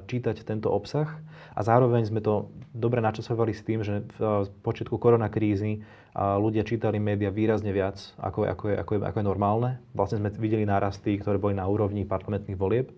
čítať 0.08 0.48
tento 0.48 0.72
obsah 0.72 1.20
a 1.56 1.60
zároveň 1.60 2.08
sme 2.08 2.24
to 2.24 2.48
dobre 2.72 3.04
načasovali 3.04 3.52
s 3.52 3.66
tým, 3.66 3.84
že 3.84 4.08
v 4.16 4.48
počiatku 4.64 4.96
koronakrízy 4.96 5.84
ľudia 6.16 6.64
čítali 6.64 6.98
médiá 6.98 7.30
výrazne 7.30 7.76
viac, 7.76 8.00
ako, 8.18 8.48
ako, 8.48 8.64
je, 8.72 8.76
ako, 8.80 8.92
je, 8.96 9.00
ako 9.04 9.18
je 9.20 9.26
normálne. 9.28 9.70
Vlastne 9.92 10.24
sme 10.24 10.32
videli 10.40 10.64
nárasty, 10.64 11.20
ktoré 11.20 11.38
boli 11.38 11.56
na 11.60 11.68
úrovni 11.68 12.08
parlamentných 12.08 12.60
volieb. 12.60 12.90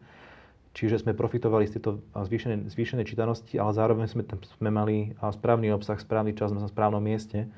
Čiže 0.72 1.04
sme 1.04 1.12
profitovali 1.12 1.68
z 1.68 1.76
tejto 1.76 2.00
zvýšenej, 2.16 2.72
zvýšenej 2.72 3.04
čítanosti, 3.04 3.60
ale 3.60 3.76
zároveň 3.76 4.08
sme, 4.08 4.24
sme 4.56 4.72
mali 4.72 5.12
správny 5.20 5.68
obsah, 5.76 6.00
správny 6.00 6.32
čas 6.32 6.56
na 6.56 6.64
správnom 6.64 7.04
mieste, 7.04 7.52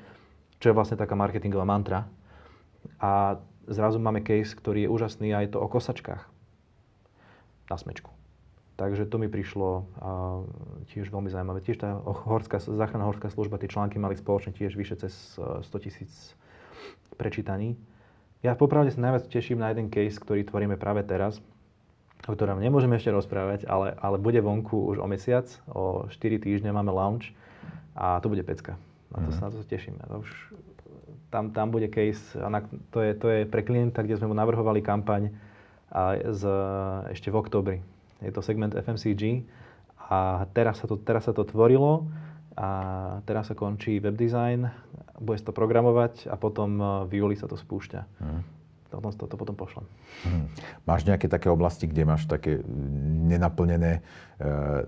čo 0.58 0.72
je 0.72 0.74
vlastne 0.74 0.98
taká 0.98 1.14
marketingová 1.14 1.62
mantra. 1.62 2.10
A 2.98 3.38
zrazu 3.70 4.02
máme 4.02 4.26
case, 4.26 4.58
ktorý 4.58 4.90
je 4.90 4.92
úžasný 4.92 5.30
a 5.30 5.46
je 5.46 5.54
to 5.54 5.62
o 5.62 5.70
kosačkách 5.70 6.33
na 7.70 7.76
smečku. 7.76 8.10
Takže 8.74 9.06
to 9.06 9.22
mi 9.22 9.30
prišlo 9.30 9.68
a, 9.70 10.42
tiež 10.90 11.06
veľmi 11.14 11.30
zaujímavé. 11.30 11.62
Tiež 11.62 11.78
tá 11.78 11.94
horská, 12.02 12.58
záchranná 12.58 13.06
horská 13.06 13.30
služba, 13.30 13.62
tie 13.62 13.70
články 13.70 14.02
mali 14.02 14.18
spoločne 14.18 14.50
tiež 14.50 14.74
vyše 14.74 14.98
cez 14.98 15.38
100 15.38 15.70
tisíc 15.78 16.34
prečítaní. 17.14 17.78
Ja 18.42 18.58
popravde 18.58 18.92
sa 18.92 19.00
najviac 19.00 19.30
teším 19.30 19.62
na 19.62 19.70
jeden 19.70 19.88
case, 19.88 20.18
ktorý 20.18 20.44
tvoríme 20.44 20.76
práve 20.76 21.06
teraz, 21.06 21.40
o 22.26 22.32
ktorom 22.34 22.60
nemôžeme 22.60 22.98
ešte 22.98 23.14
rozprávať, 23.14 23.64
ale, 23.70 23.94
ale 23.96 24.20
bude 24.20 24.42
vonku 24.42 24.90
už 24.90 25.00
o 25.00 25.06
mesiac, 25.08 25.48
o 25.70 26.10
4 26.10 26.42
týždne 26.42 26.74
máme 26.74 26.92
launch 26.92 27.32
a 27.94 28.18
to 28.20 28.28
bude 28.28 28.42
pecka. 28.42 28.76
Na 29.14 29.22
to, 29.22 29.30
mm. 29.30 29.40
na 29.40 29.48
to 29.48 29.56
sa 29.62 29.66
tešíme. 29.70 30.02
To 30.10 30.26
už, 30.26 30.30
tam, 31.30 31.54
tam 31.54 31.70
bude 31.70 31.86
case, 31.88 32.36
na, 32.36 32.60
to, 32.90 33.00
je, 33.00 33.14
to 33.14 33.26
je 33.30 33.40
pre 33.46 33.62
klienta, 33.62 34.02
kde 34.02 34.18
sme 34.18 34.28
mu 34.28 34.36
navrhovali 34.36 34.82
kampaň 34.82 35.30
a 35.92 36.16
z, 36.32 36.42
ešte 37.12 37.28
v 37.28 37.36
oktobri. 37.36 37.78
Je 38.24 38.32
to 38.32 38.40
segment 38.40 38.72
FMCG 38.72 39.44
a 40.08 40.48
teraz 40.56 40.80
sa 40.80 40.86
to, 40.88 40.96
teraz 41.00 41.28
sa 41.28 41.32
to 41.36 41.44
tvorilo 41.44 42.08
a 42.54 42.68
teraz 43.26 43.50
sa 43.50 43.58
končí 43.58 43.98
web 43.98 44.14
design, 44.14 44.70
bude 45.18 45.42
sa 45.42 45.50
to 45.50 45.54
programovať 45.56 46.30
a 46.30 46.38
potom 46.38 47.04
v 47.10 47.12
júli 47.18 47.34
sa 47.34 47.50
to 47.50 47.58
spúšťa. 47.58 48.00
Mm 48.22 48.53
potom 48.98 49.12
to, 49.14 49.24
to 49.26 49.36
potom 49.38 49.56
pošlem. 49.56 49.84
Hmm. 50.26 50.46
Máš 50.84 51.06
nejaké 51.06 51.26
také 51.30 51.50
oblasti, 51.50 51.86
kde 51.90 52.02
máš 52.06 52.26
také 52.26 52.60
nenaplnené 53.26 53.98
e, 53.98 54.00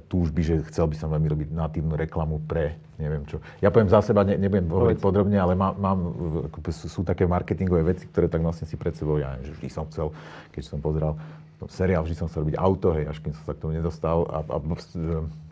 túžby, 0.07 0.41
že 0.43 0.55
chcel 0.71 0.91
by 0.91 0.97
som 0.99 1.09
veľmi 1.11 1.29
robiť 1.31 1.49
natívnu 1.55 1.95
reklamu 1.95 2.43
pre 2.45 2.79
neviem 2.97 3.25
čo. 3.29 3.41
Ja 3.61 3.69
poviem 3.69 3.93
za 3.93 4.01
seba, 4.01 4.25
ne, 4.25 4.41
nebudem 4.41 4.69
hovoriť 4.69 4.99
podrobne, 5.01 5.37
ale 5.37 5.53
má, 5.53 5.73
mám, 5.77 6.17
sú, 6.73 6.89
sú 6.89 7.01
také 7.05 7.29
marketingové 7.29 7.93
veci, 7.93 8.09
ktoré 8.09 8.27
tak 8.29 8.41
vlastne 8.41 8.65
si 8.65 8.77
pred 8.81 8.97
sebou, 8.97 9.21
ja 9.21 9.37
že 9.45 9.53
vždy 9.53 9.69
som 9.69 9.85
chcel, 9.93 10.17
keď 10.57 10.63
som 10.65 10.79
pozeral 10.81 11.21
no, 11.61 11.69
seriál, 11.69 12.09
vždy 12.09 12.17
som 12.17 12.27
chcel 12.33 12.49
robiť 12.49 12.57
auto, 12.57 12.97
hej, 12.97 13.05
až 13.13 13.21
kým 13.21 13.37
som 13.37 13.45
sa 13.45 13.53
k 13.53 13.61
tomu 13.61 13.77
nedostal. 13.77 14.25
A, 14.33 14.41
a, 14.41 14.57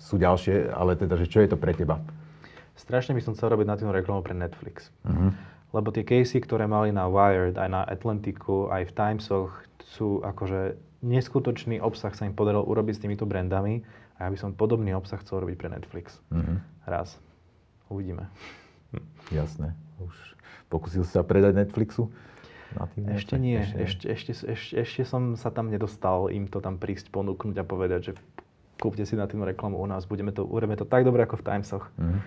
sú 0.01 0.17
ďalšie, 0.17 0.73
ale 0.73 0.97
teda, 0.97 1.21
že 1.21 1.29
čo 1.29 1.45
je 1.45 1.53
to 1.53 1.61
pre 1.61 1.77
teba? 1.77 2.01
Strašne 2.75 3.14
by 3.14 3.23
som 3.23 3.37
chcel 3.37 3.55
robiť 3.55 3.67
natívnu 3.69 3.93
reklamu 3.95 4.25
pre 4.25 4.35
Netflix. 4.35 4.90
Uh-huh 5.07 5.54
lebo 5.75 5.91
tie 5.91 6.07
casey, 6.07 6.39
ktoré 6.39 6.71
mali 6.71 6.95
na 6.95 7.11
Wired, 7.11 7.59
aj 7.59 7.69
na 7.69 7.83
Atlantiku, 7.83 8.71
aj 8.71 8.87
v 8.89 8.93
Timesoch, 8.95 9.51
sú 9.83 10.23
akože 10.23 10.79
neskutočný 11.03 11.83
obsah 11.83 12.15
sa 12.15 12.25
im 12.25 12.33
podarilo 12.33 12.63
urobiť 12.63 12.95
s 12.97 13.03
týmito 13.03 13.27
brandami 13.27 13.83
a 14.17 14.27
ja 14.27 14.29
by 14.31 14.39
som 14.39 14.55
podobný 14.55 14.95
obsah 14.95 15.19
chcel 15.21 15.43
robiť 15.43 15.57
pre 15.59 15.69
Netflix. 15.69 16.23
Mm-hmm. 16.31 16.57
Raz. 16.87 17.19
Uvidíme. 17.91 18.31
Jasné. 19.35 19.75
Už 19.99 20.15
pokusil 20.71 21.03
sa 21.05 21.27
predať 21.27 21.59
Netflixu? 21.59 22.09
Ešte 23.11 23.39
nie. 23.39 23.59
Ešte, 23.59 24.07
ešte, 24.11 24.33
ešte, 24.47 24.73
ešte 24.83 25.03
som 25.07 25.35
sa 25.39 25.51
tam 25.51 25.71
nedostal 25.71 26.31
im 26.31 26.51
to 26.51 26.59
tam 26.59 26.79
prísť, 26.79 27.11
ponúknuť 27.11 27.57
a 27.59 27.65
povedať, 27.67 28.01
že 28.11 28.13
kúpte 28.79 29.07
si 29.07 29.15
na 29.15 29.31
tým 29.31 29.47
reklamu 29.47 29.79
u 29.79 29.87
nás, 29.87 30.07
budeme 30.07 30.35
to, 30.35 30.43
urobíme 30.43 30.75
to 30.75 30.87
tak 30.87 31.07
dobre 31.07 31.23
ako 31.23 31.39
v 31.39 31.47
Timesoch. 31.47 31.85
Mm-hmm. 31.95 32.21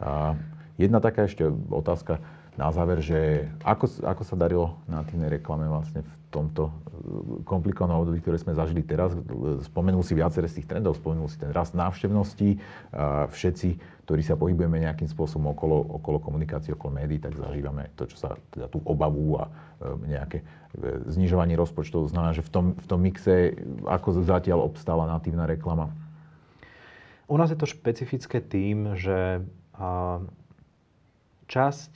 A 0.00 0.38
jedna 0.78 0.98
taká 1.02 1.26
ešte 1.26 1.46
otázka 1.70 2.22
na 2.60 2.68
záver, 2.68 3.00
že 3.00 3.48
ako, 3.64 4.04
ako 4.04 4.22
sa 4.28 4.36
darilo 4.36 4.76
na 4.84 5.00
tým 5.08 5.24
reklame 5.24 5.64
vlastne 5.64 6.04
v 6.04 6.14
tomto 6.28 6.68
eh, 6.68 6.72
komplikovanom 7.48 8.04
období, 8.04 8.20
ktoré 8.20 8.36
sme 8.36 8.52
zažili 8.52 8.84
teraz. 8.84 9.16
Spomenul 9.64 10.04
si 10.04 10.12
viaceré 10.12 10.44
z 10.44 10.60
tých 10.60 10.68
trendov, 10.68 11.00
spomenul 11.00 11.32
si 11.32 11.40
ten 11.40 11.56
rast 11.56 11.72
návštevností. 11.72 12.60
Všetci, 13.32 13.68
ktorí 14.04 14.20
sa 14.20 14.36
pohybujeme 14.36 14.84
nejakým 14.84 15.08
spôsobom 15.08 15.56
okolo, 15.56 16.02
okolo 16.02 16.20
komunikácie, 16.20 16.76
okolo 16.76 17.00
médií, 17.00 17.22
tak 17.22 17.38
zažívame 17.38 17.88
to, 17.96 18.04
čo 18.10 18.20
sa, 18.20 18.36
teda 18.52 18.68
tú 18.68 18.84
obavu 18.84 19.40
a 19.40 19.48
eh, 19.48 20.20
nejaké 20.20 20.38
eh, 20.44 21.00
znižovanie 21.08 21.56
rozpočtov. 21.56 22.12
Znamená, 22.12 22.36
že 22.36 22.44
v 22.44 22.50
tom, 22.52 22.66
v 22.76 22.86
tom 22.86 23.00
mixe, 23.00 23.56
ako 23.88 24.20
zatiaľ 24.20 24.68
obstála 24.68 25.08
natívna 25.08 25.48
reklama? 25.48 25.88
U 27.30 27.38
nás 27.38 27.48
je 27.48 27.58
to 27.58 27.70
špecifické 27.70 28.42
tým, 28.42 28.98
že 28.98 29.46
časť 31.46 31.92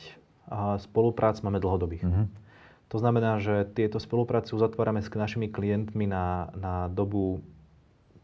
spoluprác 0.81 1.41
máme 1.41 1.61
dlhodobých. 1.61 2.05
Mm-hmm. 2.05 2.27
To 2.93 2.97
znamená, 3.01 3.43
že 3.43 3.67
tieto 3.75 3.99
spolupráce 3.99 4.55
uzatvárame 4.55 5.03
s 5.03 5.11
našimi 5.11 5.51
klientmi 5.51 6.07
na, 6.07 6.53
na 6.55 6.75
dobu 6.93 7.43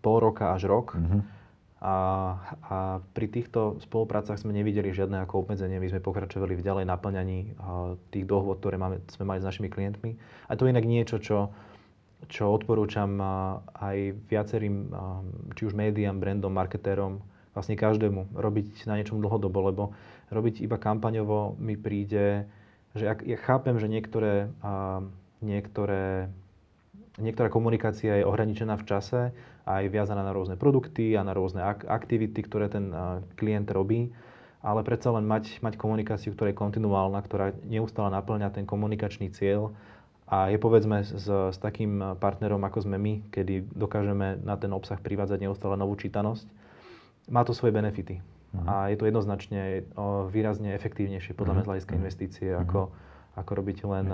pol 0.05 0.17
roka 0.21 0.55
až 0.55 0.69
rok. 0.69 0.95
Mm-hmm. 0.95 1.21
A, 1.81 1.97
a 2.61 2.77
pri 3.17 3.27
týchto 3.33 3.81
spoluprácach 3.81 4.37
sme 4.37 4.53
nevideli 4.53 4.93
žiadne 4.93 5.25
ako 5.25 5.49
obmedzenie. 5.49 5.81
My 5.81 5.89
sme 5.89 6.05
pokračovali 6.05 6.53
v 6.53 6.65
ďalej 6.65 6.85
naplňaní 6.85 7.57
tých 8.13 8.29
dohôd, 8.29 8.61
ktoré 8.61 8.77
máme, 8.77 9.01
sme 9.09 9.25
mali 9.25 9.41
s 9.41 9.49
našimi 9.49 9.73
klientmi. 9.73 10.21
A 10.53 10.61
to 10.61 10.69
je 10.69 10.77
inak 10.77 10.85
niečo, 10.85 11.17
čo, 11.17 11.57
čo 12.29 12.53
odporúčam 12.53 13.17
aj 13.81 14.13
viacerým, 14.29 14.93
či 15.57 15.63
už 15.65 15.73
médiám, 15.73 16.21
brandom, 16.21 16.53
marketérom, 16.53 17.25
vlastne 17.57 17.81
každému, 17.81 18.37
robiť 18.37 18.85
na 18.85 19.01
niečom 19.01 19.17
dlhodobo, 19.17 19.59
lebo 19.65 19.83
robiť 20.31 20.63
iba 20.63 20.79
kampaňovo 20.79 21.59
mi 21.59 21.75
príde, 21.75 22.47
že 22.95 23.07
ak, 23.07 23.27
ja 23.27 23.39
chápem, 23.39 23.79
že 23.79 23.91
niektoré, 23.91 24.51
a, 24.63 25.03
niektoré, 25.43 26.31
niektorá 27.19 27.51
komunikácia 27.51 28.19
je 28.19 28.27
ohraničená 28.27 28.79
v 28.79 28.87
čase 28.87 29.21
a 29.67 29.73
je 29.83 29.89
viazaná 29.91 30.23
na 30.23 30.35
rôzne 30.35 30.55
produkty 30.59 31.15
a 31.15 31.27
na 31.27 31.35
rôzne 31.35 31.63
ak- 31.63 31.87
aktivity, 31.87 32.43
ktoré 32.43 32.71
ten 32.71 32.91
a, 32.91 33.23
klient 33.35 33.71
robí, 33.71 34.11
ale 34.63 34.87
predsa 34.87 35.11
len 35.15 35.27
mať, 35.27 35.63
mať 35.63 35.75
komunikáciu, 35.79 36.35
ktorá 36.35 36.55
je 36.55 36.61
kontinuálna, 36.61 37.21
ktorá 37.23 37.53
neustále 37.67 38.11
naplňa 38.15 38.55
ten 38.55 38.67
komunikačný 38.67 39.31
cieľ 39.35 39.75
a 40.31 40.47
je 40.47 40.63
povedzme 40.63 41.03
s, 41.03 41.27
s 41.27 41.59
takým 41.59 41.99
partnerom, 42.23 42.63
ako 42.63 42.87
sme 42.87 43.03
my, 43.03 43.13
kedy 43.35 43.67
dokážeme 43.75 44.39
na 44.47 44.55
ten 44.55 44.71
obsah 44.71 44.99
privádzať 45.03 45.43
neustále 45.43 45.75
novú 45.75 45.99
čítanosť, 45.99 46.47
má 47.27 47.43
to 47.43 47.51
svoje 47.51 47.75
benefity. 47.75 48.23
Uh-huh. 48.51 48.67
A 48.67 48.75
je 48.91 48.99
to 48.99 49.07
jednoznačne 49.07 49.87
výrazne 50.31 50.75
efektívnejšie 50.75 51.39
podľa 51.39 51.55
mňa 51.55 51.63
z 51.63 51.69
hľadiska 51.71 51.93
mhm. 51.95 51.99
investície, 52.03 52.49
ako, 52.51 52.91
ako 53.39 53.51
robiť 53.55 53.79
len 53.87 54.07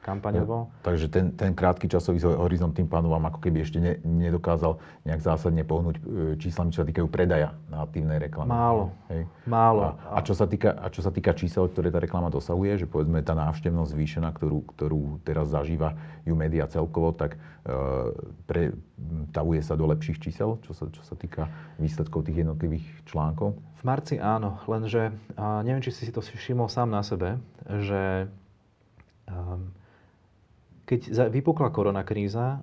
kampaňovo. 0.00 0.72
Ja, 0.72 0.84
takže 0.84 1.06
ten, 1.12 1.36
ten 1.36 1.52
krátky 1.52 1.84
časový 1.84 2.24
horizont 2.24 2.72
tým 2.72 2.88
pádom 2.88 3.12
vám 3.12 3.28
ako 3.28 3.38
keby 3.44 3.64
ešte 3.64 3.78
ne, 3.78 4.00
nedokázal 4.00 4.80
nejak 5.04 5.20
zásadne 5.20 5.60
pohnúť 5.60 5.96
e, 6.00 6.02
číslami, 6.40 6.72
čo 6.72 6.82
sa 6.82 6.88
týkajú 6.88 7.06
predaja 7.12 7.52
na 7.68 7.84
aktívnej 7.84 8.16
reklame. 8.16 8.48
Málo. 8.48 8.84
Hej. 9.12 9.28
Málo. 9.44 10.00
A, 10.08 10.16
a, 10.16 10.18
čo 10.24 10.32
sa 10.32 10.48
týka, 10.48 10.72
a 10.72 10.88
čo 10.88 11.04
sa 11.04 11.12
týka 11.12 11.36
čísel, 11.36 11.68
ktoré 11.68 11.92
tá 11.92 12.00
reklama 12.00 12.32
dosahuje, 12.32 12.84
že 12.84 12.86
povedzme 12.88 13.20
tá 13.20 13.36
návštevnosť 13.36 13.92
zvýšená, 13.92 14.28
ktorú, 14.32 14.58
ktorú 14.72 15.20
teraz 15.20 15.52
zažíva 15.52 15.92
ju 16.24 16.32
média 16.32 16.64
celkovo, 16.64 17.12
tak 17.12 17.36
e, 17.36 17.68
pretavuje 18.48 19.60
sa 19.60 19.76
do 19.76 19.84
lepších 19.84 20.16
čísel, 20.16 20.56
čo 20.64 20.72
sa, 20.72 20.88
čo 20.88 21.04
sa 21.04 21.12
týka 21.12 21.52
výsledkov 21.76 22.24
tých 22.24 22.40
jednotlivých 22.40 22.88
článkov? 23.04 23.52
V 23.80 23.82
marci 23.84 24.16
áno, 24.16 24.60
lenže 24.64 25.12
a 25.36 25.60
neviem, 25.60 25.80
či 25.80 25.92
si 25.92 26.08
si 26.08 26.12
to 26.12 26.20
všimol 26.20 26.68
sám 26.68 26.92
na 26.92 27.00
sebe, 27.00 27.40
že 27.64 28.28
um, 29.24 29.72
keď 30.90 31.30
vypukla 31.30 31.70
koronakríza, 31.70 32.58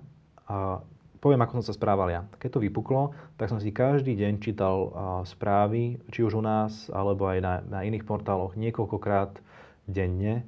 a 0.48 0.84
poviem, 1.24 1.40
ako 1.40 1.60
som 1.60 1.72
sa 1.72 1.76
správal 1.76 2.12
ja. 2.12 2.22
Keď 2.36 2.50
to 2.52 2.60
vypuklo, 2.60 3.16
tak 3.40 3.48
som 3.48 3.56
si 3.56 3.72
každý 3.72 4.12
deň 4.20 4.32
čítal 4.44 4.92
správy, 5.24 5.96
či 6.12 6.20
už 6.20 6.36
u 6.36 6.42
nás, 6.44 6.92
alebo 6.92 7.24
aj 7.24 7.38
na, 7.40 7.54
na 7.64 7.80
iných 7.88 8.04
portáloch 8.04 8.52
niekoľkokrát 8.60 9.40
denne. 9.88 10.44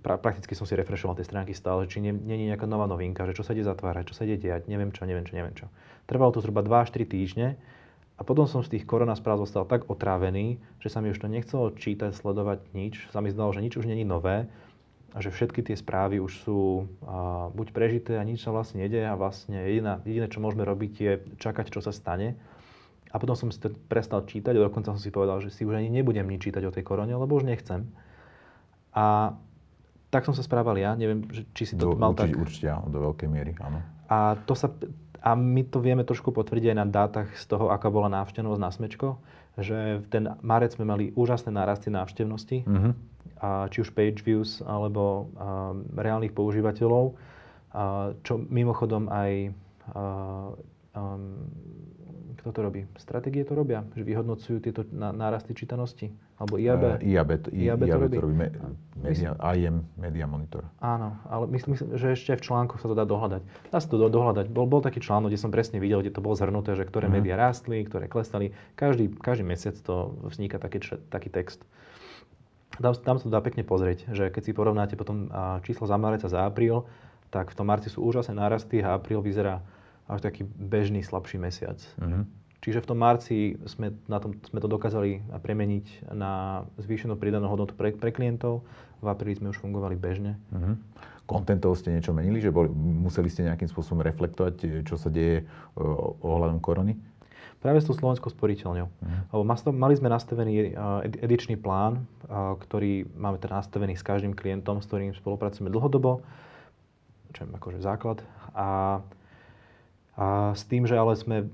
Pra, 0.00 0.16
prakticky 0.18 0.56
som 0.56 0.64
si 0.64 0.74
refreshoval 0.74 1.14
tie 1.14 1.28
stránky 1.28 1.52
stále, 1.54 1.86
či 1.86 2.02
nie, 2.02 2.10
nie 2.10 2.34
je 2.40 2.50
nejaká 2.50 2.66
nová 2.66 2.90
novinka, 2.90 3.22
že 3.28 3.38
čo 3.38 3.46
sa 3.46 3.54
ide 3.54 3.62
zatvárať, 3.62 4.10
čo 4.10 4.18
sa 4.18 4.26
ide 4.26 4.34
diať, 4.34 4.66
neviem 4.66 4.90
čo, 4.90 5.06
neviem 5.06 5.22
čo, 5.22 5.36
neviem 5.38 5.54
čo. 5.54 5.70
Trvalo 6.10 6.34
to 6.34 6.42
zhruba 6.42 6.64
2 6.66 6.88
až 6.88 6.90
3 6.90 7.06
týždne 7.06 7.54
a 8.18 8.26
potom 8.26 8.50
som 8.50 8.66
z 8.66 8.74
tých 8.74 8.84
koronaspráv 8.88 9.38
zostal 9.38 9.62
tak 9.62 9.86
otrávený, 9.86 10.58
že 10.82 10.90
sa 10.90 10.98
mi 10.98 11.14
už 11.14 11.22
to 11.22 11.30
nechcelo 11.30 11.70
čítať, 11.70 12.18
sledovať 12.18 12.74
nič. 12.74 13.06
Sa 13.14 13.22
mi 13.22 13.30
zdalo, 13.30 13.54
že 13.54 13.62
nič 13.62 13.78
už 13.78 13.86
není 13.86 14.02
nové 14.02 14.50
že 15.20 15.28
všetky 15.28 15.60
tie 15.60 15.76
správy 15.76 16.22
už 16.22 16.32
sú 16.46 16.88
a, 17.04 17.52
buď 17.52 17.68
prežité 17.76 18.12
a 18.16 18.24
nič 18.24 18.40
sa 18.40 18.54
vlastne 18.54 18.80
nedeje 18.80 19.04
a 19.04 19.18
vlastne 19.18 19.60
jediná, 19.68 20.00
jediné, 20.08 20.26
čo 20.32 20.40
môžeme 20.40 20.64
robiť, 20.64 20.92
je 20.96 21.12
čakať, 21.36 21.68
čo 21.68 21.84
sa 21.84 21.92
stane. 21.92 22.38
A 23.12 23.20
potom 23.20 23.36
som 23.36 23.52
si 23.52 23.60
to 23.60 23.68
prestal 23.92 24.24
čítať 24.24 24.56
a 24.56 24.64
dokonca 24.64 24.96
som 24.96 25.02
si 25.02 25.12
povedal, 25.12 25.44
že 25.44 25.52
si 25.52 25.68
už 25.68 25.76
ani 25.76 25.92
nebudem 25.92 26.24
nič 26.24 26.48
čítať 26.48 26.64
o 26.64 26.72
tej 26.72 26.80
korone, 26.80 27.12
lebo 27.12 27.36
už 27.36 27.44
nechcem. 27.44 27.92
A 28.96 29.36
tak 30.08 30.24
som 30.24 30.32
sa 30.32 30.44
správal 30.44 30.76
ja, 30.80 30.96
neviem, 30.96 31.24
či 31.56 31.72
si 31.72 31.74
to 31.76 31.92
do, 31.92 31.96
mal 31.96 32.12
určite, 32.12 32.32
tak. 32.32 32.40
Určite, 32.40 32.66
áno, 32.72 32.86
do 32.88 32.98
veľkej 33.00 33.28
miery, 33.28 33.52
áno. 33.60 33.80
A, 34.08 34.36
to 34.44 34.56
sa, 34.56 34.72
a 35.20 35.36
my 35.36 35.64
to 35.68 35.80
vieme 35.80 36.04
trošku 36.04 36.32
potvrdiť 36.36 36.72
aj 36.72 36.76
na 36.76 36.86
dátach 36.88 37.28
z 37.36 37.44
toho, 37.48 37.68
aká 37.72 37.88
bola 37.88 38.12
návštevnosť 38.12 38.60
na 38.60 38.70
Smečko, 38.72 39.20
že 39.60 40.00
v 40.00 40.06
ten 40.08 40.24
marec 40.40 40.72
sme 40.72 40.88
mali 40.88 41.04
úžasné 41.12 41.52
nárasty 41.52 41.92
návštevnosti. 41.92 42.64
Mhm 42.64 43.12
a 43.42 43.66
či 43.66 43.82
už 43.82 43.90
page 43.90 44.22
views 44.22 44.62
alebo 44.62 45.26
a, 45.34 45.74
reálnych 45.98 46.30
používateľov, 46.30 47.18
a, 47.74 48.14
čo 48.22 48.38
mimochodom 48.38 49.10
aj 49.10 49.50
a, 49.50 50.54
um, 50.94 51.50
kto 52.38 52.50
to 52.52 52.60
robí? 52.64 52.80
Stratégie 52.96 53.44
to 53.44 53.52
robia, 53.52 53.84
že 53.92 54.02
vyhodnocujú 54.04 54.58
tieto 54.62 54.82
nárasty 54.92 55.52
čítanosti? 55.52 56.12
Alebo 56.40 56.58
IAB? 56.58 56.82
Uh, 56.82 57.04
IAB, 57.04 57.30
I, 57.52 57.70
IAB, 57.70 57.80
IAB 57.84 57.90
to 57.90 57.98
robí. 57.98 58.16
to 58.16 58.24
robí. 58.24 58.34
Me, 58.34 58.48
media, 58.98 59.30
IM 59.54 59.86
Media 59.94 60.26
Monitor. 60.26 60.66
Áno, 60.82 61.20
ale 61.28 61.46
myslím, 61.54 61.76
že 61.76 62.16
ešte 62.16 62.38
v 62.38 62.42
článkoch 62.42 62.82
sa 62.82 62.90
to 62.90 62.96
dá 62.98 63.06
dohľadať. 63.06 63.42
Dá 63.70 63.78
sa 63.78 63.88
to 63.88 63.96
do, 64.00 64.08
dohľadať. 64.10 64.50
Bol, 64.50 64.66
bol 64.66 64.82
taký 64.82 64.98
článok, 64.98 65.30
kde 65.30 65.40
som 65.40 65.54
presne 65.54 65.78
videl, 65.78 66.02
kde 66.02 66.14
to 66.14 66.24
bolo 66.24 66.34
zhrnuté, 66.34 66.74
že 66.74 66.88
ktoré 66.88 67.06
mm-hmm. 67.06 67.22
médiá 67.22 67.36
rástli, 67.38 67.84
ktoré 67.86 68.10
klesali. 68.10 68.56
Každý, 68.74 69.12
každý 69.20 69.44
mesiac 69.46 69.76
to 69.78 70.16
vzniká 70.26 70.58
taký, 70.58 70.82
taký 71.12 71.28
text. 71.30 71.62
Tam, 72.80 72.96
tam 72.96 73.16
sa 73.20 73.24
to 73.28 73.32
dá 73.32 73.44
pekne 73.44 73.62
pozrieť, 73.68 74.08
že 74.16 74.32
keď 74.32 74.42
si 74.48 74.52
porovnáte 74.56 74.96
potom 74.96 75.28
číslo 75.62 75.84
za 75.84 76.00
marec 76.00 76.24
a 76.24 76.32
za 76.32 76.48
apríl, 76.48 76.88
tak 77.32 77.52
v 77.52 77.56
tom 77.56 77.68
marci 77.68 77.88
sú 77.88 78.04
úžasné 78.04 78.36
nárasty 78.36 78.84
a 78.84 78.96
apríl 78.96 79.24
vyzerá 79.24 79.64
až 80.10 80.20
taký 80.22 80.46
bežný, 80.46 81.02
slabší 81.02 81.38
mesiac. 81.38 81.78
Mm-hmm. 81.98 82.24
Čiže 82.62 82.78
v 82.78 82.88
tom 82.94 82.98
marci 83.02 83.58
sme, 83.66 83.90
na 84.06 84.22
tom, 84.22 84.38
sme 84.46 84.62
to 84.62 84.70
dokázali 84.70 85.18
premeniť 85.34 86.14
na 86.14 86.62
zvýšenú 86.78 87.18
pridanú 87.18 87.50
hodnotu 87.50 87.74
pre, 87.74 87.90
pre 87.90 88.14
klientov. 88.14 88.62
V 89.02 89.10
apríli 89.10 89.34
sme 89.34 89.50
už 89.50 89.58
fungovali 89.58 89.98
bežne. 89.98 90.38
Kontentov 91.26 91.74
ste 91.74 91.90
niečo 91.90 92.14
menili? 92.14 92.38
Že 92.38 92.54
boli, 92.54 92.70
museli 92.70 93.26
ste 93.34 93.50
nejakým 93.50 93.66
spôsobom 93.66 94.06
reflektovať, 94.06 94.86
čo 94.86 94.94
sa 94.94 95.10
deje 95.10 95.42
ohľadom 96.22 96.62
korony? 96.62 96.94
Práve 97.58 97.82
s 97.82 97.86
tou 97.86 97.98
slovenskou 97.98 98.30
sporiteľňou. 98.30 98.86
Uh-huh. 98.86 99.74
Mali 99.74 99.94
sme 99.98 100.06
nastavený 100.06 100.78
edičný 101.18 101.58
plán, 101.58 102.06
ktorý 102.30 103.10
máme 103.18 103.42
teda 103.42 103.58
nastavený 103.58 103.98
s 103.98 104.06
každým 104.06 104.38
klientom, 104.38 104.78
s 104.78 104.86
ktorým 104.86 105.14
spolupracujeme 105.18 105.66
dlhodobo, 105.66 106.22
čo 107.34 107.42
je 107.42 107.50
akože 107.58 107.82
základ. 107.82 108.22
A, 108.54 109.02
a 110.22 110.54
s 110.54 110.62
tým, 110.70 110.86
že 110.86 110.94
ale 110.94 111.18
sme 111.18 111.50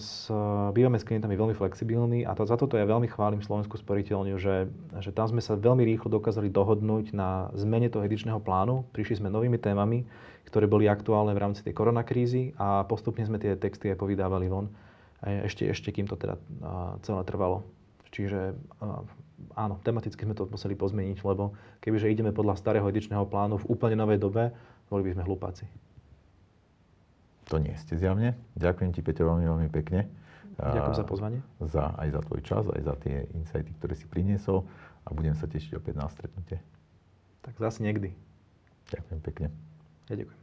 s, 0.00 0.32
bývame 0.72 0.96
s 0.96 1.04
klientami 1.04 1.36
veľmi 1.36 1.52
flexibilní 1.52 2.24
a 2.24 2.32
to, 2.32 2.48
za 2.48 2.56
toto 2.56 2.80
ja 2.80 2.88
veľmi 2.88 3.12
chválim 3.12 3.44
Slovenskú 3.44 3.76
sporiteľňu, 3.76 4.40
že, 4.40 4.72
že 5.04 5.12
tam 5.12 5.28
sme 5.28 5.44
sa 5.44 5.52
veľmi 5.60 5.84
rýchlo 5.84 6.08
dokázali 6.08 6.48
dohodnúť 6.48 7.12
na 7.12 7.52
zmene 7.52 7.92
toho 7.92 8.00
edičného 8.08 8.40
plánu. 8.40 8.88
Prišli 8.96 9.20
sme 9.20 9.28
novými 9.28 9.60
témami, 9.60 10.08
ktoré 10.48 10.64
boli 10.64 10.88
aktuálne 10.88 11.36
v 11.36 11.42
rámci 11.44 11.60
tej 11.60 11.76
koronakrízy 11.76 12.56
a 12.56 12.88
postupne 12.88 13.28
sme 13.28 13.36
tie 13.36 13.52
texty 13.60 13.92
aj 13.92 14.00
povydávali 14.00 14.48
von 14.48 14.72
ešte, 15.20 15.68
ešte 15.68 15.92
kým 15.92 16.08
to 16.08 16.16
teda 16.16 16.40
celé 17.04 17.20
trvalo. 17.28 17.68
Čiže 18.16 18.56
áno, 19.60 19.76
tematicky 19.84 20.24
sme 20.24 20.32
to 20.32 20.48
museli 20.48 20.72
pozmeniť, 20.72 21.20
lebo 21.20 21.52
kebyže 21.84 22.08
ideme 22.08 22.32
podľa 22.32 22.56
starého 22.56 22.88
edičného 22.88 23.28
plánu 23.28 23.60
v 23.60 23.68
úplne 23.68 24.00
novej 24.00 24.16
dobe, 24.16 24.56
boli 24.88 25.04
by 25.04 25.20
sme 25.20 25.26
hlupáci. 25.28 25.89
To 27.50 27.58
nie 27.58 27.74
ste 27.74 27.98
zjavne. 27.98 28.38
Ďakujem 28.54 28.90
ti, 28.94 29.02
Peťo, 29.02 29.26
veľmi, 29.26 29.46
veľmi 29.46 29.68
pekne. 29.74 30.06
Ďakujem 30.60 30.96
za 30.96 31.06
pozvanie. 31.08 31.40
Za, 31.58 31.96
aj 31.98 32.08
za 32.14 32.20
tvoj 32.30 32.40
čas, 32.44 32.64
aj 32.68 32.82
za 32.84 32.94
tie 33.00 33.26
insighty, 33.32 33.72
ktoré 33.80 33.96
si 33.96 34.06
priniesol 34.06 34.68
a 35.02 35.08
budem 35.10 35.32
sa 35.34 35.48
tešiť 35.48 35.74
opäť 35.80 35.94
na 35.98 36.06
stretnutie. 36.12 36.60
Tak 37.40 37.56
zase 37.56 37.80
niekdy. 37.80 38.12
Ďakujem 38.92 39.20
pekne. 39.24 39.48
Ja 40.12 40.14
ďakujem. 40.20 40.39